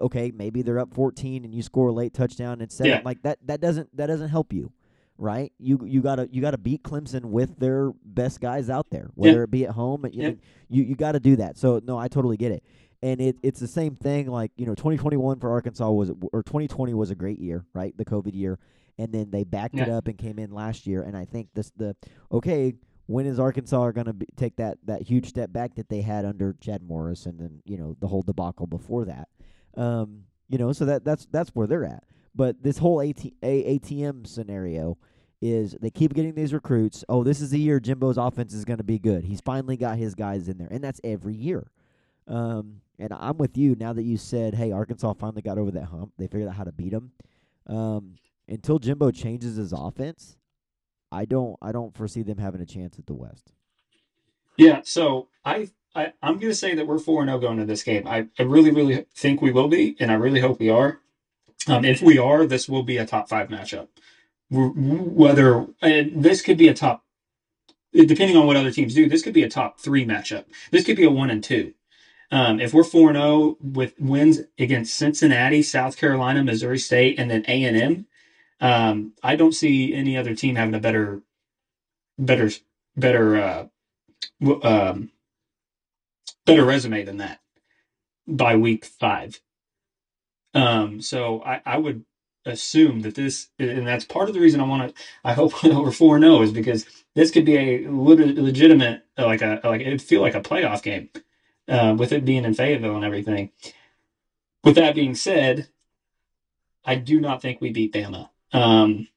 okay, 0.01 0.31
maybe 0.35 0.61
they're 0.61 0.79
up 0.79 0.93
14 0.93 1.45
and 1.45 1.53
you 1.53 1.61
score 1.61 1.89
a 1.89 1.93
late 1.93 2.13
touchdown 2.13 2.59
and 2.61 2.71
seven 2.71 2.91
Yeah. 2.93 3.01
like 3.05 3.21
that 3.23 3.39
that 3.45 3.61
doesn't 3.61 3.95
that 3.95 4.07
doesn't 4.07 4.29
help 4.29 4.51
you. 4.53 4.71
Right? 5.19 5.51
You 5.57 5.79
you 5.83 6.01
got 6.01 6.17
to 6.17 6.29
you 6.31 6.41
got 6.41 6.51
to 6.51 6.59
beat 6.59 6.83
Clemson 6.83 7.25
with 7.25 7.57
their 7.57 7.91
best 8.05 8.39
guys 8.39 8.69
out 8.69 8.89
there, 8.91 9.09
whether 9.15 9.41
it 9.43 9.49
be 9.49 9.65
at 9.65 9.71
home, 9.71 10.05
you 10.11 10.21
Yeah. 10.21 10.29
know, 10.29 10.35
you 10.69 10.83
you 10.83 10.95
got 10.95 11.13
to 11.13 11.19
do 11.19 11.35
that. 11.37 11.57
So 11.57 11.81
no, 11.83 11.97
I 11.97 12.07
totally 12.07 12.37
get 12.37 12.51
it. 12.51 12.63
And 13.01 13.19
it, 13.21 13.35
it's 13.43 13.59
the 13.59 13.67
same 13.67 13.95
thing. 13.95 14.27
Like 14.27 14.51
you 14.57 14.65
know, 14.67 14.75
2021 14.75 15.39
for 15.39 15.49
Arkansas 15.49 15.89
was 15.89 16.11
or 16.33 16.43
2020 16.43 16.93
was 16.93 17.09
a 17.09 17.15
great 17.15 17.39
year, 17.39 17.65
right? 17.73 17.97
The 17.97 18.05
COVID 18.05 18.35
year, 18.35 18.59
and 18.97 19.13
then 19.13 19.29
they 19.31 19.43
backed 19.43 19.75
it 19.75 19.89
up 19.89 20.07
and 20.07 20.17
came 20.17 20.39
in 20.39 20.51
last 20.51 20.87
year. 20.87 21.03
And 21.03 21.15
I 21.15 21.25
think 21.25 21.49
this 21.53 21.71
the 21.75 21.95
okay. 22.31 22.73
When 23.09 23.25
is 23.25 23.39
Arkansas 23.39 23.91
going 23.91 24.07
to 24.07 24.15
take 24.35 24.57
that 24.57 24.79
that 24.83 25.01
huge 25.01 25.29
step 25.29 25.53
back 25.53 25.75
that 25.75 25.87
they 25.87 26.01
had 26.01 26.25
under 26.25 26.57
Chad 26.59 26.83
Morris 26.83 27.25
and 27.25 27.39
then 27.39 27.61
you 27.63 27.77
know 27.77 27.95
the 28.01 28.07
whole 28.07 28.21
debacle 28.21 28.67
before 28.67 29.05
that? 29.05 29.29
Um, 29.77 30.23
you 30.49 30.57
know, 30.57 30.73
so 30.73 30.83
that 30.85 31.05
that's 31.05 31.25
that's 31.27 31.51
where 31.51 31.67
they're 31.67 31.85
at. 31.85 32.03
But 32.35 32.61
this 32.61 32.77
whole 32.77 33.01
AT, 33.01 33.25
A, 33.41 33.79
ATM 33.79 34.27
scenario 34.27 34.97
is 35.41 35.75
they 35.81 35.89
keep 35.89 36.13
getting 36.13 36.35
these 36.35 36.53
recruits. 36.53 37.03
Oh, 37.09 37.23
this 37.23 37.41
is 37.41 37.49
the 37.49 37.59
year 37.59 37.79
Jimbo's 37.79 38.17
offense 38.17 38.53
is 38.53 38.65
going 38.65 38.77
to 38.77 38.83
be 38.83 38.99
good. 38.99 39.23
He's 39.23 39.41
finally 39.41 39.77
got 39.77 39.97
his 39.97 40.15
guys 40.15 40.47
in 40.47 40.57
there, 40.57 40.67
and 40.69 40.83
that's 40.83 41.01
every 41.03 41.35
year. 41.35 41.71
Um, 42.27 42.81
and 42.99 43.13
I'm 43.13 43.37
with 43.37 43.57
you 43.57 43.75
now 43.75 43.93
that 43.93 44.03
you 44.03 44.17
said, 44.17 44.53
hey, 44.53 44.71
Arkansas 44.71 45.13
finally 45.13 45.41
got 45.41 45.57
over 45.57 45.71
that 45.71 45.85
hump. 45.85 46.13
They 46.17 46.27
figured 46.27 46.49
out 46.49 46.55
how 46.55 46.63
to 46.63 46.71
beat 46.71 46.91
them. 46.91 47.11
Um, 47.67 48.15
until 48.47 48.79
Jimbo 48.79 49.11
changes 49.11 49.57
his 49.57 49.73
offense, 49.73 50.37
I 51.11 51.25
don't 51.25 51.57
I 51.61 51.71
don't 51.71 51.95
foresee 51.95 52.23
them 52.23 52.37
having 52.37 52.61
a 52.61 52.65
chance 52.65 52.99
at 52.99 53.05
the 53.07 53.13
West. 53.15 53.51
yeah. 54.57 54.81
So 54.83 55.29
I, 55.45 55.69
I 55.95 56.13
I'm 56.21 56.35
going 56.39 56.51
to 56.51 56.55
say 56.55 56.75
that 56.75 56.87
we're 56.87 56.99
four 56.99 57.21
and 57.21 57.29
zero 57.29 57.39
going 57.39 57.53
into 57.53 57.65
this 57.65 57.83
game. 57.83 58.07
I, 58.07 58.27
I 58.39 58.43
really 58.43 58.71
really 58.71 59.05
think 59.15 59.41
we 59.41 59.51
will 59.51 59.67
be, 59.67 59.95
and 59.99 60.11
I 60.11 60.15
really 60.15 60.41
hope 60.41 60.59
we 60.59 60.69
are. 60.69 60.99
Um, 61.67 61.83
if 61.85 62.01
we 62.01 62.17
are, 62.17 62.45
this 62.45 62.69
will 62.69 62.83
be 62.83 62.97
a 62.97 63.05
top 63.05 63.29
five 63.29 63.49
matchup. 63.49 63.87
Whether 64.49 65.67
this 65.81 66.41
could 66.41 66.57
be 66.57 66.69
a 66.69 66.73
top, 66.73 67.03
depending 67.93 68.37
on 68.37 68.47
what 68.47 68.55
other 68.55 68.71
teams 68.71 68.95
do, 68.95 69.09
this 69.09 69.21
could 69.21 69.33
be 69.33 69.43
a 69.43 69.49
top 69.49 69.79
three 69.79 70.05
matchup. 70.05 70.45
This 70.71 70.85
could 70.85 70.95
be 70.95 71.03
a 71.03 71.11
one 71.11 71.29
and 71.29 71.43
two. 71.43 71.73
Um, 72.31 72.59
if 72.59 72.73
we're 72.73 72.83
four 72.83 73.09
and 73.09 73.17
zero 73.17 73.57
with 73.61 73.93
wins 73.99 74.41
against 74.59 74.95
Cincinnati, 74.95 75.61
South 75.61 75.97
Carolina, 75.97 76.43
Missouri 76.43 76.79
State, 76.79 77.19
and 77.19 77.29
then 77.31 77.43
A 77.47 77.63
and 77.63 77.75
M, 77.75 78.05
um, 78.59 79.13
I 79.23 79.35
don't 79.35 79.53
see 79.53 79.93
any 79.93 80.17
other 80.17 80.35
team 80.35 80.55
having 80.55 80.75
a 80.75 80.79
better, 80.79 81.21
better, 82.17 82.49
better, 82.95 83.37
uh, 83.37 83.65
um, 84.63 85.11
better 86.45 86.65
resume 86.65 87.03
than 87.03 87.17
that 87.17 87.39
by 88.27 88.55
week 88.55 88.85
five. 88.85 89.41
Um, 90.53 91.01
so 91.01 91.43
I, 91.43 91.61
I 91.65 91.77
would 91.77 92.03
assume 92.45 93.01
that 93.01 93.15
this, 93.15 93.49
and 93.59 93.85
that's 93.85 94.05
part 94.05 94.29
of 94.29 94.33
the 94.33 94.41
reason 94.41 94.59
I 94.59 94.65
want 94.65 94.95
to. 94.95 95.03
I 95.23 95.33
hope 95.33 95.63
we're 95.63 95.91
four 95.91 96.19
zero 96.19 96.41
is 96.41 96.51
because 96.51 96.85
this 97.15 97.31
could 97.31 97.45
be 97.45 97.57
a 97.57 97.87
legitimate, 97.89 99.03
like 99.17 99.41
a 99.41 99.59
like 99.63 99.81
it'd 99.81 100.01
feel 100.01 100.21
like 100.21 100.35
a 100.35 100.41
playoff 100.41 100.81
game, 100.81 101.09
uh, 101.67 101.95
with 101.97 102.11
it 102.11 102.25
being 102.25 102.45
in 102.45 102.53
Fayetteville 102.53 102.95
and 102.95 103.05
everything. 103.05 103.51
With 104.63 104.75
that 104.75 104.95
being 104.95 105.15
said, 105.15 105.67
I 106.83 106.95
do 106.95 107.19
not 107.19 107.41
think 107.41 107.61
we 107.61 107.71
beat 107.71 107.93
Bama. 107.93 108.29
Um, 108.53 109.07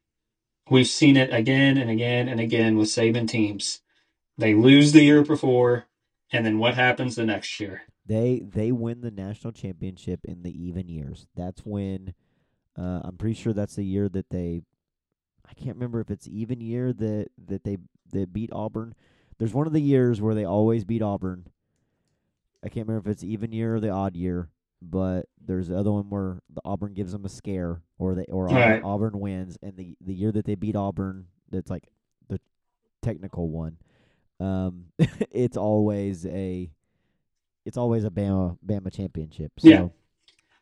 we've 0.69 0.87
seen 0.87 1.17
it 1.17 1.33
again 1.33 1.77
and 1.77 1.91
again 1.91 2.29
and 2.29 2.41
again 2.41 2.77
with 2.77 2.89
Saban 2.89 3.29
teams. 3.29 3.81
They 4.39 4.55
lose 4.55 4.93
the 4.93 5.03
year 5.03 5.23
before, 5.23 5.87
and 6.33 6.47
then 6.47 6.59
what 6.59 6.75
happens 6.75 7.17
the 7.17 7.25
next 7.25 7.61
year? 7.61 7.83
They 8.07 8.41
they 8.41 8.73
win 8.73 9.03
the 9.03 9.11
national 9.11 9.53
championship 9.53 10.21
in 10.25 10.43
the 10.43 10.51
even 10.51 10.89
years. 10.89 11.27
That's 11.37 11.61
when 11.65 12.15
uh, 12.79 13.01
I'm 13.05 13.17
pretty 13.19 13.35
sure 13.35 13.53
that's 13.53 13.77
the 13.77 13.85
year 13.85 14.09
that 14.09 14.31
they. 14.31 14.63
I 15.49 15.53
can't 15.55 15.77
remember 15.77 16.01
if 16.01 16.11
it's 16.11 16.29
even 16.29 16.61
year 16.61 16.93
that 16.93 17.29
that 17.47 17.65
they 17.65 17.79
they 18.11 18.25
beat 18.25 18.51
Auburn. 18.53 18.95
There's 19.39 19.55
one 19.55 19.67
of 19.67 19.73
the 19.73 19.81
years 19.81 20.21
where 20.21 20.35
they 20.35 20.45
always 20.45 20.85
beat 20.85 21.03
Auburn. 21.03 21.47
I 22.63 22.69
can't 22.69 22.87
remember 22.87 23.11
if 23.11 23.15
it's 23.15 23.25
even 23.25 23.53
year 23.53 23.77
or 23.77 23.81
the 23.81 23.91
odd 23.91 24.17
year, 24.17 24.49
but 24.83 25.27
there's 25.45 25.69
the 25.69 25.79
other 25.79 25.93
one 25.93 26.09
where 26.11 26.41
the 26.53 26.61
Auburn 26.65 26.95
gives 26.95 27.13
them 27.13 27.25
a 27.25 27.29
scare, 27.29 27.83
or 27.99 28.15
they 28.15 28.25
or 28.25 28.47
Auburn, 28.49 28.57
Right. 28.57 28.83
Auburn 28.83 29.21
wins, 29.21 29.59
and 29.63 29.77
the 29.77 29.97
the 30.01 30.15
year 30.15 30.33
that 30.33 30.45
they 30.45 30.55
beat 30.55 30.77
Auburn, 30.77 31.27
that's 31.51 31.71
like 31.71 31.85
the 32.29 32.41
technical 33.03 33.49
one. 33.49 33.77
Um, 34.39 34.87
it's 35.31 35.57
always 35.57 36.25
a, 36.27 36.71
it's 37.67 37.77
always 37.77 38.05
a 38.05 38.11
Bama 38.11 38.57
Bama 38.67 38.93
championship. 38.93 39.53
So, 39.59 39.69
Yeah. 39.69 39.89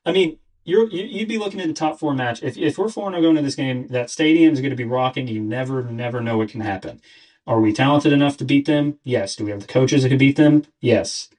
I 0.04 0.12
mean, 0.12 0.38
you're 0.64 0.88
you, 0.88 1.04
you'd 1.04 1.28
be 1.28 1.38
looking 1.38 1.60
at 1.60 1.66
the 1.68 1.72
top 1.74 1.98
four 1.98 2.14
match. 2.14 2.42
If 2.42 2.56
if 2.58 2.76
we're 2.78 2.88
four 2.88 3.10
zero 3.10 3.22
going 3.22 3.36
to 3.36 3.42
this 3.42 3.54
game, 3.54 3.86
that 3.88 4.10
stadium 4.10 4.52
is 4.52 4.60
going 4.60 4.70
to 4.70 4.76
be 4.76 4.84
rocking. 4.84 5.28
You 5.28 5.40
never 5.40 5.82
never 5.84 6.20
know 6.20 6.38
what 6.38 6.48
can 6.48 6.60
happen. 6.60 7.00
Are 7.46 7.60
we 7.60 7.72
talented 7.72 8.12
enough 8.12 8.36
to 8.38 8.44
beat 8.44 8.66
them? 8.66 8.98
Yes. 9.04 9.34
Do 9.36 9.44
we 9.44 9.50
have 9.52 9.60
the 9.60 9.66
coaches 9.66 10.02
that 10.02 10.10
can 10.10 10.18
beat 10.18 10.36
them? 10.36 10.64
Yes. 10.80 11.30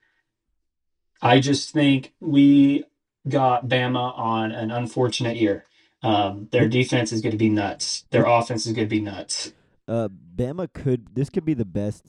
I 1.22 1.40
just 1.40 1.70
think 1.72 2.12
we 2.20 2.84
got 3.28 3.68
Bama 3.68 4.16
on 4.18 4.52
an 4.52 4.70
unfortunate 4.70 5.36
year. 5.36 5.64
Um, 6.02 6.48
their 6.50 6.66
defense 6.68 7.12
is 7.12 7.20
going 7.20 7.32
to 7.32 7.36
be 7.38 7.50
nuts. 7.50 8.04
Their 8.10 8.24
offense 8.24 8.66
is 8.66 8.72
going 8.72 8.88
to 8.88 8.90
be 8.90 9.00
nuts. 9.02 9.52
uh, 9.86 10.08
Bama 10.36 10.72
could 10.72 11.14
this 11.14 11.28
could 11.28 11.44
be 11.44 11.54
the 11.54 11.64
best 11.66 12.06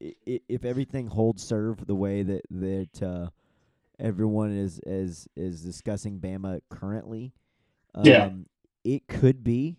if 0.00 0.64
everything 0.64 1.08
holds 1.08 1.42
serve 1.42 1.86
the 1.86 1.94
way 1.94 2.22
that 2.22 2.42
that 2.50 3.02
uh, 3.02 3.28
everyone 3.98 4.52
is 4.56 4.80
is 4.86 5.26
is 5.36 5.62
discussing 5.62 6.18
Bama 6.20 6.60
currently. 6.70 7.32
Um, 7.94 8.04
Yeah. 8.06 8.30
it 8.84 9.08
could 9.08 9.42
be 9.44 9.76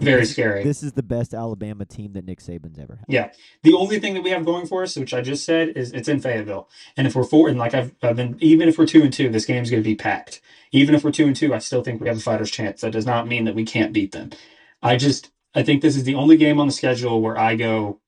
Very 0.00 0.26
scary. 0.26 0.64
This 0.64 0.82
is 0.82 0.92
the 0.94 1.02
best 1.02 1.32
Alabama 1.32 1.84
team 1.84 2.14
that 2.14 2.24
Nick 2.24 2.40
Saban's 2.40 2.78
ever 2.78 2.96
had. 2.96 3.04
Yeah. 3.08 3.30
The 3.62 3.74
only 3.74 4.00
thing 4.00 4.14
that 4.14 4.22
we 4.22 4.30
have 4.30 4.44
going 4.44 4.66
for 4.66 4.82
us, 4.82 4.96
which 4.96 5.14
I 5.14 5.20
just 5.20 5.44
said, 5.44 5.70
is 5.76 5.92
it's 5.92 6.08
in 6.08 6.18
Fayetteville. 6.18 6.68
And 6.96 7.06
if 7.06 7.14
we're 7.14 7.22
four, 7.24 7.48
and 7.48 7.58
like 7.58 7.72
I've, 7.72 7.94
I've 8.02 8.16
been, 8.16 8.36
even 8.40 8.68
if 8.68 8.78
we're 8.78 8.86
two 8.86 9.02
and 9.02 9.12
two, 9.12 9.28
this 9.28 9.44
game's 9.44 9.70
going 9.70 9.82
to 9.82 9.88
be 9.88 9.94
packed. 9.94 10.40
Even 10.72 10.94
if 10.94 11.04
we're 11.04 11.12
two 11.12 11.26
and 11.26 11.36
two, 11.36 11.54
I 11.54 11.58
still 11.58 11.82
think 11.84 12.00
we 12.00 12.08
have 12.08 12.16
a 12.16 12.20
fighter's 12.20 12.50
chance. 12.50 12.80
That 12.80 12.90
does 12.92 13.06
not 13.06 13.28
mean 13.28 13.44
that 13.44 13.54
we 13.54 13.64
can't 13.64 13.92
beat 13.92 14.10
them. 14.10 14.30
I 14.82 14.96
just, 14.96 15.30
I 15.54 15.62
think 15.62 15.82
this 15.82 15.96
is 15.96 16.04
the 16.04 16.16
only 16.16 16.36
game 16.36 16.58
on 16.58 16.66
the 16.66 16.72
schedule 16.72 17.20
where 17.20 17.38
I 17.38 17.54
go, 17.54 18.00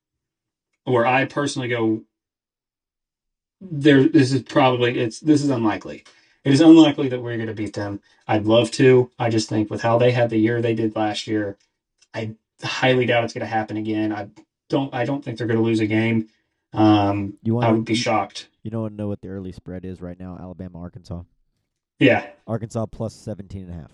where 0.84 1.06
I 1.06 1.26
personally 1.26 1.68
go, 1.68 2.02
there, 3.60 4.08
this 4.08 4.32
is 4.32 4.42
probably, 4.42 4.98
it's, 4.98 5.20
this 5.20 5.44
is 5.44 5.50
unlikely. 5.50 6.04
It 6.42 6.52
is 6.52 6.60
unlikely 6.60 7.08
that 7.08 7.22
we're 7.22 7.36
going 7.36 7.46
to 7.46 7.54
beat 7.54 7.74
them. 7.74 8.00
I'd 8.26 8.46
love 8.46 8.70
to. 8.72 9.10
I 9.18 9.30
just 9.30 9.48
think 9.48 9.70
with 9.70 9.82
how 9.82 9.96
they 9.96 10.10
had 10.10 10.30
the 10.30 10.38
year 10.38 10.60
they 10.60 10.74
did 10.74 10.96
last 10.96 11.26
year, 11.26 11.56
I 12.14 12.34
highly 12.62 13.06
doubt 13.06 13.24
it's 13.24 13.34
going 13.34 13.40
to 13.40 13.46
happen 13.46 13.76
again. 13.76 14.12
I 14.12 14.28
don't 14.70 14.94
I 14.94 15.04
don't 15.04 15.24
think 15.24 15.38
they're 15.38 15.46
going 15.46 15.58
to 15.58 15.64
lose 15.64 15.80
a 15.80 15.86
game. 15.86 16.28
Um, 16.72 17.34
You 17.42 17.58
I 17.58 17.66
want 17.66 17.76
would 17.78 17.84
be 17.84 17.94
shocked. 17.94 18.48
you 18.62 18.70
don't 18.70 18.96
know 18.96 19.08
what 19.08 19.20
the 19.20 19.28
early 19.28 19.52
spread 19.52 19.84
is 19.84 20.00
right 20.00 20.18
now? 20.18 20.36
Alabama 20.40 20.80
Arkansas. 20.80 21.22
Yeah, 22.00 22.26
Arkansas 22.46 22.86
plus 22.86 23.14
17 23.14 23.62
and 23.62 23.70
a 23.70 23.74
half. 23.74 23.92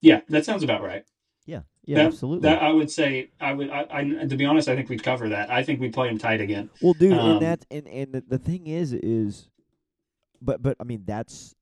yeah, 0.00 0.20
that 0.28 0.44
sounds 0.44 0.62
about 0.64 0.82
right. 0.82 1.04
Yeah, 1.46 1.60
yeah, 1.84 1.96
That- 1.98 2.06
absolutely. 2.06 2.48
That 2.48 2.62
I 2.62 2.72
would 2.72 2.90
say 2.90 3.30
I 3.40 3.52
would. 3.52 3.70
I, 3.70 3.86
I 3.90 4.02
to 4.26 4.36
be 4.36 4.44
honest, 4.44 4.68
I 4.68 4.74
think 4.76 4.88
we'd 4.88 5.02
cover 5.02 5.28
that. 5.30 5.50
I 5.50 5.62
think 5.62 5.80
we'd 5.80 5.92
play 5.94 6.08
them 6.08 6.18
tight 6.18 6.40
again. 6.40 6.70
Well, 6.82 6.92
dude, 6.94 7.12
Um, 7.12 7.30
and 7.32 7.42
that 7.42 7.64
and 7.70 7.86
and 7.88 8.12
the, 8.12 8.24
the 8.26 8.38
thing 8.38 8.66
is 8.66 8.92
is, 8.92 9.48
but 10.42 10.62
but 10.62 10.76
I 10.80 10.84
mean 10.84 11.02
that's 11.06 11.54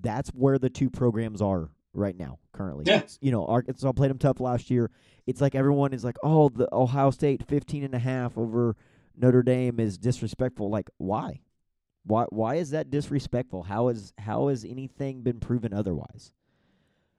that's 0.00 0.30
where 0.30 0.58
the 0.58 0.70
two 0.70 0.90
programs 0.90 1.42
are 1.42 1.70
right 1.92 2.16
now 2.16 2.38
currently. 2.56 2.84
Yeah. 2.86 2.96
It's- 2.96 3.18
you 3.20 3.30
know, 3.30 3.44
Arkansas 3.46 3.92
played 3.92 4.10
them 4.10 4.18
tough 4.18 4.40
last 4.40 4.70
year. 4.70 4.90
It's 5.26 5.40
like 5.40 5.54
everyone 5.54 5.92
is 5.92 6.04
like, 6.04 6.16
oh, 6.22 6.48
the 6.48 6.68
Ohio 6.72 7.10
State 7.10 7.42
15 7.46 7.84
and 7.84 7.94
a 7.94 7.98
half 7.98 8.36
over 8.38 8.76
Notre 9.16 9.42
Dame 9.42 9.80
is 9.80 9.98
disrespectful. 9.98 10.70
Like, 10.70 10.88
why? 10.98 11.40
Why 12.04 12.26
why 12.30 12.54
is 12.56 12.70
that 12.70 12.90
disrespectful? 12.90 13.64
How 13.64 13.88
is 13.88 14.12
how 14.18 14.46
has 14.48 14.64
anything 14.64 15.22
been 15.22 15.40
proven 15.40 15.72
otherwise? 15.74 16.30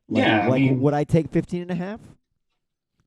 Like, 0.07 0.23
Yeah, 0.23 0.45
I 0.45 0.47
like 0.47 0.61
mean- 0.61 0.79
would 0.81 0.93
I 0.93 1.03
take 1.03 1.29
15 1.29 1.63
and 1.63 1.71
a 1.71 1.75
half? 1.75 1.99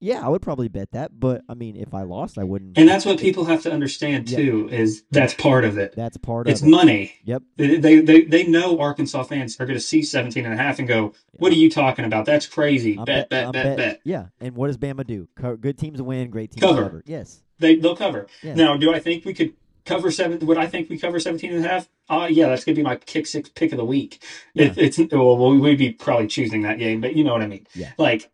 Yeah, 0.01 0.25
I 0.25 0.29
would 0.29 0.41
probably 0.41 0.69
bet 0.69 0.93
that, 0.93 1.21
but 1.21 1.43
I 1.49 1.55
mean, 1.55 1.77
if 1.77 1.93
I 1.93 2.03
lost, 2.03 2.39
I 2.39 2.45
wouldn't. 2.45 2.79
And 2.79 2.89
that's 2.89 3.05
what 3.05 3.19
people 3.21 3.45
have 3.45 3.63
to 3.63 3.73
understand 3.73 4.31
Yeah. 4.31 4.39
too 4.39 4.69
is 4.73 5.05
that's 5.11 5.35
part 5.35 5.65
of 5.65 5.77
it. 5.77 5.95
That's 5.95 6.17
part 6.17 6.49
It's 6.49 6.63
of 6.63 6.67
it. 6.67 6.71
It's 6.71 6.77
money. 6.77 7.13
Yep. 7.25 7.43
They, 7.59 8.01
they 8.01 8.23
they 8.23 8.47
know 8.47 8.79
Arkansas 8.81 9.25
fans 9.25 9.61
are 9.61 9.67
going 9.67 9.77
to 9.79 9.85
see 9.85 10.03
17 10.03 10.45
and 10.45 10.55
a 10.55 10.57
half 10.57 10.79
and 10.79 10.89
go, 10.89 11.13
"What 11.33 11.53
are 11.53 11.57
you 11.57 11.71
talking 11.71 12.05
about? 12.07 12.25
That's 12.25 12.47
crazy." 12.47 12.97
I'm 12.99 13.05
bet, 13.05 13.29
bet, 13.29 13.47
I'm 13.47 13.53
bet, 13.53 13.77
bet. 13.77 14.01
Yeah, 14.05 14.27
and 14.41 14.57
what 14.57 14.69
does 14.69 14.79
Bama 14.79 15.07
do? 15.07 15.29
Co- 15.37 15.57
good 15.57 15.77
teams 15.79 16.01
win, 16.01 16.31
great 16.31 16.53
teams 16.53 16.63
Cover. 16.63 16.83
cover. 16.83 17.03
Yes. 17.07 17.43
They 17.59 17.77
they'll 17.77 17.95
cover. 17.97 18.27
Yeah. 18.43 18.55
Now, 18.55 18.77
do 18.79 18.95
I 18.95 19.01
think 19.01 19.27
we 19.27 19.35
could 19.35 19.53
cover 19.85 20.11
seven? 20.11 20.39
Would 20.47 20.57
I 20.57 20.67
think 20.67 20.89
we 20.89 20.99
cover 20.99 21.21
17 21.21 21.53
and 21.53 21.65
a 21.65 21.69
half? 21.69 21.89
Uh, 22.09 22.27
yeah, 22.31 22.49
that's 22.49 22.65
going 22.65 22.75
to 22.75 22.79
be 22.81 22.85
my 22.85 22.97
kick 22.97 23.27
six 23.27 23.51
pick 23.51 23.71
of 23.73 23.77
the 23.79 23.85
week. 23.85 24.23
It, 24.55 24.79
it's 24.79 24.99
well, 25.13 25.37
we'd 25.61 25.77
be 25.79 25.93
probably 25.93 26.27
choosing 26.27 26.63
that 26.63 26.79
game, 26.79 27.01
but 27.03 27.15
you 27.17 27.23
know 27.23 27.33
what 27.33 27.43
I 27.43 27.47
mean. 27.47 27.67
Yeah. 27.75 27.93
Like, 27.99 28.31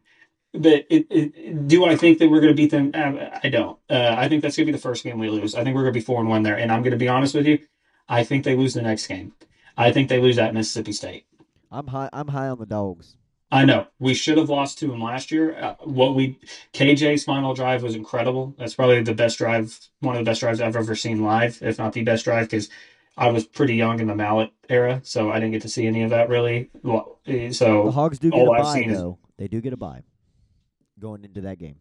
but 0.63 0.87
it, 0.91 1.07
it, 1.11 1.69
do 1.69 1.85
I 1.85 1.97
think 1.97 2.19
that 2.19 2.29
we're 2.31 2.41
going 2.41 2.53
to 2.53 2.57
beat 2.57 2.71
them? 2.71 2.91
Uh, 2.95 3.39
I 3.43 3.49
don't. 3.49 3.79
Uh, 3.91 4.15
I 4.17 4.29
think 4.29 4.43
that's 4.43 4.57
going 4.57 4.67
to 4.67 4.73
be 4.73 4.77
the 4.77 4.83
first 4.83 5.05
game 5.05 5.19
we 5.19 5.29
lose. 5.29 5.55
I 5.55 5.63
think 5.65 5.75
we're 5.75 5.83
going 5.83 5.95
to 5.95 5.99
be 6.01 6.05
four 6.05 6.21
and 6.21 6.29
one 6.29 6.43
there, 6.43 6.57
and 6.59 6.71
I'm 6.73 6.83
going 6.83 6.93
to 6.93 6.97
be 6.99 7.09
honest 7.09 7.35
with 7.35 7.47
you. 7.47 7.59
I 8.09 8.25
think 8.25 8.45
they 8.45 8.57
lose 8.57 8.75
the 8.75 8.83
next 8.83 9.07
game. 9.07 9.33
I 9.77 9.93
think 9.93 10.09
they 10.09 10.21
lose 10.21 10.39
at 10.39 10.55
Mississippi 10.55 10.93
State. 10.93 11.27
I'm 11.71 11.89
high. 11.89 12.09
I'm 12.13 12.29
high 12.29 12.49
on 12.49 12.59
the 12.59 12.67
dogs. 12.67 13.17
I 13.53 13.65
know 13.65 13.87
we 14.01 14.13
should 14.15 14.39
have 14.39 14.49
lost 14.51 14.79
to 14.81 14.89
them 14.89 15.01
last 15.01 15.31
year. 15.31 15.57
Uh, 15.57 15.75
what 15.85 16.15
we 16.17 16.39
KJ's 16.73 17.25
final 17.25 17.55
drive 17.55 17.83
was 17.83 17.95
incredible. 17.95 18.55
That's 18.59 18.75
probably 18.75 19.03
the 19.03 19.15
best 19.15 19.39
drive, 19.39 19.79
one 20.01 20.17
of 20.17 20.25
the 20.25 20.29
best 20.29 20.41
drives 20.41 20.61
I've 20.61 20.75
ever 20.75 20.97
seen 20.97 21.23
live, 21.23 21.59
if 21.63 21.79
not 21.79 21.93
the 21.93 22.03
best 22.03 22.25
drive, 22.25 22.47
because 22.47 22.69
I 23.17 23.29
was 23.31 23.47
pretty 23.47 23.77
young 23.77 24.01
in 24.01 24.09
the 24.09 24.17
Mallett 24.17 24.51
era, 24.69 25.01
so 25.05 25.31
I 25.31 25.35
didn't 25.35 25.53
get 25.53 25.63
to 25.63 25.69
see 25.69 25.87
any 25.87 26.03
of 26.03 26.11
that 26.11 26.29
really. 26.29 26.71
Well, 26.83 27.19
eh, 27.27 27.49
The 27.49 27.55
So 27.55 27.91
Hogs 27.93 28.19
do 28.19 28.31
get 28.31 28.47
a 28.47 28.51
I've 28.51 28.63
bye 28.65 28.75
seen 28.75 28.91
is- 28.91 28.99
though. 28.99 29.19
They 29.39 29.47
do 29.49 29.61
get 29.61 29.73
a 29.73 29.77
bye 29.77 30.03
going 30.99 31.25
into 31.25 31.43
that 31.43 31.59
game. 31.59 31.77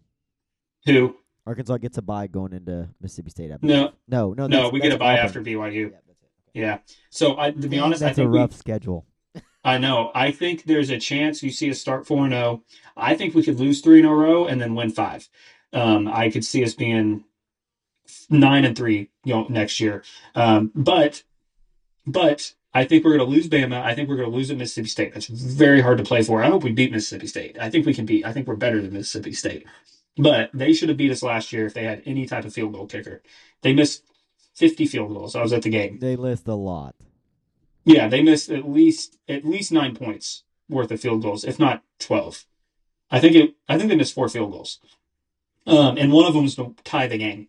who? 0.85 1.15
Arkansas 1.47 1.77
gets 1.77 1.97
a 1.97 2.01
bye 2.01 2.27
going 2.27 2.53
into 2.53 2.89
Mississippi 3.01 3.29
State. 3.29 3.51
I. 3.51 3.57
No, 3.61 3.93
no, 4.07 4.33
no. 4.33 4.47
no, 4.47 4.69
we 4.69 4.79
get 4.79 4.93
a 4.93 4.97
bye 4.97 5.17
after 5.17 5.41
BYU. 5.41 5.91
Yeah, 5.91 5.97
that's 6.07 6.23
it. 6.23 6.29
Yeah. 6.53 6.77
So 7.11 7.37
I, 7.37 7.51
to 7.51 7.67
be 7.67 7.77
honest, 7.77 8.01
I 8.01 8.07
that's 8.07 8.17
a 8.17 8.21
think 8.23 8.31
we, 8.31 8.39
rough 8.39 8.53
schedule. 8.53 9.05
I 9.63 9.77
know. 9.77 10.11
I 10.13 10.31
think 10.31 10.63
there's 10.63 10.89
a 10.91 10.99
chance 10.99 11.41
you 11.43 11.51
see 11.51 11.71
us 11.71 11.79
start 11.79 12.05
four 12.05 12.23
and 12.23 12.33
zero. 12.33 12.63
I 12.95 13.15
think 13.15 13.33
we 13.33 13.43
could 13.43 13.59
lose 13.59 13.81
three 13.81 13.99
in 13.99 14.05
a 14.05 14.13
row 14.13 14.45
and 14.45 14.61
then 14.61 14.75
win 14.75 14.91
five. 14.91 15.27
Um, 15.73 16.07
I 16.07 16.29
could 16.29 16.45
see 16.45 16.63
us 16.63 16.73
being 16.73 17.25
nine 18.29 18.63
and 18.65 18.77
three, 18.77 19.09
you 19.23 19.33
know, 19.33 19.47
next 19.49 19.79
year. 19.79 20.03
Um, 20.35 20.71
but, 20.75 21.23
but 22.05 22.53
I 22.75 22.83
think 22.83 23.05
we're 23.05 23.17
going 23.17 23.27
to 23.27 23.35
lose 23.35 23.47
Bama. 23.47 23.81
I 23.81 23.95
think 23.95 24.09
we're 24.09 24.17
going 24.17 24.29
to 24.29 24.35
lose 24.35 24.51
at 24.51 24.57
Mississippi 24.57 24.89
State. 24.89 25.13
That's 25.13 25.27
very 25.27 25.79
hard 25.79 25.97
to 25.97 26.03
play 26.03 26.21
for. 26.21 26.43
I 26.43 26.49
hope 26.49 26.61
we 26.61 26.73
beat 26.73 26.91
Mississippi 26.91 27.25
State. 27.25 27.57
I 27.57 27.69
think 27.69 27.85
we 27.85 27.93
can 27.93 28.05
beat. 28.05 28.25
I 28.25 28.33
think 28.33 28.47
we're 28.47 28.57
better 28.57 28.81
than 28.81 28.91
Mississippi 28.91 29.31
State. 29.31 29.65
But 30.17 30.49
they 30.53 30.73
should 30.73 30.89
have 30.89 30.97
beat 30.97 31.11
us 31.11 31.23
last 31.23 31.53
year 31.53 31.65
if 31.65 31.73
they 31.73 31.85
had 31.85 32.03
any 32.05 32.25
type 32.25 32.43
of 32.43 32.53
field 32.53 32.73
goal 32.73 32.85
kicker. 32.85 33.23
They 33.61 33.73
missed 33.73 34.03
50 34.55 34.87
field 34.87 35.13
goals. 35.13 35.37
I 35.37 35.41
was 35.41 35.53
at 35.53 35.61
the 35.61 35.69
game. 35.69 35.99
They 35.99 36.17
missed 36.17 36.47
a 36.47 36.53
lot. 36.53 36.95
Yeah, 37.85 38.09
they 38.09 38.21
missed 38.21 38.49
at 38.49 38.67
least 38.67 39.17
at 39.29 39.45
least 39.45 39.71
nine 39.71 39.95
points 39.95 40.43
worth 40.67 40.91
of 40.91 40.99
field 40.99 41.21
goals, 41.21 41.45
if 41.45 41.59
not 41.59 41.83
twelve. 41.99 42.45
I 43.11 43.19
think 43.19 43.35
it. 43.35 43.55
I 43.69 43.77
think 43.77 43.89
they 43.89 43.95
missed 43.95 44.15
four 44.15 44.27
field 44.27 44.51
goals, 44.51 44.79
um, 45.67 45.95
and 45.95 46.11
one 46.11 46.25
of 46.25 46.33
them 46.33 46.43
was 46.43 46.55
to 46.55 46.73
tie 46.83 47.05
the 47.05 47.19
game. 47.19 47.47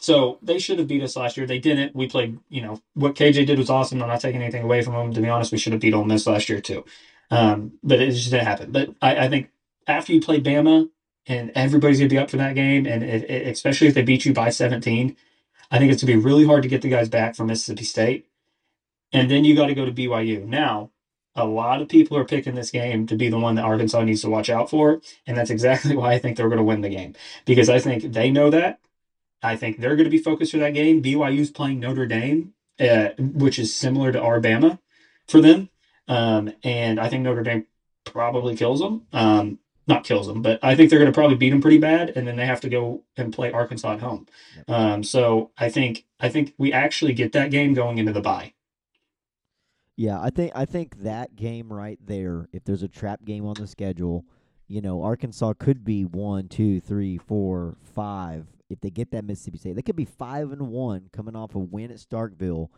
So 0.00 0.38
they 0.42 0.58
should 0.58 0.78
have 0.78 0.86
beat 0.88 1.02
us 1.02 1.16
last 1.16 1.36
year. 1.36 1.46
They 1.46 1.58
didn't. 1.58 1.94
We 1.94 2.06
played. 2.08 2.38
You 2.48 2.62
know 2.62 2.80
what 2.94 3.14
KJ 3.16 3.44
did 3.44 3.58
was 3.58 3.70
awesome. 3.70 4.00
I'm 4.02 4.08
not 4.08 4.20
taking 4.20 4.42
anything 4.42 4.62
away 4.62 4.82
from 4.82 4.94
him. 4.94 5.12
To 5.14 5.20
be 5.20 5.28
honest, 5.28 5.52
we 5.52 5.58
should 5.58 5.72
have 5.72 5.80
beat 5.82 5.94
Ole 5.94 6.04
Miss 6.04 6.26
last 6.26 6.48
year 6.48 6.60
too, 6.60 6.84
um, 7.30 7.72
but 7.82 8.00
it 8.00 8.12
just 8.12 8.30
didn't 8.30 8.46
happen. 8.46 8.72
But 8.72 8.90
I, 9.02 9.26
I 9.26 9.28
think 9.28 9.50
after 9.88 10.12
you 10.12 10.20
play 10.20 10.40
Bama 10.40 10.88
and 11.26 11.50
everybody's 11.54 11.98
gonna 11.98 12.08
be 12.10 12.18
up 12.18 12.30
for 12.30 12.36
that 12.38 12.54
game, 12.54 12.86
and 12.86 13.02
it, 13.02 13.28
it- 13.30 13.48
especially 13.48 13.88
if 13.88 13.94
they 13.94 14.02
beat 14.02 14.24
you 14.24 14.32
by 14.32 14.50
17, 14.50 15.16
I 15.70 15.78
think 15.78 15.92
it's 15.92 16.02
gonna 16.02 16.16
be 16.16 16.24
really 16.24 16.46
hard 16.46 16.62
to 16.62 16.68
get 16.68 16.82
the 16.82 16.88
guys 16.90 17.08
back 17.08 17.34
from 17.36 17.48
Mississippi 17.48 17.84
State 17.84 18.26
and 19.12 19.30
then 19.30 19.44
you 19.44 19.54
got 19.56 19.66
to 19.66 19.74
go 19.74 19.84
to 19.84 19.92
BYU. 19.92 20.44
Now, 20.44 20.90
a 21.34 21.44
lot 21.46 21.80
of 21.80 21.88
people 21.88 22.16
are 22.16 22.24
picking 22.24 22.54
this 22.54 22.70
game 22.70 23.06
to 23.06 23.16
be 23.16 23.28
the 23.28 23.38
one 23.38 23.54
that 23.54 23.64
Arkansas 23.64 24.02
needs 24.02 24.22
to 24.22 24.30
watch 24.30 24.50
out 24.50 24.70
for, 24.70 25.00
and 25.26 25.36
that's 25.36 25.50
exactly 25.50 25.96
why 25.98 26.12
I 26.14 26.18
think 26.18 26.36
they're 26.36 26.48
going 26.48 26.58
to 26.58 26.64
win 26.64 26.80
the 26.80 26.88
game 26.88 27.14
because 27.44 27.68
I 27.68 27.78
think 27.78 28.12
they 28.12 28.30
know 28.30 28.50
that. 28.50 28.80
I 29.42 29.56
think 29.56 29.78
they're 29.78 29.96
going 29.96 30.04
to 30.04 30.10
be 30.10 30.18
focused 30.18 30.52
for 30.52 30.58
that 30.58 30.74
game. 30.74 31.02
BYU's 31.02 31.50
playing 31.50 31.80
Notre 31.80 32.06
Dame, 32.06 32.54
uh, 32.80 33.10
which 33.18 33.58
is 33.58 33.74
similar 33.74 34.12
to 34.12 34.20
Alabama 34.20 34.80
for 35.26 35.40
them, 35.40 35.68
um, 36.08 36.52
and 36.62 36.98
I 36.98 37.08
think 37.08 37.22
Notre 37.22 37.42
Dame 37.42 37.66
probably 38.04 38.56
kills 38.56 38.80
them. 38.80 39.06
Um, 39.12 39.58
not 39.88 40.04
kills 40.04 40.26
them, 40.26 40.42
but 40.42 40.60
I 40.62 40.74
think 40.74 40.90
they're 40.90 40.98
going 40.98 41.10
to 41.10 41.14
probably 41.14 41.36
beat 41.36 41.50
them 41.50 41.62
pretty 41.62 41.78
bad, 41.78 42.10
and 42.10 42.28
then 42.28 42.36
they 42.36 42.44
have 42.44 42.60
to 42.60 42.68
go 42.68 43.04
and 43.16 43.32
play 43.32 43.50
Arkansas 43.50 43.94
at 43.94 44.00
home. 44.00 44.26
Um, 44.68 45.02
so 45.02 45.50
I 45.56 45.70
think 45.70 46.04
I 46.20 46.28
think 46.28 46.54
we 46.58 46.72
actually 46.72 47.14
get 47.14 47.32
that 47.32 47.50
game 47.50 47.72
going 47.72 47.96
into 47.98 48.12
the 48.12 48.20
bye. 48.20 48.52
Yeah, 49.96 50.20
I 50.20 50.30
think 50.30 50.52
I 50.54 50.66
think 50.66 51.02
that 51.02 51.36
game 51.36 51.72
right 51.72 51.98
there. 52.04 52.48
If 52.52 52.64
there's 52.64 52.82
a 52.82 52.88
trap 52.88 53.24
game 53.24 53.46
on 53.46 53.54
the 53.54 53.66
schedule, 53.66 54.26
you 54.68 54.82
know, 54.82 55.02
Arkansas 55.02 55.54
could 55.58 55.84
be 55.84 56.04
one, 56.04 56.48
two, 56.48 56.80
three, 56.80 57.16
four, 57.16 57.78
five. 57.82 58.46
If 58.70 58.80
they 58.80 58.90
get 58.90 59.10
that 59.12 59.24
Mississippi 59.24 59.58
State, 59.58 59.76
they 59.76 59.82
could 59.82 59.96
be 59.96 60.04
five 60.04 60.52
and 60.52 60.68
one 60.68 61.08
coming 61.12 61.34
off 61.34 61.54
a 61.54 61.58
win 61.58 61.90
at 61.90 61.96
Starkville, 61.98 62.68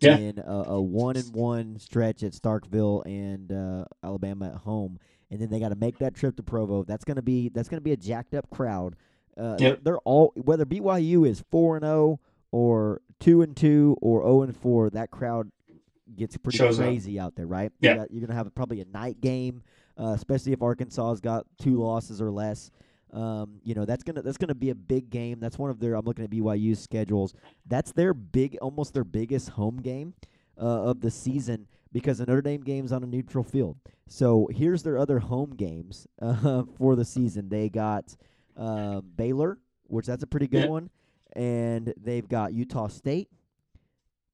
Yeah. 0.00 0.16
and 0.16 0.38
a, 0.40 0.70
a 0.70 0.80
one 0.80 1.16
and 1.16 1.34
one 1.34 1.78
stretch 1.78 2.22
at 2.22 2.32
Starkville 2.32 3.02
and 3.06 3.50
uh, 3.52 3.84
Alabama 4.04 4.48
at 4.48 4.54
home, 4.56 4.98
and 5.30 5.40
then 5.40 5.48
they 5.50 5.58
got 5.60 5.70
to 5.70 5.76
make 5.76 5.98
that 5.98 6.14
trip 6.14 6.36
to 6.36 6.42
Provo. 6.42 6.84
That's 6.84 7.04
gonna 7.04 7.22
be 7.22 7.48
that's 7.48 7.68
gonna 7.68 7.80
be 7.80 7.92
a 7.92 7.96
jacked 7.96 8.34
up 8.34 8.48
crowd. 8.50 8.96
Uh, 9.36 9.56
Yep. 9.58 9.84
They're 9.84 9.98
all 10.00 10.32
whether 10.36 10.64
BYU 10.66 11.26
is 11.26 11.42
four 11.50 11.76
and 11.76 11.84
zero 11.84 12.20
or 12.50 13.00
two 13.20 13.42
and 13.42 13.56
two 13.56 13.96
or 14.02 14.20
zero 14.22 14.42
and 14.42 14.56
four. 14.56 14.90
That 14.90 15.10
crowd 15.10 15.50
gets 16.16 16.36
pretty 16.36 16.58
Shows 16.58 16.78
up. 16.78 16.84
crazy 16.86 17.18
out 17.18 17.36
there, 17.36 17.46
right? 17.46 17.72
Yeah. 17.80 17.94
You 17.94 18.06
you're 18.18 18.26
gonna 18.26 18.36
have 18.38 18.54
probably 18.54 18.80
a 18.80 18.84
night 18.86 19.20
game, 19.20 19.62
uh, 19.98 20.08
especially 20.08 20.52
if 20.52 20.60
Arkansas's 20.62 21.20
got 21.20 21.46
two 21.58 21.76
losses 21.76 22.20
or 22.20 22.30
less. 22.30 22.70
Um, 23.12 23.60
you 23.64 23.74
know 23.74 23.84
that's 23.84 24.02
gonna 24.04 24.22
that's 24.22 24.36
gonna 24.36 24.54
be 24.54 24.70
a 24.70 24.74
big 24.74 25.10
game. 25.10 25.40
That's 25.40 25.58
one 25.58 25.70
of 25.70 25.80
their. 25.80 25.94
I'm 25.94 26.04
looking 26.04 26.24
at 26.24 26.30
BYU's 26.30 26.78
schedules. 26.80 27.32
That's 27.66 27.92
their 27.92 28.12
big, 28.12 28.56
almost 28.60 28.92
their 28.94 29.04
biggest 29.04 29.50
home 29.50 29.78
game 29.78 30.14
uh, 30.60 30.82
of 30.82 31.00
the 31.00 31.10
season 31.10 31.66
because 31.92 32.18
the 32.18 32.26
Notre 32.26 32.42
Dame 32.42 32.60
game's 32.60 32.92
on 32.92 33.02
a 33.02 33.06
neutral 33.06 33.44
field. 33.44 33.76
So 34.08 34.48
here's 34.52 34.82
their 34.82 34.98
other 34.98 35.18
home 35.20 35.54
games 35.56 36.06
uh, 36.22 36.64
for 36.76 36.96
the 36.96 37.04
season. 37.04 37.48
They 37.48 37.68
got 37.70 38.14
um, 38.56 39.04
Baylor, 39.16 39.58
which 39.84 40.06
that's 40.06 40.22
a 40.22 40.26
pretty 40.26 40.46
good 40.48 40.64
Yeah. 40.64 40.68
one, 40.68 40.90
and 41.34 41.94
they've 41.96 42.28
got 42.28 42.52
Utah 42.52 42.88
State. 42.88 43.28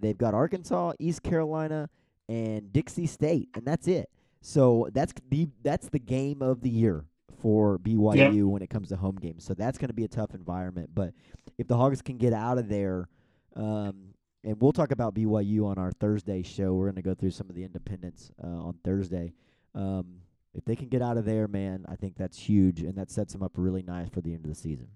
They've 0.00 0.18
got 0.18 0.34
Arkansas, 0.34 0.94
East 0.98 1.22
Carolina, 1.22 1.88
and 2.28 2.72
Dixie 2.72 3.06
State, 3.06 3.48
and 3.54 3.64
that's 3.64 3.86
it. 3.86 4.10
So 4.40 4.88
that's 4.92 5.12
the 5.30 5.48
that's 5.62 5.88
the 5.88 5.98
game 5.98 6.42
of 6.42 6.60
the 6.60 6.68
year 6.68 7.04
for 7.40 7.78
BYU 7.78 8.44
when 8.46 8.62
it 8.62 8.70
comes 8.70 8.88
to 8.88 8.96
home 8.96 9.16
games. 9.16 9.44
So 9.44 9.54
that's 9.54 9.78
going 9.78 9.88
to 9.88 9.94
be 9.94 10.04
a 10.04 10.08
tough 10.08 10.34
environment. 10.34 10.90
But 10.94 11.14
if 11.58 11.68
the 11.68 11.76
Hogs 11.76 12.02
can 12.02 12.16
get 12.16 12.32
out 12.32 12.58
of 12.58 12.68
there, 12.68 13.08
um, 13.56 14.14
and 14.44 14.60
we'll 14.60 14.72
talk 14.72 14.90
about 14.90 15.14
BYU 15.14 15.66
on 15.66 15.78
our 15.78 15.90
Thursday 15.92 16.42
show. 16.42 16.74
We're 16.74 16.86
going 16.86 16.96
to 16.96 17.02
go 17.02 17.14
through 17.14 17.30
some 17.30 17.48
of 17.48 17.56
the 17.56 17.64
independents 17.64 18.30
uh, 18.42 18.46
on 18.46 18.74
Thursday. 18.84 19.32
Um, 19.74 20.16
if 20.54 20.64
they 20.64 20.76
can 20.76 20.88
get 20.88 21.02
out 21.02 21.16
of 21.16 21.24
there, 21.24 21.48
man, 21.48 21.84
I 21.88 21.96
think 21.96 22.16
that's 22.16 22.38
huge, 22.38 22.80
and 22.80 22.94
that 22.96 23.10
sets 23.10 23.32
them 23.32 23.42
up 23.42 23.52
really 23.56 23.82
nice 23.82 24.08
for 24.08 24.20
the 24.20 24.34
end 24.34 24.44
of 24.44 24.50
the 24.50 24.54
season. 24.54 24.88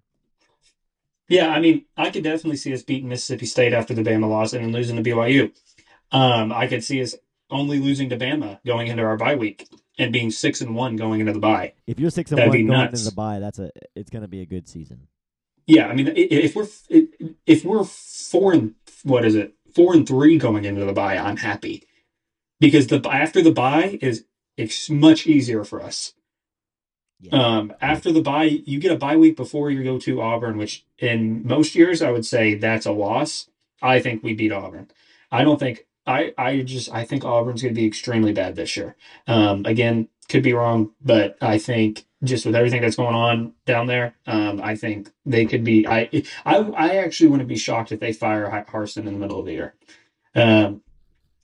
Yeah, 1.29 1.49
I 1.49 1.61
mean, 1.61 1.87
I 1.97 2.11
could 2.11 2.25
definitely 2.25 2.57
see 2.57 2.73
us 2.73 2.83
beating 2.83 3.09
Mississippi 3.09 3.47
State 3.47 3.73
after 3.73 3.93
the 3.93 4.03
Bama 4.03 4.29
loss 4.29 4.53
and 4.53 4.65
then 4.65 4.73
losing 4.73 5.03
to 5.03 5.03
BYU. 5.03 5.53
Um, 6.13 6.53
I 6.53 6.67
could 6.67 6.85
see 6.85 7.03
us 7.03 7.15
only 7.51 7.79
losing 7.79 8.11
to 8.11 8.17
Bama 8.17 8.61
going 8.65 8.87
into 8.87 9.03
our 9.03 9.17
bye 9.17 9.35
week 9.35 9.69
and 9.99 10.13
being 10.13 10.31
six 10.31 10.61
and 10.61 10.75
one 10.75 10.97
going 10.97 11.21
into 11.21 11.33
the 11.33 11.39
bye. 11.41 11.75
If 11.87 11.99
you're 11.99 12.11
six 12.11 12.31
and 12.31 12.39
That'd 12.39 12.51
one 12.51 12.67
going 12.67 12.81
nuts. 12.81 13.01
into 13.01 13.11
the 13.11 13.17
bye, 13.17 13.41
that's 13.41 13.59
a 13.59 13.71
it's 13.95 14.11
going 14.11 14.23
to 14.23 14.29
be 14.29 14.41
a 14.41 14.47
good 14.47 14.69
season. 14.69 15.09
Yeah, 15.67 15.89
I 15.89 15.95
mean, 15.95 16.13
if 16.17 16.57
we're 16.57 16.69
if 17.47 17.65
we're 17.65 17.85
four 17.85 18.53
and 18.55 18.75
what 19.03 19.25
is 19.25 19.35
it, 19.35 19.55
four 19.75 19.95
and 19.95 20.07
three 20.09 20.39
going 20.39 20.65
into 20.65 20.85
the 20.85 20.93
bye, 20.93 21.19
I'm 21.19 21.37
happy 21.37 21.85
because 22.61 22.87
the 22.87 23.07
after 23.11 23.43
the 23.43 23.53
bye 23.53 23.99
is 24.01 24.25
it's 24.57 24.89
much 24.89 25.27
easier 25.27 25.65
for 25.65 25.83
us. 25.83 26.15
Yeah. 27.21 27.33
Um, 27.33 27.73
after 27.81 28.13
the 28.13 28.23
bye, 28.23 28.45
you 28.45 28.79
get 28.79 28.93
a 28.93 28.97
bye 28.97 29.17
week 29.17 29.37
before 29.37 29.71
you 29.71 29.83
go 29.83 29.99
to 29.99 30.23
Auburn, 30.23 30.57
which 30.57 30.87
in 30.99 31.47
most 31.47 31.75
years 31.75 32.01
I 32.01 32.13
would 32.13 32.25
say 32.25 32.55
that's 32.55 32.87
a 32.87 32.93
loss. 32.93 33.49
I 33.83 34.01
think 34.01 34.23
we 34.23 34.35
beat 34.35 34.53
Auburn. 34.53 34.89
I 35.31 35.43
don't 35.45 35.59
think 35.59 35.87
I. 36.09 36.33
I 36.39 36.63
just 36.63 36.93
I 36.93 37.05
think 37.05 37.25
Auburn's 37.25 37.63
going 37.63 37.75
to 37.75 37.81
be 37.81 37.87
extremely 37.87 38.33
bad 38.33 38.57
this 38.57 38.77
year. 38.77 38.97
Um, 39.27 39.65
again, 39.67 40.09
could 40.29 40.43
be 40.43 40.53
wrong, 40.55 40.93
but 41.03 41.37
I 41.41 41.59
think 41.59 42.07
just 42.25 42.45
with 42.47 42.57
everything 42.57 42.83
that's 42.83 42.97
going 42.97 43.15
on 43.15 43.55
down 43.67 43.87
there, 43.87 44.15
um, 44.27 44.61
I 44.63 44.75
think 44.75 45.11
they 45.25 45.47
could 45.47 45.65
be. 45.65 45.87
I 45.87 46.09
I 46.45 46.57
I 46.57 46.97
actually 46.97 47.31
wouldn't 47.31 47.49
be 47.49 47.57
shocked 47.57 47.93
if 47.93 48.01
they 48.01 48.13
fire 48.13 48.51
Har- 48.51 48.67
Harsin 48.67 49.07
in 49.07 49.13
the 49.15 49.21
middle 49.21 49.41
of 49.41 49.47
the 49.47 49.53
year. 49.53 49.75
Um, 50.35 50.83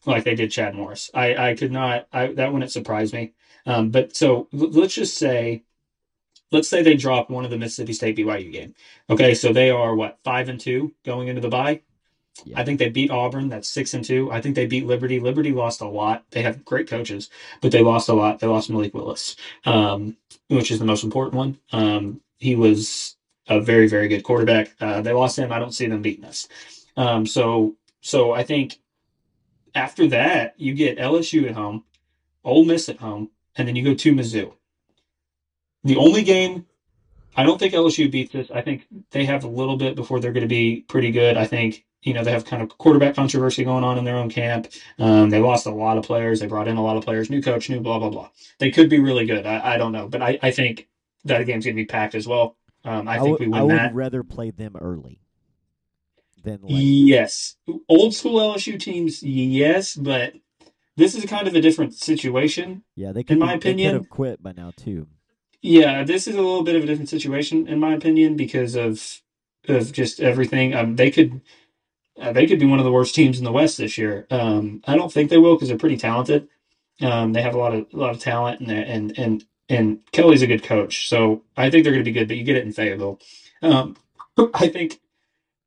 like 0.06 0.24
they 0.24 0.34
did 0.34 0.50
Chad 0.50 0.74
Morris. 0.74 1.10
I 1.14 1.50
I 1.50 1.54
could 1.54 1.72
not. 1.72 2.06
I 2.12 2.28
that 2.34 2.52
wouldn't 2.52 2.72
surprise 2.72 3.12
me. 3.12 3.34
Um, 3.66 3.90
but 3.90 4.16
so 4.16 4.48
l- 4.52 4.70
let's 4.70 4.94
just 4.94 5.16
say, 5.16 5.64
let's 6.52 6.68
say 6.68 6.82
they 6.82 6.96
drop 6.96 7.30
one 7.30 7.44
of 7.44 7.50
the 7.50 7.58
Mississippi 7.58 7.92
State 7.92 8.16
BYU 8.16 8.52
game. 8.52 8.74
Okay, 9.10 9.34
so 9.34 9.52
they 9.52 9.70
are 9.70 9.94
what 9.94 10.18
five 10.24 10.48
and 10.48 10.60
two 10.60 10.94
going 11.04 11.28
into 11.28 11.40
the 11.40 11.48
bye. 11.48 11.80
Yeah. 12.45 12.61
I 12.61 12.64
think 12.64 12.78
they 12.78 12.89
beat 12.89 13.11
Auburn. 13.11 13.49
That's 13.49 13.68
six 13.68 13.95
and 13.95 14.05
two. 14.05 14.30
I 14.32 14.41
think 14.41 14.57
they 14.57 14.66
beat 14.66 14.87
Liberty. 14.87 15.20
Liberty 15.20 15.53
lost 15.53 15.80
a 15.80 15.89
lot. 15.89 16.24
They 16.30 16.43
have 16.43 16.64
great 16.64 16.89
coaches, 16.89 17.30
but 17.61 17.70
they 17.70 17.82
lost 17.82 18.09
a 18.09 18.14
lot. 18.14 18.41
They 18.41 18.47
lost 18.47 18.70
Malik 18.70 18.95
Willis, 18.95 19.37
um, 19.64 20.16
which 20.49 20.70
is 20.70 20.78
the 20.78 20.85
most 20.85 21.05
important 21.05 21.35
one. 21.35 21.59
Um, 21.72 22.20
he 22.39 22.57
was 22.57 23.16
a 23.49 23.61
very, 23.61 23.87
very 23.87 24.09
good 24.09 24.24
quarterback. 24.24 24.74
Uh, 24.80 25.01
they 25.01 25.12
lost 25.12 25.39
him. 25.39 25.53
I 25.53 25.59
don't 25.59 25.74
see 25.74 25.87
them 25.87 26.03
beating 26.03 26.24
us. 26.24 26.49
Um, 26.97 27.26
so, 27.26 27.76
so 28.01 28.32
I 28.32 28.43
think 28.43 28.78
after 29.74 30.07
that, 30.09 30.55
you 30.57 30.74
get 30.74 30.99
LSU 30.99 31.49
at 31.49 31.55
home, 31.55 31.85
Ole 32.43 32.64
Miss 32.64 32.89
at 32.89 32.99
home, 32.99 33.30
and 33.57 33.66
then 33.66 33.76
you 33.76 33.85
go 33.85 33.95
to 33.95 34.14
Mizzou. 34.14 34.53
The 35.85 35.97
only 35.97 36.22
game, 36.22 36.66
I 37.37 37.43
don't 37.43 37.59
think 37.59 37.74
LSU 37.74 38.11
beats 38.11 38.32
this. 38.32 38.51
I 38.51 38.62
think 38.62 38.87
they 39.11 39.24
have 39.24 39.45
a 39.45 39.49
little 39.49 39.76
bit 39.76 39.97
before 39.97 40.20
they're 40.20 40.32
going 40.32 40.43
to 40.43 40.49
be 40.49 40.85
pretty 40.89 41.11
good. 41.11 41.37
I 41.37 41.47
think 41.47 41.85
you 42.05 42.14
know 42.14 42.22
they 42.22 42.30
have 42.30 42.44
kind 42.44 42.62
of 42.62 42.76
quarterback 42.78 43.16
controversy 43.16 43.64
going 43.64 43.82
on 43.82 43.98
in 43.98 44.05
their 44.05 44.16
own 44.16 44.30
camp. 44.30 44.68
Um, 44.98 45.30
they 45.30 45.40
lost 45.40 45.66
a 45.66 45.70
lot 45.70 45.98
of 45.98 46.05
players. 46.05 46.38
They 46.38 46.46
brought 46.46 46.68
in 46.68 46.76
a 46.76 46.82
lot 46.82 46.96
of 46.96 47.05
players. 47.05 47.30
New 47.30 47.42
coach, 47.42 47.68
new 47.68 47.80
blah 47.80 47.98
blah 47.98 48.11
blah. 48.11 48.30
They 48.59 48.70
could 48.70 48.88
be 48.88 49.00
really 49.00 49.26
good. 49.26 49.46
I, 49.46 49.74
I 49.74 49.76
don't 49.78 49.92
know, 49.92 50.07
but 50.07 50.22
I, 50.22 50.38
I 50.42 50.50
think 50.50 50.88
that 51.24 51.44
game's 51.46 51.64
going 51.64 51.74
to 51.74 51.82
be 51.82 51.86
packed 51.86 52.14
as 52.14 52.28
well. 52.28 52.57
Um, 52.84 53.09
I, 53.09 53.18
think 53.18 53.40
would, 53.40 53.48
we 53.48 53.59
I 53.59 53.62
would 53.62 53.70
that. 53.72 53.94
rather 53.94 54.22
play 54.22 54.50
them 54.50 54.76
early 54.78 55.20
than 56.42 56.61
late. 56.62 56.72
Yes. 56.72 57.57
Old 57.88 58.14
school 58.14 58.38
LSU 58.38 58.78
teams, 58.78 59.22
yes, 59.22 59.94
but 59.94 60.34
this 60.96 61.14
is 61.14 61.24
kind 61.24 61.48
of 61.48 61.55
a 61.55 61.62
different 61.62 61.94
situation. 61.94 62.84
Yeah, 62.94 63.12
they 63.12 63.22
could. 63.22 63.34
in 63.34 63.38
my 63.38 63.55
opinion- 63.55 63.92
could 63.92 64.02
have 64.02 64.11
quit 64.11 64.42
by 64.42 64.52
now 64.52 64.72
too. 64.76 65.09
Yeah, 65.62 66.05
this 66.05 66.28
is 66.28 66.34
a 66.34 66.42
little 66.42 66.62
bit 66.62 66.76
of 66.76 66.82
a 66.82 66.86
different 66.86 67.09
situation, 67.09 67.66
in 67.66 67.80
my 67.80 67.94
opinion, 67.94 68.36
because 68.36 68.74
of 68.74 69.22
of 69.66 69.92
just 69.92 70.20
everything. 70.20 70.74
Um, 70.74 70.96
they 70.96 71.11
could 71.11 71.40
they 72.16 72.46
could 72.46 72.58
be 72.58 72.66
one 72.66 72.78
of 72.78 72.84
the 72.84 72.92
worst 72.92 73.14
teams 73.14 73.38
in 73.38 73.44
the 73.44 73.52
West 73.52 73.78
this 73.78 73.98
year. 73.98 74.26
Um, 74.30 74.82
I 74.86 74.96
don't 74.96 75.12
think 75.12 75.30
they 75.30 75.38
will 75.38 75.54
because 75.54 75.68
they're 75.68 75.78
pretty 75.78 75.96
talented. 75.96 76.48
Um, 77.00 77.32
they 77.32 77.42
have 77.42 77.54
a 77.54 77.58
lot 77.58 77.74
of 77.74 77.86
a 77.92 77.96
lot 77.96 78.10
of 78.10 78.20
talent, 78.20 78.60
and 78.60 78.70
and 78.70 79.18
and 79.18 79.44
and 79.68 79.98
Kelly's 80.12 80.42
a 80.42 80.46
good 80.46 80.62
coach, 80.62 81.08
so 81.08 81.42
I 81.56 81.70
think 81.70 81.82
they're 81.84 81.92
going 81.92 82.04
to 82.04 82.10
be 82.10 82.16
good. 82.16 82.28
But 82.28 82.36
you 82.36 82.44
get 82.44 82.56
it 82.56 82.64
in 82.64 82.72
Fayetteville. 82.72 83.20
Um, 83.62 83.96
I 84.54 84.68
think 84.68 85.00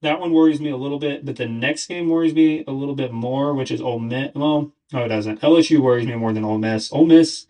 that 0.01 0.19
one 0.19 0.31
worries 0.31 0.61
me 0.61 0.69
a 0.69 0.77
little 0.77 0.99
bit, 0.99 1.25
but 1.25 1.35
the 1.35 1.47
next 1.47 1.87
game 1.87 2.09
worries 2.09 2.33
me 2.33 2.63
a 2.67 2.71
little 2.71 2.95
bit 2.95 3.11
more, 3.11 3.53
which 3.53 3.71
is 3.71 3.81
Ole 3.81 3.99
Miss. 3.99 4.31
Well, 4.35 4.71
no, 4.93 5.03
it 5.03 5.09
doesn't. 5.09 5.41
LSU 5.41 5.79
worries 5.79 6.05
me 6.07 6.15
more 6.15 6.31
than 6.31 6.45
Ole 6.45 6.59
Miss. 6.59 6.91
Ole 6.93 7.05
Miss, 7.05 7.47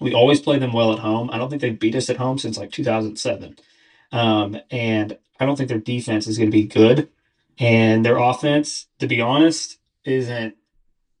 we 0.00 0.12
always 0.12 0.40
play 0.40 0.58
them 0.58 0.72
well 0.72 0.92
at 0.92 0.98
home. 0.98 1.30
I 1.32 1.38
don't 1.38 1.48
think 1.48 1.62
they 1.62 1.70
beat 1.70 1.94
us 1.94 2.10
at 2.10 2.16
home 2.16 2.38
since 2.38 2.58
like 2.58 2.72
2007. 2.72 3.56
Um, 4.10 4.58
and 4.70 5.16
I 5.40 5.46
don't 5.46 5.56
think 5.56 5.68
their 5.68 5.78
defense 5.78 6.26
is 6.26 6.36
going 6.36 6.50
to 6.50 6.56
be 6.56 6.66
good. 6.66 7.08
And 7.58 8.04
their 8.04 8.18
offense, 8.18 8.88
to 8.98 9.06
be 9.06 9.20
honest, 9.20 9.78
isn't. 10.04 10.56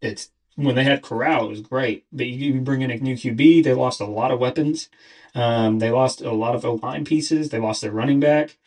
It's 0.00 0.30
when 0.56 0.74
they 0.74 0.84
had 0.84 1.02
Corral, 1.02 1.46
it 1.46 1.50
was 1.50 1.60
great. 1.60 2.04
But 2.12 2.26
you, 2.26 2.60
bring 2.60 2.82
in 2.82 2.90
a 2.90 2.96
new 2.96 3.14
QB, 3.14 3.64
they 3.64 3.74
lost 3.74 4.00
a 4.00 4.06
lot 4.06 4.30
of 4.30 4.40
weapons. 4.40 4.88
Um, 5.34 5.78
they 5.78 5.90
lost 5.90 6.20
a 6.20 6.32
lot 6.32 6.54
of 6.54 6.64
O 6.64 6.74
line 6.74 7.04
pieces. 7.04 7.48
They 7.48 7.58
lost 7.58 7.80
their 7.82 7.92
running 7.92 8.20
back. 8.20 8.58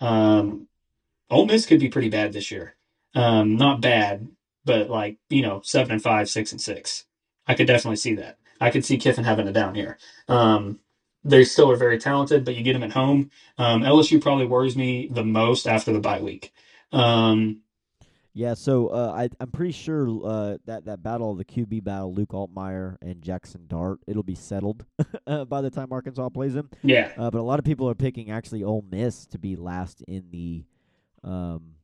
Um, 0.00 0.68
Ole 1.30 1.46
Miss 1.46 1.66
could 1.66 1.80
be 1.80 1.88
pretty 1.88 2.10
bad 2.10 2.32
this 2.32 2.50
year. 2.50 2.74
Um, 3.14 3.56
not 3.56 3.80
bad, 3.80 4.28
but 4.64 4.90
like 4.90 5.18
you 5.28 5.42
know, 5.42 5.60
seven 5.64 5.92
and 5.92 6.02
five, 6.02 6.28
six 6.28 6.52
and 6.52 6.60
six. 6.60 7.06
I 7.46 7.54
could 7.54 7.66
definitely 7.66 7.96
see 7.96 8.14
that. 8.16 8.38
I 8.60 8.70
could 8.70 8.84
see 8.84 8.98
Kiffin 8.98 9.24
having 9.24 9.48
it 9.48 9.52
down 9.52 9.74
here. 9.74 9.98
Um, 10.28 10.80
they 11.24 11.44
still 11.44 11.70
are 11.70 11.76
very 11.76 11.98
talented, 11.98 12.44
but 12.44 12.54
you 12.54 12.62
get 12.62 12.74
them 12.74 12.82
at 12.82 12.92
home. 12.92 13.30
Um, 13.58 13.82
LSU 13.82 14.20
probably 14.20 14.46
worries 14.46 14.76
me 14.76 15.08
the 15.10 15.24
most 15.24 15.66
after 15.66 15.92
the 15.92 16.00
bye 16.00 16.20
week. 16.20 16.52
Um, 16.92 17.62
Yeah, 18.32 18.54
so 18.54 18.88
uh, 18.88 19.12
I, 19.16 19.28
I'm 19.40 19.50
pretty 19.50 19.72
sure 19.72 20.08
uh, 20.24 20.58
that 20.66 20.84
that 20.84 21.02
battle, 21.02 21.34
the 21.34 21.44
QB 21.44 21.82
battle, 21.84 22.14
Luke 22.14 22.30
Altmyer 22.30 22.96
and 23.02 23.20
Jaxson 23.22 23.66
Dart, 23.68 23.98
it'll 24.06 24.22
be 24.22 24.34
settled 24.36 24.84
uh, 25.26 25.44
by 25.54 25.60
the 25.60 25.70
time 25.70 25.92
Arkansas 25.92 26.28
plays 26.28 26.54
them. 26.54 26.70
yeah, 26.82 27.10
Uh, 27.18 27.30
but 27.30 27.40
a 27.40 27.42
lot 27.42 27.58
of 27.58 27.64
people 27.64 27.88
are 27.88 27.94
picking 27.94 28.30
actually 28.30 28.62
Ole 28.62 28.84
Miss 28.90 29.26
to 29.26 29.38
be 29.38 29.56
last 29.56 30.02
in 30.06 30.30
the, 30.30 30.64
um, 31.24 31.74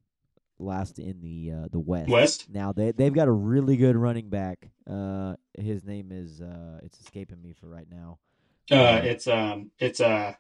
last 0.59 0.99
in 0.99 1.21
the 1.21 1.53
uh, 1.53 1.69
the 1.71 1.81
West. 1.81 2.09
West. 2.11 2.47
Now 2.49 2.73
they 2.73 2.93
they've 2.93 3.13
got 3.13 3.29
a 3.29 3.33
really 3.33 3.77
good 3.77 3.97
running 3.97 4.29
back. 4.31 4.71
Uh, 4.89 5.35
his 5.59 5.85
name 5.85 6.11
is 6.13 6.41
uh, 6.41 6.79
it's 6.83 6.99
escaping 7.01 7.43
me 7.43 7.53
for 7.53 7.67
right 7.69 7.89
now. 7.91 8.19
Uh, 8.71 9.01
it's 9.03 9.27
um, 9.27 9.71
it's 9.79 10.01
uh, 10.01 10.33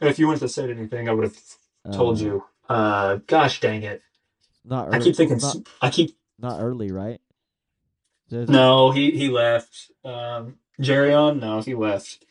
if 0.00 0.18
you 0.18 0.26
wanted 0.26 0.40
to 0.40 0.48
say 0.48 0.70
anything, 0.70 1.08
I 1.08 1.12
would 1.12 1.24
have 1.24 1.38
told 1.92 2.18
Uh, 2.20 2.24
you. 2.24 2.44
Uh, 2.68 3.18
gosh 3.26 3.60
dang 3.60 3.82
it! 3.82 4.02
Not. 4.64 4.92
I 4.94 4.98
keep 5.00 5.16
thinking. 5.16 5.38
Not, 5.38 5.56
I 5.80 5.90
keep 5.90 6.16
not 6.38 6.60
early, 6.60 6.90
right? 6.92 7.20
There's- 8.28 8.48
no. 8.48 8.90
He 8.90 9.10
he 9.12 9.28
left. 9.28 9.90
Um, 10.04 10.56
Jerrion. 10.80 11.40
No, 11.40 11.60
he 11.60 11.74
left. 11.74 12.24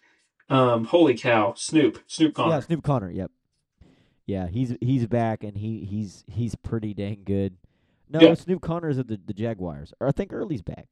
Um, 0.50 0.86
holy 0.86 1.18
cow! 1.18 1.54
Snoop. 1.58 2.00
Snoop 2.08 2.34
Conner. 2.36 2.52
Yeah, 2.56 2.60
Snoop 2.62 2.84
Conner. 2.84 3.10
Yep. 3.12 3.32
Yeah, 4.26 4.48
he's 4.48 4.76
he's 4.82 5.08
back 5.08 5.44
and 5.44 5.58
he 5.58 5.86
he's 5.86 6.24
he's 6.28 6.56
pretty 6.56 6.94
dang 6.94 7.24
good. 7.26 7.58
No, 8.10 8.20
Yeah. 8.22 8.34
Snoop 8.36 8.62
Conner's 8.62 8.98
at 9.00 9.08
the, 9.08 9.20
the 9.26 9.34
Jaguars. 9.34 9.94
Or 10.00 10.08
I 10.08 10.12
think 10.12 10.32
Ealy's 10.32 10.62
back. 10.62 10.88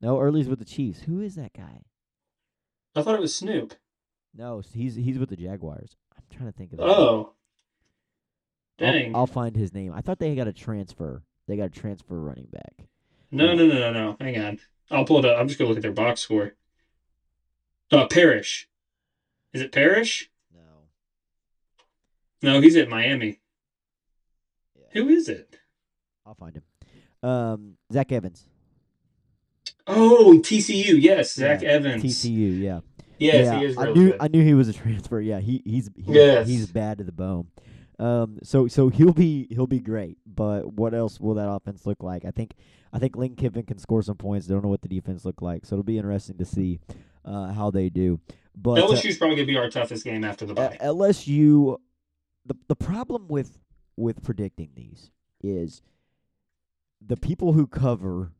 No, 0.00 0.16
Ealy's 0.16 0.48
with 0.48 0.58
the 0.58 0.64
Chiefs. 0.64 1.02
Who 1.02 1.20
is 1.20 1.34
that 1.36 1.52
guy? 1.52 1.82
I 2.96 3.02
thought 3.02 3.14
it 3.14 3.20
was 3.20 3.34
Snoop. 3.36 3.74
No, 4.34 4.62
he's 4.72 4.94
he's 4.96 5.18
with 5.18 5.28
the 5.28 5.36
Jaguars. 5.36 5.96
I'm 6.16 6.24
trying 6.36 6.50
to 6.50 6.56
think 6.56 6.72
of. 6.72 6.80
Oh, 6.80 7.34
dang! 8.80 9.14
I'll 9.14 9.26
find 9.28 9.54
his 9.54 9.72
name. 9.72 9.92
I 9.94 10.00
thought 10.00 10.18
they 10.18 10.34
got 10.34 10.48
a 10.48 10.52
transfer. 10.52 11.22
They 11.46 11.56
got 11.56 11.64
a 11.66 11.70
transfer 11.70 12.18
running 12.18 12.48
back. 12.50 12.86
No, 13.30 13.54
no, 13.54 13.66
no, 13.66 13.74
no, 13.74 13.92
no. 13.92 14.16
Hang 14.20 14.40
on. 14.40 14.58
I'll 14.90 15.04
pull 15.04 15.18
it 15.20 15.24
up. 15.24 15.38
I'm 15.38 15.46
just 15.46 15.58
gonna 15.58 15.68
look 15.68 15.78
at 15.78 15.82
their 15.82 15.92
box 15.92 16.20
score. 16.20 16.54
Uh, 17.92 18.06
Parrish. 18.08 18.68
Is 19.52 19.60
it 19.62 19.72
Parrish? 19.72 20.30
No. 20.54 20.60
No, 22.42 22.60
he's 22.60 22.76
at 22.76 22.88
Miami. 22.88 23.40
Yeah. 24.76 24.86
Who 25.02 25.08
is 25.08 25.28
it? 25.28 25.58
I'll 26.26 26.34
find 26.34 26.54
him. 26.56 27.28
Um, 27.28 27.76
Zach 27.92 28.12
Evans. 28.12 28.46
Oh, 29.86 30.40
TCU. 30.42 31.00
Yes, 31.00 31.34
Zach 31.34 31.62
Yeah, 31.62 31.70
Evans. 31.70 32.02
TCU. 32.04 32.58
Yeah. 32.60 32.80
Yes, 33.18 33.46
yeah, 33.46 33.58
he 33.58 33.64
is 33.66 33.76
I 33.76 33.84
knew 33.92 34.10
good. 34.12 34.16
I 34.20 34.28
knew 34.28 34.42
he 34.42 34.54
was 34.54 34.68
a 34.68 34.72
transfer. 34.82 35.20
Yeah, 35.20 35.40
he 35.40 35.62
he's 35.64 35.90
he's, 35.96 36.06
Yes. 36.14 36.48
he's 36.48 36.66
bad 36.68 36.98
to 36.98 37.04
the 37.04 37.12
bone. 37.12 37.48
Um, 38.00 38.38
so 38.42 38.66
so 38.66 38.88
he'll 38.88 39.12
be 39.12 39.46
he'll 39.50 39.66
be 39.66 39.78
great. 39.78 40.16
But 40.26 40.72
what 40.72 40.94
else 40.94 41.20
will 41.20 41.34
that 41.34 41.48
offense 41.48 41.84
look 41.84 42.02
like? 42.02 42.24
I 42.24 42.30
think 42.30 42.54
I 42.92 42.98
think 42.98 43.14
Lane 43.14 43.36
Kiffin 43.36 43.64
can 43.64 43.78
score 43.78 44.02
some 44.02 44.16
points. 44.16 44.46
They 44.46 44.54
don't 44.54 44.64
know 44.64 44.70
what 44.70 44.80
the 44.80 44.88
defense 44.88 45.24
look 45.26 45.42
like, 45.42 45.66
so 45.66 45.74
it'll 45.74 45.84
be 45.84 45.98
interesting 45.98 46.38
to 46.38 46.46
see 46.46 46.80
uh, 47.26 47.52
how 47.52 47.70
they 47.70 47.90
do. 47.90 48.18
But 48.56 48.78
uh, 48.78 48.88
LSU's 48.88 49.18
probably 49.18 49.36
gonna 49.36 49.46
be 49.46 49.58
our 49.58 49.68
toughest 49.68 50.04
game 50.04 50.24
after 50.24 50.46
the 50.46 50.54
uh, 50.54 50.70
bye. 50.70 50.78
LSU, 50.80 51.76
the 52.46 52.56
the 52.68 52.76
problem 52.76 53.28
with 53.28 53.58
with 53.96 54.22
predicting 54.22 54.70
these 54.74 55.10
is 55.42 55.82
the 57.06 57.18
people 57.18 57.52
who 57.52 57.66
cover 57.66 58.32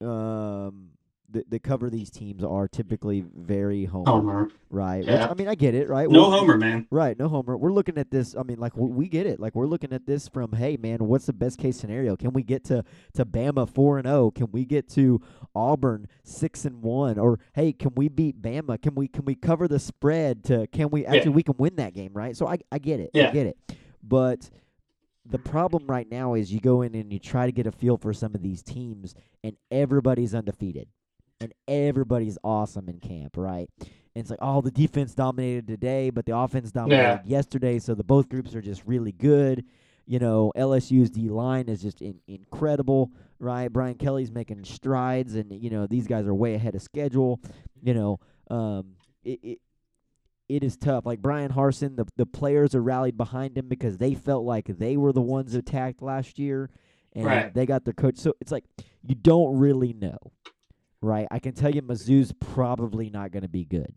um 0.00 0.90
that, 1.30 1.50
that 1.50 1.62
cover 1.62 1.90
these 1.90 2.10
teams 2.10 2.42
are 2.42 2.66
typically 2.66 3.22
very 3.36 3.84
homer, 3.84 4.10
Homer. 4.10 4.48
right? 4.70 5.00
Which, 5.04 5.10
I 5.20 5.34
mean, 5.34 5.46
I 5.48 5.54
get 5.54 5.74
it, 5.74 5.88
right? 5.88 6.08
No 6.10 6.28
We're- 6.28 6.38
Homer, 6.38 6.56
man. 6.56 6.86
Right, 6.90 7.18
no 7.18 7.28
homer. 7.28 7.56
We're 7.56 7.72
looking 7.72 7.98
at 7.98 8.10
this. 8.10 8.34
I 8.34 8.42
mean, 8.42 8.58
like 8.58 8.76
we, 8.76 8.88
we 8.88 9.08
get 9.08 9.26
it. 9.26 9.38
Like 9.38 9.54
we're 9.54 9.66
looking 9.66 9.92
at 9.92 10.06
this 10.06 10.26
from, 10.28 10.52
hey 10.52 10.76
man, 10.76 10.98
what's 11.00 11.26
the 11.26 11.32
best 11.34 11.58
case 11.58 11.76
scenario? 11.76 12.16
Can 12.16 12.32
we 12.32 12.42
get 12.42 12.64
to 12.64 12.82
to 13.14 13.26
Bama 13.26 13.68
four 13.68 13.98
and 13.98 14.06
zero? 14.06 14.30
Can 14.30 14.50
we 14.52 14.64
get 14.64 14.88
to 14.90 15.20
Auburn 15.54 16.06
six 16.24 16.64
and 16.64 16.82
one? 16.82 17.18
Or 17.18 17.38
hey, 17.54 17.72
can 17.72 17.92
we 17.94 18.08
beat 18.08 18.40
Bama? 18.40 18.80
Can 18.80 18.94
we 18.94 19.06
can 19.08 19.24
we 19.24 19.34
cover 19.34 19.68
the 19.68 19.78
spread? 19.78 20.44
To 20.44 20.66
can 20.68 20.88
we 20.90 21.04
actually 21.04 21.30
we 21.32 21.42
can 21.42 21.56
win 21.58 21.76
that 21.76 21.92
game, 21.92 22.12
right? 22.14 22.34
So 22.36 22.46
I 22.46 22.58
I 22.72 22.78
get 22.78 23.00
it. 23.00 23.10
I 23.28 23.32
get 23.32 23.46
it. 23.46 23.58
But 24.02 24.48
the 25.26 25.38
problem 25.38 25.86
right 25.86 26.10
now 26.10 26.32
is 26.34 26.50
you 26.50 26.60
go 26.60 26.80
in 26.80 26.94
and 26.94 27.12
you 27.12 27.18
try 27.18 27.44
to 27.44 27.52
get 27.52 27.66
a 27.66 27.72
feel 27.72 27.98
for 27.98 28.14
some 28.14 28.34
of 28.34 28.40
these 28.40 28.62
teams, 28.62 29.14
and 29.44 29.56
everybody's 29.70 30.34
undefeated, 30.34 30.88
and 31.40 31.52
everybody's 31.66 32.38
awesome 32.42 32.88
in 32.88 32.98
camp, 33.00 33.36
right? 33.36 33.68
And 33.80 34.22
it's 34.22 34.30
like, 34.30 34.40
oh, 34.42 34.60
the 34.60 34.70
defense 34.70 35.14
dominated 35.14 35.66
today, 35.68 36.10
but 36.10 36.26
the 36.26 36.36
offense 36.36 36.72
dominated 36.72 37.20
yesterday, 37.24 37.78
so 37.78 37.94
the 37.94 38.02
both 38.04 38.28
groups 38.28 38.54
are 38.54 38.60
just 38.62 38.82
really 38.86 39.12
good. 39.12 39.64
You 40.06 40.18
know, 40.18 40.52
LSU's 40.56 41.10
D 41.10 41.28
line 41.28 41.68
is 41.68 41.82
just 41.82 42.00
in, 42.00 42.18
incredible, 42.26 43.12
right? 43.38 43.70
Brian 43.72 43.94
Kelly's 43.96 44.32
making 44.32 44.64
strides, 44.64 45.34
and 45.34 45.52
you 45.52 45.68
know 45.70 45.86
these 45.86 46.06
guys 46.06 46.26
are 46.26 46.34
way 46.34 46.54
ahead 46.54 46.74
of 46.74 46.82
schedule. 46.82 47.40
You 47.82 47.92
know, 47.94 48.20
um, 48.50 48.94
it, 49.22 49.38
it 49.42 49.58
it 50.48 50.64
is 50.64 50.78
tough. 50.78 51.04
Like 51.04 51.20
Bryan 51.20 51.52
Harsin, 51.52 51.96
the 51.96 52.06
the 52.16 52.24
players 52.24 52.74
are 52.74 52.82
rallied 52.82 53.18
behind 53.18 53.56
him 53.58 53.68
because 53.68 53.98
they 53.98 54.14
felt 54.14 54.44
like 54.44 54.66
they 54.78 54.96
were 54.96 55.12
the 55.12 55.20
ones 55.20 55.54
attacked 55.54 56.00
last 56.00 56.38
year, 56.38 56.70
and 57.12 57.26
Right. 57.26 57.54
they 57.54 57.66
got 57.66 57.84
their 57.84 57.92
coach. 57.94 58.16
So 58.16 58.32
it's 58.40 58.50
like 58.50 58.64
you 59.06 59.14
don't 59.14 59.58
really 59.58 59.92
know, 59.92 60.16
right? 61.00 61.26
I 61.30 61.38
can 61.38 61.52
tell 61.54 61.70
you, 61.74 61.82
Mizzou's 61.82 62.32
probably 62.32 63.10
not 63.10 63.30
going 63.30 63.42
to 63.42 63.48
be 63.48 63.64
good. 63.64 63.92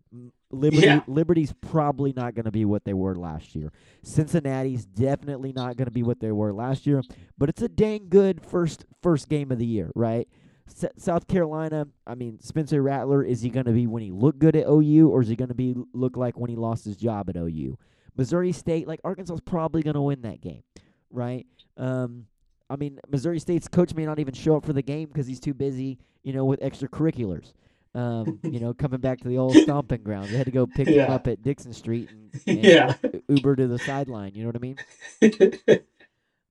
Liberty, 0.51 0.85
Yeah. 0.85 1.01
Liberty's 1.07 1.53
probably 1.61 2.13
not 2.13 2.35
going 2.35 2.45
to 2.45 2.51
be 2.51 2.65
what 2.65 2.83
they 2.85 2.93
were 2.93 3.15
last 3.15 3.55
year. 3.55 3.71
Cincinnati's 4.03 4.85
definitely 4.85 5.51
not 5.53 5.77
going 5.77 5.85
to 5.85 5.91
be 5.91 6.03
what 6.03 6.19
they 6.19 6.31
were 6.31 6.53
last 6.53 6.85
year. 6.85 7.01
But 7.37 7.49
it's 7.49 7.61
a 7.61 7.69
dang 7.69 8.07
good 8.09 8.45
first 8.45 8.85
first 9.01 9.29
game 9.29 9.51
of 9.51 9.57
the 9.59 9.65
year, 9.65 9.91
right? 9.95 10.27
S- 10.67 10.85
South 10.97 11.27
Carolina, 11.27 11.87
I 12.05 12.15
mean, 12.15 12.39
Spencer 12.41 12.81
Rattler, 12.81 13.23
is 13.23 13.41
he 13.41 13.49
going 13.49 13.65
to 13.65 13.71
be 13.71 13.87
when 13.87 14.03
he 14.03 14.11
looked 14.11 14.39
good 14.39 14.55
at 14.55 14.67
OU, 14.67 15.09
or 15.09 15.21
is 15.21 15.27
he 15.27 15.35
going 15.35 15.49
to 15.49 15.55
be 15.55 15.75
look 15.93 16.17
like 16.17 16.37
when 16.37 16.49
he 16.49 16.55
lost 16.55 16.85
his 16.85 16.97
job 16.97 17.29
at 17.29 17.35
OU? 17.37 17.77
Missouri 18.15 18.51
State, 18.51 18.87
like 18.87 18.99
Arkansas's 19.03 19.41
probably 19.41 19.81
going 19.81 19.93
to 19.95 20.01
win 20.01 20.21
that 20.23 20.41
game, 20.41 20.63
right? 21.09 21.47
Um, 21.77 22.27
I 22.71 22.75
mean, 22.77 22.99
Missouri 23.09 23.39
State's 23.39 23.67
coach 23.67 23.93
may 23.93 24.05
not 24.05 24.19
even 24.19 24.33
show 24.33 24.55
up 24.57 24.65
for 24.65 24.73
the 24.73 24.81
game 24.81 25.07
because 25.09 25.27
he's 25.27 25.39
too 25.39 25.53
busy, 25.53 25.99
you 26.23 26.33
know, 26.33 26.45
with 26.45 26.59
extracurriculars. 26.61 27.53
Um, 27.93 28.39
you 28.43 28.59
know, 28.61 28.73
coming 28.73 29.01
back 29.01 29.19
to 29.19 29.27
the 29.27 29.37
old 29.37 29.57
stomping 29.63 30.01
grounds, 30.03 30.31
they 30.31 30.37
had 30.37 30.45
to 30.45 30.51
go 30.51 30.65
pick 30.65 30.87
him 30.87 31.09
up 31.09 31.27
at 31.27 31.43
Dickson 31.43 31.73
Street 31.73 32.09
and, 32.09 32.31
and 32.47 32.63
Yeah. 32.63 32.93
Uber 33.27 33.57
to 33.57 33.67
the 33.67 33.77
sideline. 33.79 34.33
You 34.33 34.43
know 34.43 34.49
what 34.49 34.55
I 34.55 34.59
mean? 34.59 35.79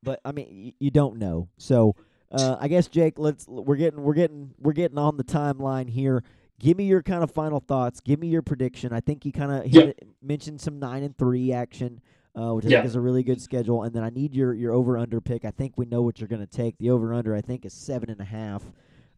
but 0.03 0.21
I 0.25 0.33
mean, 0.33 0.49
y- 0.66 0.75
you 0.79 0.91
don't 0.91 1.16
know. 1.18 1.49
So 1.59 1.97
uh, 2.31 2.57
I 2.61 2.68
guess 2.68 2.87
Jake, 2.89 3.18
let's 3.18 3.47
we're 3.49 3.77
getting 3.77 4.03
we're 4.03 4.14
getting 4.14 4.53
we're 4.59 4.73
getting 4.73 4.99
on 4.99 5.16
the 5.16 5.25
timeline 5.25 5.89
here. 5.91 6.23
Give 6.59 6.77
me 6.77 6.85
your 6.85 7.03
kind 7.03 7.23
of 7.23 7.31
final 7.31 7.61
thoughts. 7.61 8.01
Give 8.01 8.21
me 8.21 8.29
your 8.29 8.43
prediction. 8.43 8.93
I 8.93 9.01
think 9.01 9.25
you 9.25 9.33
kind 9.33 9.51
of 9.51 9.66
Yep. 9.66 9.97
mentioned 10.23 10.61
some 10.61 10.79
nine 10.79 11.03
and 11.03 11.16
three 11.16 11.53
action, 11.53 12.01
uh, 12.37 12.53
which 12.55 12.64
I 12.66 12.68
Yeah. 12.68 12.76
think 12.78 12.87
is 12.87 12.95
a 12.97 13.01
really 13.01 13.22
good 13.22 13.41
schedule. 13.41 13.83
And 13.83 13.95
then 13.95 14.03
I 14.03 14.11
need 14.11 14.35
your 14.35 14.55
your 14.55 14.72
over 14.72 14.97
under 14.99 15.20
pick. 15.20 15.45
I 15.45 15.51
think 15.51 15.74
we 15.76 15.87
know 15.87 16.03
what 16.03 16.20
you're 16.20 16.28
going 16.28 16.47
to 16.47 16.47
take. 16.47 16.78
The 16.78 16.91
over 16.91 17.12
under 17.14 17.35
I 17.35 17.41
think 17.41 17.64
is 17.64 17.72
seven 17.72 18.11
and 18.11 18.20
a 18.20 18.24
half 18.24 18.62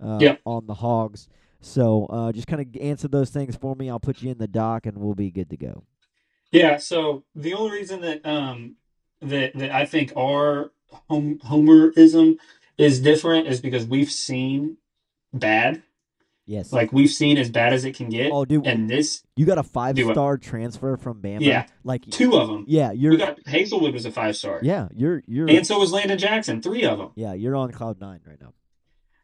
uh, 0.03 0.19
Yep. 0.21 0.41
on 0.45 0.67
the 0.67 0.75
Hogs. 0.75 1.29
So 1.61 2.07
uh, 2.07 2.33
just 2.33 2.49
kind 2.49 2.61
of 2.61 2.81
answer 2.83 3.07
those 3.09 3.31
things 3.31 3.55
for 3.57 3.77
me. 3.77 3.89
I'll 3.89 4.01
put 4.01 4.21
you 4.23 4.31
in 4.33 4.39
the 4.39 4.49
dock, 4.49 4.87
and 4.87 4.99
we'll 4.99 5.15
be 5.15 5.31
good 5.31 5.49
to 5.51 5.57
go. 5.57 5.85
Yeah, 6.51 6.77
so 6.79 7.25
the 7.35 7.55
only 7.55 7.73
reason 7.79 8.01
that 8.03 8.27
um 8.27 8.77
that 9.21 9.55
that 9.55 9.71
I 9.71 9.87
think 9.87 10.13
our 10.17 10.73
home 11.09 11.39
homerism 11.39 12.37
is 12.79 13.01
different 13.01 13.47
is 13.47 13.61
because 13.61 13.87
we've 13.87 14.11
seen 14.11 14.77
bad. 15.33 15.83
Yes. 16.53 16.71
Like 16.71 16.93
we've 16.93 17.11
seen 17.11 17.39
as 17.39 17.49
bad 17.49 17.73
as 17.73 17.87
it 17.87 17.97
can 17.97 18.11
get. 18.11 18.31
oh, 18.31 18.45
dude, 18.45 18.67
And 18.67 18.91
this 18.91 19.23
you 19.37 19.47
got 19.47 19.57
a 19.57 19.63
five 19.63 19.99
star 19.99 20.37
transfer 20.37 20.99
from 20.99 21.23
Bama. 21.23 21.41
Yeah. 21.41 21.65
Like 21.83 22.05
two 22.11 22.35
of 22.35 22.49
them. 22.49 22.67
Yeah, 22.69 22.93
you're 22.93 23.13
We 23.13 23.17
got 23.17 23.43
Haselwood 23.45 23.95
was 23.95 24.05
a 24.05 24.13
five 24.13 24.37
star. 24.37 24.61
yeah, 24.63 24.89
you're 24.95 25.23
you're 25.27 25.49
And 25.49 25.67
so 25.67 25.79
was 25.79 25.93
Landon 25.93 26.19
Jackson, 26.19 26.61
three 26.61 26.85
of 26.85 26.99
them. 26.99 27.13
yeah, 27.15 27.33
you're 27.33 27.57
on 27.57 27.73
cloud 27.73 28.01
nine 28.01 28.21
right 28.27 28.39
now. 28.39 28.53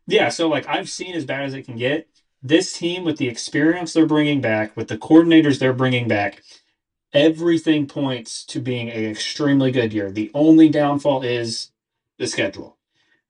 Yeah, 0.07 0.31
so 0.31 0.49
like 0.49 0.67
I've 0.67 0.89
seen 0.89 1.15
as 1.15 1.27
bad 1.27 1.45
as 1.45 1.53
it 1.53 1.65
can 1.67 1.77
get. 1.77 2.09
This 2.43 2.73
team 2.73 3.05
with 3.05 3.19
the 3.19 3.29
experience 3.29 3.93
they're 3.93 4.07
bringing 4.07 4.41
back, 4.41 4.75
with 4.75 4.89
the 4.89 4.97
coordinators 4.97 5.59
they're 5.59 5.75
bringing 5.75 6.09
back, 6.09 6.43
everything 7.13 7.87
points 7.87 8.43
to 8.47 8.61
being 8.61 8.89
an 8.89 9.05
extremely 9.05 9.71
good 9.71 9.93
year. 9.93 10.11
The 10.11 10.31
only 10.33 10.71
downfall 10.71 11.23
is 11.23 11.73
the 12.17 12.27
schedule. 12.27 12.79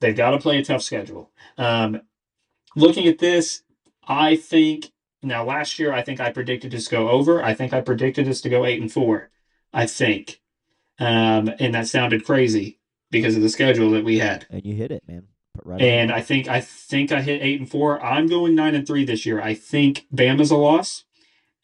They've 0.01 0.17
got 0.17 0.31
to 0.31 0.39
play 0.39 0.59
a 0.59 0.65
tough 0.65 0.83
schedule. 0.83 1.33
Um, 1.57 2.03
looking 2.77 3.09
at 3.09 3.19
this, 3.19 3.63
I 4.09 4.37
think 4.37 4.91
now 5.23 5.45
last 5.45 5.79
year 5.79 5.93
I 5.93 6.03
think 6.03 6.21
I 6.21 6.33
predicted 6.33 6.75
us 6.75 6.85
to 6.85 6.91
go 6.91 7.11
over. 7.11 7.43
I 7.43 7.55
think 7.55 7.73
I 7.73 7.83
predicted 7.83 8.27
us 8.27 8.41
to 8.41 8.49
go 8.49 8.65
eight 8.65 8.81
and 8.81 8.91
four. 8.91 9.31
I 9.73 9.87
think, 9.87 10.41
um, 10.99 11.51
and 11.61 11.75
that 11.75 11.87
sounded 11.87 12.25
crazy 12.25 12.81
because 13.11 13.37
of 13.37 13.43
the 13.43 13.51
schedule 13.51 13.91
that 13.91 14.05
we 14.05 14.19
had. 14.19 14.47
And 14.51 14.65
you 14.65 14.75
hit 14.75 14.91
it, 14.91 15.03
man. 15.07 15.25
Put 15.55 15.67
right 15.67 15.81
And 15.81 16.11
I 16.11 16.23
think 16.23 16.49
I 16.49 16.61
think 16.61 17.13
I 17.13 17.21
hit 17.21 17.43
eight 17.43 17.61
and 17.61 17.71
four. 17.71 18.03
I'm 18.03 18.27
going 18.27 18.55
nine 18.55 18.75
and 18.75 18.87
three 18.87 19.05
this 19.05 19.27
year. 19.27 19.41
I 19.41 19.55
think 19.55 20.07
Bama's 20.13 20.51
a 20.51 20.57
loss. 20.57 21.05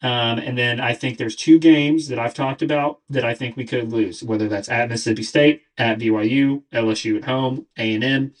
Um, 0.01 0.37
and 0.37 0.57
then 0.57 0.79
I 0.79 0.93
think 0.93 1.17
there's 1.17 1.35
two 1.35 1.57
games 1.57 2.09
that 2.09 2.19
I've 2.19 2.33
talked 2.33 2.61
about 2.61 2.99
that 3.09 3.25
I 3.25 3.33
think 3.33 3.55
we 3.55 3.65
could 3.65 3.91
lose, 3.91 4.21
whether 4.21 4.47
that's 4.47 4.69
at 4.69 4.89
Mississippi 4.89 5.23
State, 5.23 5.63
at 5.77 5.97
BYU, 5.97 6.63
LSU 6.71 7.17
at 7.17 7.25
home, 7.25 7.65
A 7.77 7.95
and 7.95 8.03
M. 8.03 8.33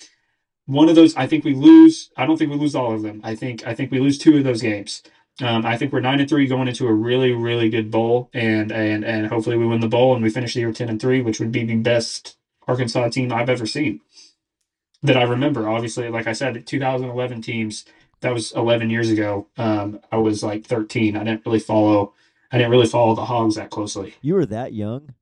One 0.65 0.89
of 0.89 0.95
those, 0.95 1.15
I 1.15 1.27
think 1.27 1.45
we 1.45 1.53
lose. 1.53 2.09
I 2.17 2.25
don't 2.25 2.37
think 2.37 2.51
we 2.51 2.57
lose 2.57 2.75
all 2.75 2.93
of 2.93 3.03
them. 3.03 3.21
I 3.23 3.35
think 3.35 3.65
I 3.67 3.75
think 3.75 3.91
we 3.91 3.99
lose 3.99 4.17
two 4.17 4.37
of 4.37 4.43
those 4.43 4.61
games. 4.61 5.03
Um, 5.41 5.65
I 5.65 5.77
think 5.77 5.91
we're 5.91 5.99
nine 5.99 6.19
and 6.19 6.29
three 6.29 6.47
going 6.47 6.67
into 6.67 6.87
a 6.87 6.93
really 6.93 7.31
really 7.33 7.69
good 7.69 7.91
bowl, 7.91 8.29
and 8.33 8.71
and 8.71 9.03
and 9.03 9.27
hopefully 9.27 9.57
we 9.57 9.67
win 9.67 9.81
the 9.81 9.87
bowl 9.87 10.15
and 10.15 10.23
we 10.23 10.29
finish 10.29 10.53
the 10.53 10.61
year 10.61 10.71
ten 10.71 10.89
and 10.89 10.99
three, 11.01 11.21
which 11.21 11.39
would 11.39 11.51
be 11.51 11.65
the 11.65 11.75
best 11.75 12.37
Arkansas 12.67 13.09
team 13.09 13.31
I've 13.31 13.49
ever 13.49 13.65
seen 13.65 14.01
that 15.03 15.17
I 15.17 15.23
remember. 15.23 15.69
Obviously, 15.69 16.09
like 16.09 16.27
I 16.27 16.33
said, 16.33 16.65
2011 16.65 17.41
teams. 17.41 17.85
That 18.21 18.33
was 18.33 18.53
11 18.53 18.89
years 18.89 19.11
ago. 19.11 19.47
Um, 19.57 19.99
I 20.11 20.17
was 20.17 20.41
like 20.41 20.65
13. 20.65 21.15
I 21.15 21.23
didn't 21.23 21.45
really 21.45 21.59
follow. 21.59 22.13
I 22.51 22.57
didn't 22.57 22.71
really 22.71 22.87
follow 22.87 23.13
the 23.13 23.25
Hogs 23.25 23.55
that 23.55 23.69
closely. 23.69 24.15
You 24.21 24.35
were 24.35 24.45
that 24.47 24.73
young. 24.73 25.13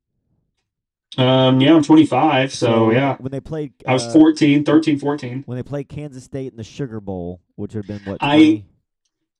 Um, 1.16 1.60
yeah, 1.60 1.74
I'm 1.74 1.82
25. 1.82 2.52
So, 2.52 2.90
yeah, 2.90 3.16
when 3.18 3.30
they 3.32 3.40
played, 3.40 3.72
I 3.86 3.92
was 3.92 4.06
uh, 4.06 4.12
14, 4.12 4.64
13, 4.64 4.98
14. 4.98 5.42
when 5.46 5.56
they 5.56 5.62
played 5.62 5.88
Kansas 5.88 6.24
State 6.24 6.50
in 6.52 6.56
the 6.56 6.64
Sugar 6.64 7.00
Bowl, 7.00 7.40
which 7.56 7.74
would 7.74 7.84
have 7.86 7.98
been 8.04 8.10
what 8.12 8.22
I- 8.22 8.36
20? 8.36 8.66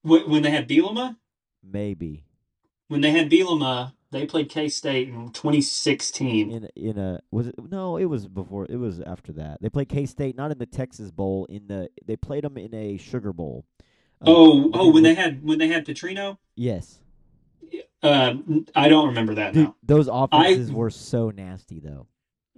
When, 0.02 0.30
when 0.30 0.42
they 0.42 0.50
had 0.50 0.68
Bielema, 0.68 1.16
maybe 1.62 2.24
when 2.88 3.00
they 3.00 3.10
had 3.10 3.30
Bielema, 3.30 3.92
they 4.10 4.26
played 4.26 4.48
K 4.50 4.68
State 4.68 5.08
in 5.08 5.30
2016. 5.30 6.50
in 6.50 6.68
in 6.76 6.98
a 6.98 7.20
was 7.30 7.46
it 7.48 7.54
no? 7.70 7.96
It 7.96 8.04
was 8.04 8.28
before. 8.28 8.66
It 8.68 8.76
was 8.76 9.00
after 9.00 9.32
that. 9.32 9.62
They 9.62 9.70
played 9.70 9.88
K 9.88 10.04
State, 10.06 10.36
not 10.36 10.50
in 10.52 10.58
the 10.58 10.66
Texas 10.66 11.10
Bowl. 11.10 11.46
In 11.46 11.66
the 11.68 11.88
they 12.06 12.16
played 12.16 12.44
them 12.44 12.58
in 12.58 12.74
a 12.74 12.96
Sugar 12.98 13.32
Bowl. 13.32 13.64
Uh, 14.20 14.24
Oh, 14.26 14.70
oh, 14.74 14.90
when 14.92 15.02
they 15.02 15.14
had 15.14 15.42
when 15.42 15.58
they 15.58 15.68
had 15.68 15.84
Petrino. 15.86 16.36
yes, 16.54 17.00
Um, 18.02 18.66
I 18.74 18.88
don't 18.88 19.08
remember 19.08 19.34
that 19.36 19.54
dude, 19.54 19.64
now. 19.64 19.76
those 19.82 20.08
offenses 20.12 20.70
were 20.70 20.90
so 20.90 21.30
nasty 21.30 21.80
though. 21.80 22.06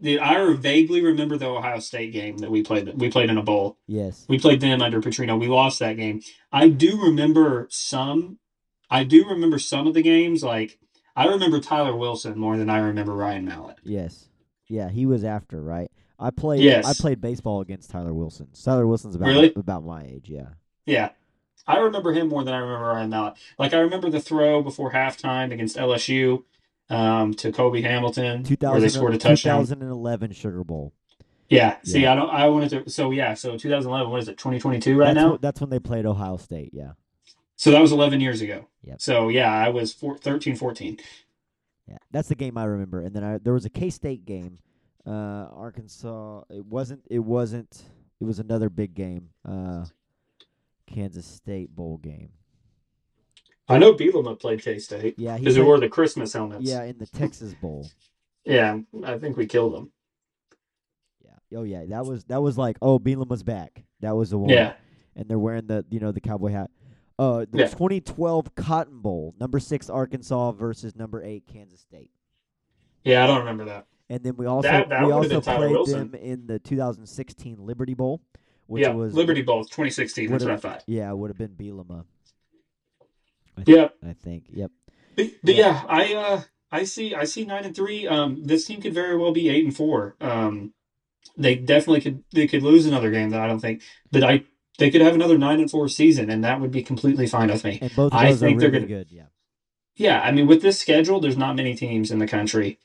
Dude, 0.01 0.19
I 0.21 0.53
vaguely 0.55 1.03
remember 1.03 1.39
the 1.39 1.47
Ohio 1.47 1.79
State 1.79 2.13
game 2.13 2.39
that 2.39 2.51
we 2.51 2.63
played. 2.63 3.01
We 3.01 3.11
played 3.11 3.31
in 3.31 3.39
a 3.39 3.43
bowl. 3.43 3.79
Yes, 3.87 4.27
We 4.29 4.39
played 4.39 4.61
them 4.61 4.83
under 4.83 5.01
Petrino. 5.01 5.39
We 5.41 5.47
lost 5.47 5.79
that 5.79 5.97
game. 5.97 6.21
I 6.53 6.69
do 6.69 7.01
remember 7.01 7.67
some. 7.71 8.39
I 8.91 9.05
do 9.05 9.27
remember 9.29 9.59
some 9.59 9.87
of 9.87 9.95
the 9.95 10.03
games. 10.03 10.43
Like 10.43 10.79
I 11.15 11.27
remember 11.29 11.61
Tyler 11.61 11.97
Wilson 11.97 12.39
more 12.39 12.57
than 12.59 12.69
I 12.69 12.79
remember 12.79 13.15
Ryan 13.15 13.45
Mallett. 13.47 13.79
yes, 13.85 14.29
yeah. 14.69 14.89
He 14.91 15.07
was 15.07 15.25
after 15.25 15.63
right. 15.63 15.91
I 16.19 16.31
played. 16.31 16.63
Yes. 16.63 16.87
I 16.87 16.93
played 17.01 17.21
baseball 17.21 17.61
against 17.61 17.91
Tyler 17.91 18.13
Wilson. 18.15 18.49
Tyler 18.65 18.87
Wilson's 18.87 19.15
about 19.15 19.29
Really? 19.29 19.53
about 19.55 19.85
my 19.85 20.03
age. 20.05 20.29
Yeah. 20.29 20.49
Yeah, 20.87 21.11
I 21.67 21.79
remember 21.79 22.13
him 22.13 22.29
more 22.29 22.45
than 22.45 22.55
I 22.55 22.59
remember 22.59 22.87
Ryan 22.87 23.11
Mallett. 23.11 23.35
Like 23.59 23.75
I 23.75 23.79
remember 23.79 24.09
the 24.11 24.21
throw 24.21 24.63
before 24.63 24.93
halftime 24.93 25.53
against 25.53 25.77
LSU 25.77 26.45
um, 26.89 27.35
to 27.35 27.51
Cobi 27.53 27.83
Hamilton, 27.83 28.45
where 28.61 28.81
they 28.81 28.89
scored 28.89 29.15
a 29.15 29.19
touchdown. 29.19 29.61
2011 29.63 30.33
Sugar 30.33 30.63
Bowl. 30.65 30.93
Yeah. 31.49 31.77
See, 31.85 32.01
Yeah. 32.03 32.13
I 32.13 32.17
don't. 32.17 32.31
I 32.31 32.49
wanted 32.49 32.71
to. 32.85 32.91
So 32.91 33.11
yeah. 33.11 33.35
So 33.35 33.57
2011. 33.57 34.11
What 34.11 34.21
is 34.21 34.29
it? 34.29 34.39
2022 34.39 34.97
right 34.99 35.07
that's 35.07 35.17
now. 35.17 35.39
that's 35.41 35.61
when 35.61 35.71
they 35.71 35.79
played 35.79 36.07
Ohio 36.07 36.37
State. 36.37 36.71
Yeah. 36.73 36.93
so 37.57 37.71
that 37.71 37.81
was 37.81 37.93
11 37.93 38.21
years 38.21 38.41
ago. 38.41 38.67
Yep. 38.85 39.01
So 39.01 39.29
yeah, 39.29 39.53
I 39.53 39.69
was 39.69 39.93
four, 39.93 40.17
13, 40.19 40.57
14. 40.57 40.99
Yeah, 41.89 41.97
that's 42.11 42.29
the 42.29 42.35
game 42.35 42.59
I 42.59 42.65
remember. 42.65 43.01
And 43.01 43.15
then 43.15 43.23
I, 43.23 43.39
there 43.39 43.53
was 43.53 43.65
a 43.65 43.71
K 43.71 43.91
State 43.91 44.25
game, 44.25 44.59
uh, 45.07 45.47
Arkansas. 45.53 46.43
It 46.51 46.65
wasn't. 46.67 47.03
It 47.11 47.21
wasn't. 47.21 47.85
It 48.21 48.25
was 48.25 48.39
another 48.39 48.69
big 48.69 48.95
game. 48.95 49.31
Uh, 49.49 49.85
Kansas 50.87 51.27
State 51.27 51.75
bowl 51.75 51.99
game. 51.99 52.31
I 53.69 53.79
know 53.79 53.95
Bielema 53.95 54.39
played 54.39 54.63
K 54.63 54.79
State 54.79 55.15
Yeah, 55.19 55.35
he 55.35 55.41
because 55.41 55.57
we 55.57 55.61
played- 55.63 55.67
wore 55.67 55.81
the 55.81 55.89
Christmas 55.89 56.33
helmets. 56.33 56.65
Yeah, 56.65 56.85
in 56.85 56.99
the 56.99 57.07
Texas 57.07 57.55
Bowl. 57.55 57.87
Yeah, 58.49 58.79
I 59.05 59.19
think 59.19 59.37
we 59.37 59.47
killed 59.47 59.75
them. 59.75 59.91
Yeah. 61.25 61.59
Oh 61.59 61.65
yeah, 61.65 61.85
that 61.87 62.07
was 62.07 62.23
that 62.27 62.41
was 62.41 62.57
like 62.57 62.77
oh 62.81 63.01
Beelam 63.01 63.27
was 63.27 63.43
back. 63.43 63.83
That 64.03 64.15
was 64.15 64.31
the 64.31 64.39
one. 64.39 64.51
Yeah. 64.51 64.75
And 65.17 65.29
they're 65.29 65.37
wearing 65.37 65.67
the 65.67 65.85
you 65.91 65.99
know 65.99 66.13
the 66.13 66.21
cowboy 66.21 66.53
hat. 66.53 66.71
Uh, 67.19 67.47
the 67.51 67.59
Yeah. 67.59 67.67
2012 67.67 68.55
Cotton 68.55 69.01
Bowl, 69.01 69.35
number 69.41 69.59
six 69.59 69.91
Arkansas 69.91 70.53
versus 70.53 70.95
number 70.95 71.25
eight 71.25 71.49
Kansas 71.53 71.81
State. 71.81 72.13
Yeah, 73.03 73.25
I 73.25 73.27
don't 73.27 73.39
remember 73.41 73.65
that. 73.65 73.87
And 74.09 74.23
then 74.23 74.37
we 74.37 74.47
also 74.47 74.69
That- 74.69 74.91
that 74.91 75.05
we 75.05 75.11
also 75.11 75.41
played 75.41 75.71
Wilson. 75.73 76.13
them 76.13 76.15
in 76.21 76.47
the 76.47 76.61
2016 76.61 77.57
Liberty 77.67 77.95
Bowl, 77.95 78.21
which 78.67 78.83
yeah, 78.83 78.93
was 78.93 79.15
Liberty 79.15 79.43
Bowl 79.43 79.65
2016. 79.65 80.31
That's 80.31 80.45
what 80.45 80.53
I 80.53 80.57
thought. 80.57 80.85
Yeah, 80.87 81.11
it 81.11 81.17
would 81.17 81.31
have 81.31 81.39
been 81.39 81.57
Bielema. 81.57 82.05
I 83.57 83.63
Yeah, 83.67 83.89
I 84.07 84.13
think. 84.13 84.47
Yep. 84.51 84.71
but, 85.17 85.27
but 85.43 85.55
yeah, 85.55 85.85
I 85.89 86.15
uh, 86.15 86.43
I 86.71 86.85
see 86.85 87.15
I 87.15 87.25
see 87.25 87.45
nine 87.45 87.65
and 87.65 87.75
three. 87.75 88.07
Um, 88.07 88.45
this 88.45 88.67
team 88.67 88.81
could 88.81 88.95
very 88.95 89.17
well 89.17 89.33
be 89.33 89.49
eight 89.49 89.65
and 89.65 89.77
four. 89.77 90.17
Um, 90.21 90.73
they 91.37 91.55
definitely 91.55 92.01
could 92.01 92.25
they 92.33 92.47
could 92.47 92.63
lose 92.63 92.87
another 92.87 93.11
game 93.11 93.31
that 93.31 93.41
I 93.41 93.47
don't 93.47 93.61
think, 93.61 93.83
but 94.11 94.23
I 94.23 94.45
they 94.79 94.91
could 94.91 95.01
have 95.01 95.15
another 95.15 95.39
nine 95.39 95.61
and 95.61 95.71
four 95.71 95.89
season, 95.89 96.31
and 96.31 96.45
that 96.45 96.61
would 96.61 96.71
be 96.71 96.83
completely 96.83 97.27
fine 97.27 97.51
with 97.51 97.65
me. 97.65 97.79
And 97.81 97.95
both 97.95 98.13
of 98.13 98.19
I 98.19 98.35
think 98.35 98.61
they're 98.61 98.71
gonna- 98.71 98.87
good. 98.87 99.09
Yeah. 99.11 99.27
Yeah, 99.99 100.21
I 100.21 100.31
mean, 100.31 100.47
with 100.47 100.61
this 100.61 100.79
schedule, 100.79 101.21
there's 101.21 101.39
not 101.39 101.57
many 101.57 101.75
teams 101.75 102.11
in 102.11 102.19
the 102.19 102.27
country 102.27 102.79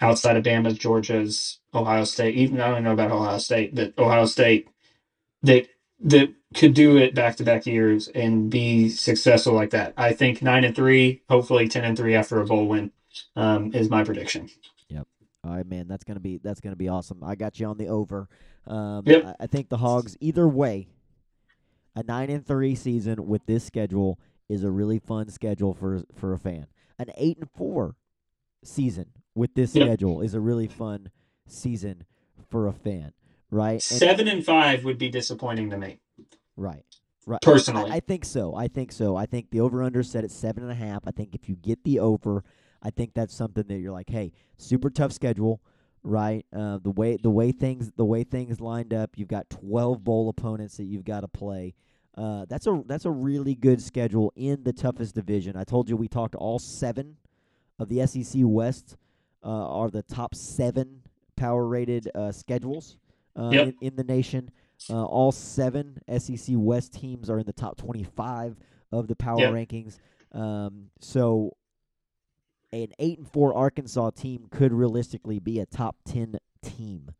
outside 0.00 0.36
of 0.36 0.42
Bama's, 0.42 0.76
Georgia's, 0.76 1.60
Ohio 1.72 2.02
State. 2.02 2.34
Even 2.34 2.60
I 2.60 2.70
don't 2.70 2.82
know 2.82 2.92
about 2.92 3.12
Ohio 3.12 3.38
State, 3.38 3.72
but 3.72 3.96
Ohio 3.96 4.26
State 4.26 4.68
that 5.42 5.66
that 6.00 6.32
could 6.54 6.74
do 6.74 6.96
it 6.98 7.14
back 7.14 7.36
to 7.36 7.44
back 7.44 7.66
years 7.66 8.08
and 8.08 8.50
be 8.50 8.88
successful 8.88 9.54
like 9.54 9.70
that. 9.70 9.94
I 9.96 10.12
think 10.12 10.42
nine 10.42 10.64
and 10.64 10.74
three, 10.76 11.22
hopefully 11.28 11.68
ten 11.68 11.84
and 11.84 11.96
three 11.96 12.14
after 12.14 12.40
a 12.40 12.44
bowl 12.46 12.66
win, 12.66 12.90
um, 13.34 13.72
is 13.74 13.88
my 13.88 14.04
prediction. 14.04 14.48
Yep. 14.88 15.06
All 15.44 15.56
right, 15.56 15.66
man. 15.66 15.88
That's 15.88 16.04
gonna 16.04 16.20
be 16.20 16.38
that's 16.38 16.60
gonna 16.60 16.76
be 16.76 16.88
awesome. 16.88 17.22
I 17.24 17.34
got 17.34 17.58
you 17.58 17.66
on 17.66 17.78
the 17.78 17.88
over. 17.88 18.28
Um, 18.66 19.04
Yep. 19.06 19.24
I, 19.24 19.34
I 19.44 19.46
think 19.46 19.68
the 19.68 19.78
Hogs 19.78 20.16
either 20.20 20.46
way, 20.48 20.88
a 21.94 22.02
nine 22.02 22.30
and 22.30 22.44
three 22.46 22.74
season 22.74 23.26
with 23.26 23.46
this 23.46 23.64
schedule 23.64 24.18
is 24.48 24.64
a 24.64 24.70
really 24.70 24.98
fun 24.98 25.28
schedule 25.30 25.72
for 25.74 26.02
for 26.14 26.32
a 26.34 26.38
fan. 26.38 26.66
An 26.98 27.10
eight 27.16 27.38
and 27.38 27.50
four 27.56 27.96
season 28.64 29.06
with 29.34 29.54
this 29.54 29.74
Yep. 29.74 29.86
schedule 29.86 30.20
is 30.20 30.34
a 30.34 30.40
really 30.40 30.66
fun 30.66 31.10
season 31.46 32.04
for 32.48 32.66
a 32.66 32.72
fan. 32.72 33.12
Right. 33.50 33.80
Seven 33.80 34.28
and 34.28 34.44
five 34.44 34.84
would 34.84 34.98
be 34.98 35.08
disappointing 35.08 35.70
to 35.70 35.78
me. 35.78 35.98
Right. 36.56 36.84
Right. 37.26 37.40
Personally. 37.42 37.90
I, 37.90 37.96
I 37.96 38.00
think 38.00 38.24
so. 38.24 38.54
I 38.54 38.68
think 38.68 38.92
so. 38.92 39.16
I 39.16 39.26
think 39.26 39.50
the 39.50 39.60
over 39.60 39.82
under 39.82 40.02
set 40.02 40.24
at 40.24 40.30
seven 40.30 40.62
and 40.62 40.72
a 40.72 40.76
half. 40.76 41.02
I 41.06 41.10
think 41.10 41.34
if 41.34 41.48
you 41.48 41.56
get 41.56 41.82
the 41.84 41.98
over, 41.98 42.44
I 42.82 42.90
think 42.90 43.14
that's 43.14 43.34
something 43.34 43.64
that 43.66 43.78
you're 43.78 43.92
like, 43.92 44.08
hey, 44.08 44.32
super 44.58 44.90
tough 44.90 45.12
schedule, 45.12 45.60
right? 46.04 46.46
Uh, 46.54 46.78
the 46.82 46.90
way 46.90 47.16
the 47.16 47.30
way 47.30 47.50
things 47.50 47.90
the 47.96 48.04
way 48.04 48.22
things 48.22 48.60
lined 48.60 48.94
up, 48.94 49.10
you've 49.16 49.28
got 49.28 49.50
twelve 49.50 50.04
bowl 50.04 50.28
opponents 50.28 50.76
that 50.76 50.84
you've 50.84 51.04
got 51.04 51.20
to 51.20 51.28
play. 51.28 51.74
Uh, 52.16 52.46
that's 52.48 52.66
a 52.68 52.82
that's 52.86 53.04
a 53.04 53.10
really 53.10 53.56
good 53.56 53.82
schedule 53.82 54.32
in 54.36 54.62
the 54.62 54.72
toughest 54.72 55.16
division. 55.16 55.56
I 55.56 55.64
told 55.64 55.88
you 55.88 55.96
we 55.96 56.08
talked 56.08 56.36
all 56.36 56.60
seven 56.60 57.16
of 57.78 57.88
the 57.88 58.06
SEC 58.06 58.42
West 58.44 58.96
uh, 59.44 59.48
are 59.48 59.90
the 59.90 60.02
top 60.02 60.34
seven 60.34 61.02
power 61.36 61.66
rated 61.66 62.08
uh, 62.14 62.32
schedules 62.32 62.96
uh, 63.36 63.50
Yep. 63.52 63.66
in, 63.68 63.74
in 63.88 63.96
the 63.96 64.04
nation. 64.04 64.50
Uh, 64.90 65.04
all 65.04 65.32
seven 65.32 65.98
SEC 66.18 66.54
West 66.56 66.92
teams 66.92 67.30
are 67.30 67.38
in 67.38 67.46
the 67.46 67.52
top 67.52 67.76
25 67.78 68.56
of 68.92 69.08
the 69.08 69.16
power 69.16 69.40
Yep. 69.40 69.52
rankings. 69.52 69.98
Um, 70.32 70.90
so, 71.00 71.56
an 72.72 72.88
eight 72.98 73.18
and 73.18 73.28
four 73.30 73.54
Arkansas 73.54 74.10
team 74.10 74.48
could 74.50 74.72
realistically 74.72 75.38
be 75.38 75.60
a 75.60 75.66
top 75.66 75.96
10 76.04 76.36
team. 76.62 77.10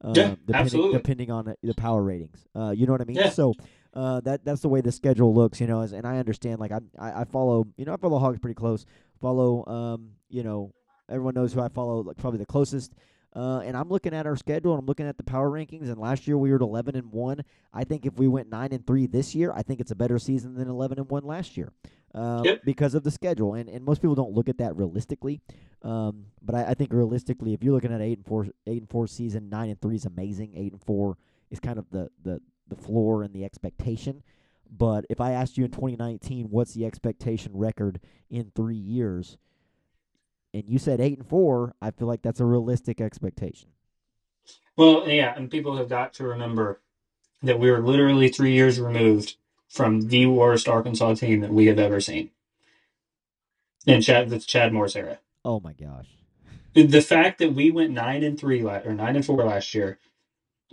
Uh, 0.00 0.12
Yeah, 0.14 0.28
depending, 0.46 0.54
absolutely. 0.54 0.92
depending 0.98 1.30
on 1.30 1.54
the- 1.62 1.74
power 1.74 2.02
ratings. 2.02 2.46
Uh, 2.54 2.70
you 2.76 2.86
know 2.86 2.92
what 2.92 3.00
I 3.00 3.04
mean? 3.04 3.16
Yeah. 3.16 3.30
So 3.30 3.54
uh, 3.94 4.20
that 4.20 4.44
that's 4.44 4.60
the 4.60 4.68
way 4.68 4.80
the 4.82 4.92
schedule 4.92 5.34
looks, 5.34 5.60
you 5.60 5.66
know. 5.66 5.80
As, 5.80 5.92
and 5.92 6.06
I 6.06 6.18
understand, 6.18 6.60
like 6.60 6.72
I, 6.72 6.80
I 6.98 7.20
I 7.22 7.24
follow, 7.24 7.66
you 7.76 7.84
know, 7.86 7.94
I 7.94 7.96
follow 7.96 8.18
Hogs 8.18 8.38
pretty 8.38 8.54
close. 8.54 8.84
Follow, 9.20 9.64
um, 9.66 10.10
you 10.28 10.42
know, 10.42 10.72
everyone 11.08 11.34
knows 11.34 11.52
who 11.54 11.60
I 11.60 11.68
follow, 11.68 12.02
like 12.02 12.16
probably 12.18 12.38
the 12.38 12.46
closest. 12.46 12.92
Uh, 13.34 13.58
and 13.64 13.76
I'm 13.76 13.88
looking 13.88 14.14
at 14.14 14.26
our 14.26 14.36
schedule 14.36 14.72
and 14.72 14.80
I'm 14.80 14.86
looking 14.86 15.08
at 15.08 15.16
the 15.16 15.24
power 15.24 15.50
rankings. 15.50 15.88
And 15.88 15.98
last 15.98 16.26
year 16.28 16.38
we 16.38 16.50
were 16.50 16.56
at 16.56 16.62
11 16.62 16.94
and 16.94 17.10
one. 17.10 17.44
I 17.72 17.82
think 17.84 18.06
if 18.06 18.14
we 18.14 18.28
went 18.28 18.48
nine 18.48 18.72
and 18.72 18.86
three 18.86 19.06
this 19.06 19.34
year, 19.34 19.52
I 19.52 19.62
think 19.62 19.80
it's 19.80 19.90
a 19.90 19.96
better 19.96 20.18
season 20.18 20.54
than 20.54 20.68
11 20.68 20.98
and 20.98 21.10
one 21.10 21.24
last 21.24 21.56
year. 21.56 21.72
Uh, 22.14 22.42
Yep. 22.44 22.60
Because 22.64 22.94
of 22.94 23.02
the 23.02 23.10
schedule, 23.10 23.54
and 23.54 23.68
and 23.68 23.84
most 23.84 24.00
people 24.00 24.14
don't 24.14 24.30
look 24.32 24.48
at 24.48 24.58
that 24.58 24.76
realistically. 24.76 25.40
Um, 25.82 26.26
but 26.40 26.54
I, 26.54 26.66
I 26.66 26.74
think 26.74 26.92
realistically, 26.92 27.54
if 27.54 27.62
you're 27.64 27.74
looking 27.74 27.92
at 27.92 28.00
eight 28.00 28.18
and 28.18 28.24
four, 28.24 28.46
eight 28.68 28.80
and 28.80 28.88
four 28.88 29.08
season, 29.08 29.48
nine 29.48 29.68
and 29.68 29.80
three 29.80 29.96
is 29.96 30.04
amazing. 30.06 30.52
Eight 30.54 30.70
and 30.70 30.80
four 30.80 31.16
is 31.50 31.58
kind 31.58 31.76
of 31.76 31.90
the 31.90 32.10
the 32.22 32.40
the 32.68 32.76
floor 32.76 33.24
and 33.24 33.34
the 33.34 33.44
expectation. 33.44 34.22
But 34.70 35.06
if 35.10 35.20
I 35.20 35.32
asked 35.32 35.58
you 35.58 35.64
in 35.64 35.72
2019, 35.72 36.50
what's 36.50 36.74
the 36.74 36.86
expectation 36.86 37.50
record 37.54 37.98
in 38.30 38.52
three 38.54 38.76
years, 38.76 39.36
and 40.54 40.64
you 40.68 40.78
said 40.78 41.00
eight 41.00 41.18
and 41.18 41.28
four, 41.28 41.74
I 41.82 41.90
feel 41.90 42.06
like 42.06 42.22
that's 42.22 42.40
a 42.40 42.44
realistic 42.46 43.00
expectation. 43.00 43.70
Well, 44.76 45.08
yeah, 45.08 45.34
and 45.36 45.50
people 45.50 45.76
have 45.76 45.88
got 45.88 46.14
to 46.14 46.24
remember 46.24 46.80
that 47.42 47.58
we 47.58 47.70
were 47.70 47.80
literally 47.80 48.28
three 48.28 48.52
years 48.52 48.80
removed 48.80 49.36
from 49.68 50.02
the 50.02 50.26
worst 50.26 50.68
Arkansas 50.68 51.14
team 51.14 51.40
that 51.40 51.52
we 51.52 51.66
have 51.66 51.78
ever 51.78 52.00
seen 52.00 52.30
in 53.86 54.00
Chad 54.00 54.30
the 54.30 54.38
Chad 54.38 54.72
Morris 54.72 54.96
era. 54.96 55.18
Oh 55.44 55.60
my 55.60 55.72
gosh. 55.72 56.08
The 56.74 57.02
fact 57.02 57.38
that 57.38 57.54
we 57.54 57.70
went 57.70 57.92
nine 57.92 58.22
and 58.24 58.38
three 58.38 58.62
or 58.62 58.94
nine 58.94 59.16
and 59.16 59.26
four 59.26 59.44
last 59.44 59.74
year, 59.74 59.98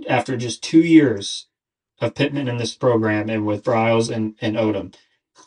after 0.07 0.37
just 0.37 0.63
two 0.63 0.79
years 0.79 1.47
of 1.99 2.15
Pittman 2.15 2.47
in 2.47 2.57
this 2.57 2.73
program 2.73 3.29
and 3.29 3.45
with 3.45 3.63
Briles 3.63 4.13
and, 4.13 4.35
and 4.41 4.55
Odom, 4.55 4.95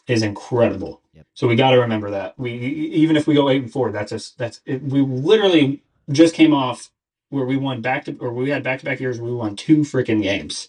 is 0.07 0.22
incredible. 0.22 1.01
Yep. 1.14 1.26
So 1.35 1.49
we 1.49 1.57
got 1.57 1.70
to 1.70 1.80
remember 1.80 2.11
that 2.11 2.39
we 2.39 2.53
even 2.53 3.16
if 3.16 3.26
we 3.26 3.35
go 3.35 3.49
eight 3.49 3.62
and 3.62 3.72
four, 3.72 3.93
that's 3.93 4.12
us. 4.12 4.30
that's 4.30 4.61
it, 4.66 4.82
we 4.82 5.01
literally 5.01 5.82
just 6.11 6.35
came 6.35 6.53
off 6.53 6.91
where 7.30 7.45
we 7.45 7.57
won 7.57 7.80
back 7.80 8.05
to 8.05 8.16
or 8.18 8.32
we 8.32 8.51
had 8.51 8.62
back 8.62 8.78
to 8.80 8.85
back 8.85 9.01
years 9.01 9.20
we 9.20 9.32
won 9.32 9.57
two 9.57 9.78
freaking 9.78 10.22
games. 10.22 10.68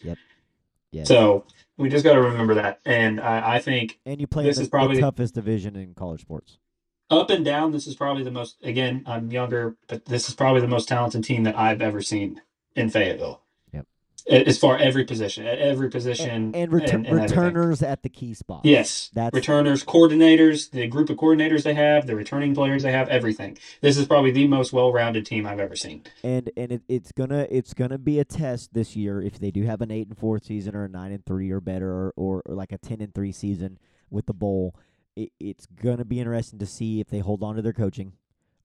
Yeah. 0.91 1.03
So 1.03 1.45
we 1.77 1.89
just 1.89 2.05
got 2.05 2.13
to 2.13 2.21
remember 2.21 2.53
that, 2.53 2.79
and 2.85 3.19
I, 3.19 3.55
I 3.55 3.59
think 3.59 3.99
and 4.05 4.21
you 4.21 4.27
play 4.27 4.45
this 4.45 4.57
in 4.57 4.63
is 4.63 4.69
probably- 4.69 4.95
the 4.95 5.01
toughest 5.01 5.35
division 5.35 5.75
in 5.75 5.93
college 5.93 6.21
sports. 6.21 6.57
up 7.09 7.29
and 7.29 7.43
down, 7.43 7.71
this 7.71 7.85
is 7.85 7.95
probably 7.95 8.23
the 8.23 8.31
most. 8.31 8.55
Again, 8.63 9.03
I'm 9.05 9.29
younger, 9.31 9.75
but 9.87 10.05
this 10.05 10.29
is 10.29 10.35
probably 10.35 10.61
the 10.61 10.67
most 10.69 10.87
talented 10.87 11.23
team 11.25 11.43
that 11.43 11.57
I've 11.57 11.81
ever 11.81 12.01
seen 12.01 12.41
in 12.75 12.89
Fayetteville. 12.89 13.41
Yep. 14.27 14.47
As 14.47 14.57
far 14.57 14.77
every 14.77 15.05
position, 15.05 15.45
at 15.45 15.59
every 15.59 15.89
position, 15.89 16.29
And, 16.29 16.55
and, 16.55 16.71
retur- 16.71 16.93
and 16.93 17.07
everything. 17.07 17.29
returners 17.29 17.83
at 17.83 18.01
the 18.01 18.09
key 18.09 18.33
spot. 18.33 18.61
Yes, 18.63 19.11
That's 19.13 19.35
returners, 19.35 19.83
coordinators, 19.83 20.71
the 20.71 20.87
group 20.87 21.09
of 21.11 21.17
coordinators 21.17 21.61
they 21.63 21.75
have, 21.75 22.07
the 22.07 22.15
returning 22.15 22.55
players 22.55 22.81
they 22.83 22.91
have, 22.91 23.07
everything. 23.09 23.57
This 23.81 23.97
is 23.97 24.07
probably 24.07 24.31
the 24.31 24.47
most 24.47 24.73
well-rounded 24.73 25.25
team 25.25 25.45
I've 25.45 25.59
ever 25.59 25.75
seen. 25.75 26.03
and 26.23 26.49
and 26.57 26.71
it, 26.71 26.81
it's 26.87 27.11
gonna 27.11 27.45
it's 27.51 27.73
gonna 27.75 27.97
be 27.99 28.19
a 28.19 28.25
test 28.25 28.73
this 28.73 28.95
year 28.95 29.21
if 29.21 29.37
they 29.39 29.51
do 29.51 29.63
have 29.63 29.81
an 29.81 29.91
eight 29.91 30.07
and 30.07 30.17
four 30.17 30.39
season 30.39 30.75
or 30.75 30.85
a 30.85 30.89
nine 30.89 31.11
and 31.11 31.23
three 31.25 31.51
or 31.51 31.61
better 31.61 31.89
or, 31.91 32.13
or, 32.15 32.41
or 32.47 32.55
like 32.55 32.71
a 32.71 32.77
ten 32.79 33.01
and 33.01 33.13
three 33.13 33.31
season 33.31 33.77
with 34.09 34.25
the 34.25 34.33
bowl. 34.33 34.75
It, 35.15 35.31
it's 35.39 35.65
gonna 35.67 36.03
be 36.05 36.19
interesting 36.19 36.57
to 36.59 36.65
see 36.65 36.99
if 36.99 37.07
they 37.09 37.19
hold 37.19 37.43
on 37.43 37.55
to 37.57 37.61
their 37.61 37.73
coaching, 37.73 38.13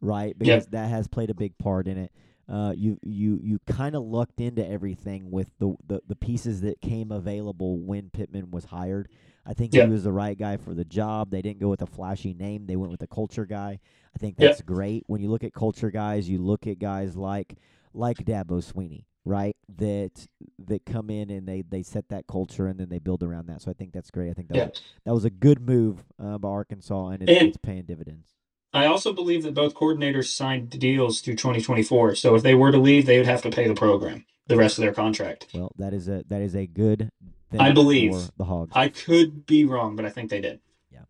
right? 0.00 0.36
Because 0.38 0.66
that 0.68 0.88
has 0.88 1.06
played 1.06 1.28
a 1.30 1.34
big 1.34 1.58
part 1.58 1.86
in 1.86 1.98
it. 1.98 2.12
Uh, 2.50 2.72
you 2.76 2.98
you 3.04 3.38
you 3.44 3.60
kind 3.66 3.94
of 3.94 4.02
lucked 4.02 4.40
into 4.40 4.66
everything 4.68 5.30
with 5.30 5.50
the, 5.60 5.76
the 5.86 6.00
the 6.08 6.16
pieces 6.16 6.62
that 6.62 6.80
came 6.80 7.12
available 7.12 7.78
when 7.78 8.10
Pittman 8.10 8.50
was 8.50 8.64
hired. 8.64 9.08
I 9.46 9.54
think 9.54 9.72
Yeah. 9.72 9.84
he 9.86 9.90
was 9.92 10.02
the 10.04 10.12
right 10.12 10.36
guy 10.36 10.56
for 10.56 10.74
the 10.74 10.84
job. 10.84 11.30
They 11.30 11.42
didn't 11.42 11.60
go 11.60 11.68
with 11.68 11.80
a 11.82 11.86
flashy 11.86 12.34
name; 12.34 12.66
they 12.66 12.74
went 12.76 12.90
with 12.90 13.02
a 13.02 13.06
culture 13.06 13.46
guy. 13.46 13.78
I 14.14 14.18
think 14.18 14.34
Yeah. 14.38 14.48
that's 14.48 14.62
great. 14.62 15.04
When 15.06 15.20
you 15.20 15.30
look 15.30 15.44
at 15.44 15.52
culture 15.52 15.92
guys, 15.92 16.28
you 16.28 16.38
look 16.38 16.66
at 16.66 16.80
guys 16.80 17.16
like 17.16 17.54
like 17.94 18.18
Dabo 18.18 18.60
Swinney, 18.60 19.04
right? 19.24 19.54
That 19.78 20.26
that 20.66 20.84
come 20.84 21.08
in 21.08 21.30
and 21.30 21.46
they 21.46 21.62
they 21.62 21.84
set 21.84 22.08
that 22.08 22.26
culture 22.26 22.66
and 22.66 22.80
then 22.80 22.88
they 22.88 22.98
build 22.98 23.22
around 23.22 23.46
that. 23.46 23.62
So 23.62 23.70
I 23.70 23.74
think 23.74 23.92
that's 23.92 24.10
great. 24.10 24.28
I 24.28 24.34
think 24.34 24.48
that 24.48 24.56
Yeah. 24.56 24.66
was, 24.70 24.82
that 25.04 25.14
was 25.14 25.24
a 25.24 25.30
good 25.30 25.60
move 25.60 26.04
uh, 26.18 26.36
by 26.38 26.48
Arkansas, 26.48 27.10
and, 27.10 27.22
it, 27.22 27.28
And- 27.28 27.48
it's 27.48 27.58
paying 27.58 27.84
dividends. 27.84 28.34
I 28.72 28.86
also 28.86 29.12
believe 29.12 29.42
that 29.42 29.54
both 29.54 29.74
coordinators 29.74 30.26
signed 30.26 30.70
deals 30.70 31.20
through 31.20 31.36
2024. 31.36 32.14
So 32.14 32.34
if 32.34 32.42
they 32.42 32.54
were 32.54 32.70
to 32.70 32.78
leave, 32.78 33.06
they 33.06 33.18
would 33.18 33.26
have 33.26 33.42
to 33.42 33.50
pay 33.50 33.66
the 33.66 33.74
program 33.74 34.24
the 34.46 34.56
rest 34.56 34.78
of 34.78 34.82
their 34.82 34.92
contract. 34.92 35.46
Well, 35.54 35.72
that 35.78 35.92
is 35.92 36.08
a 36.08 36.24
that 36.28 36.40
is 36.42 36.54
a 36.54 36.66
good 36.66 37.10
thing 37.50 37.60
I 37.60 37.72
believe. 37.72 38.12
for 38.12 38.30
the 38.36 38.44
Hogs. 38.44 38.72
I 38.74 38.88
could 38.88 39.46
be 39.46 39.64
wrong, 39.64 39.96
but 39.96 40.04
I 40.04 40.10
think 40.10 40.30
they 40.30 40.40
did. 40.40 40.60
Yeah. 40.92 41.00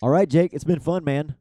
All 0.00 0.10
right, 0.10 0.28
Jake, 0.28 0.52
it's 0.52 0.64
been 0.64 0.80
fun, 0.80 1.04
man. 1.04 1.36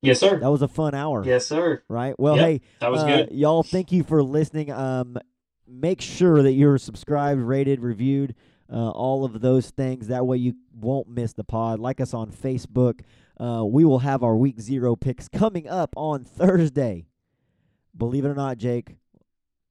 Yes, 0.00 0.20
sir. 0.20 0.38
That 0.38 0.50
was 0.50 0.62
a 0.62 0.68
fun 0.68 0.94
hour. 0.94 1.24
Yes, 1.24 1.46
sir. 1.46 1.82
Right. 1.88 2.14
Well, 2.18 2.36
Yep, 2.36 2.46
hey, 2.46 2.60
That 2.80 2.90
was 2.92 3.02
uh, 3.02 3.06
good. 3.06 3.32
y'all. 3.32 3.64
Thank 3.64 3.90
you 3.90 4.04
for 4.04 4.22
listening. 4.22 4.70
Um, 4.70 5.18
make 5.66 6.00
sure 6.00 6.42
that 6.42 6.52
you're 6.52 6.78
subscribed, 6.78 7.40
rated, 7.40 7.80
reviewed, 7.80 8.36
uh, 8.72 8.90
all 8.90 9.24
of 9.24 9.40
those 9.40 9.70
things. 9.70 10.06
That 10.08 10.24
way 10.26 10.36
you 10.36 10.54
won't 10.72 11.08
miss 11.08 11.32
the 11.32 11.42
pod. 11.42 11.80
Like 11.80 12.00
us 12.00 12.14
on 12.14 12.30
Facebook. 12.30 13.00
Uh, 13.40 13.64
we 13.64 13.84
will 13.84 14.00
have 14.00 14.22
our 14.22 14.36
week 14.36 14.60
zero 14.60 14.96
picks 14.96 15.28
coming 15.28 15.68
up 15.68 15.90
on 15.96 16.24
Thursday. 16.24 17.06
Believe 17.96 18.24
it 18.24 18.28
or 18.28 18.34
not, 18.34 18.58
Jake, 18.58 18.96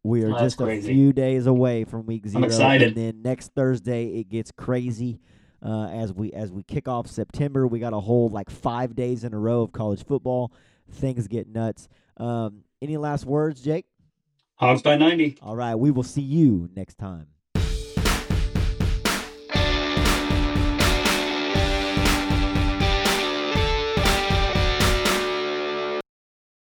we 0.04 0.24
are 0.24 0.32
Oh, 0.34 0.40
just 0.40 0.60
a 0.62 0.82
few 0.82 1.12
days 1.14 1.48
away 1.48 1.84
from 1.84 2.06
week 2.06 2.26
0 2.28 2.40
I'm 2.42 2.44
excited. 2.46 2.90
And 2.90 2.98
then 2.98 3.22
next 3.22 3.54
Thursday 3.54 4.20
it 4.20 4.30
gets 4.30 4.52
crazy. 4.52 5.20
Uh, 5.62 5.88
as 5.88 6.14
we 6.14 6.32
as 6.34 6.52
we 6.52 6.62
kick 6.64 6.88
off 6.88 7.08
September, 7.08 7.68
we 7.68 7.80
got 7.80 7.92
a 7.94 8.00
whole 8.00 8.30
like 8.30 8.50
five 8.50 8.96
days 8.96 9.24
in 9.24 9.34
a 9.34 9.40
row 9.40 9.62
of 9.64 9.72
college 9.72 10.06
football. 10.06 10.52
Things 10.92 11.28
get 11.28 11.48
nuts. 11.48 11.88
Um, 12.18 12.64
any 12.82 12.96
last 12.98 13.26
words, 13.26 13.62
Jake? 13.62 13.86
Hogs 14.56 14.82
by 14.82 14.98
90. 14.98 15.38
All 15.42 15.56
right, 15.56 15.76
we 15.76 15.92
will 15.92 16.04
see 16.04 16.22
you 16.22 16.70
next 16.76 16.98
time. 16.98 17.28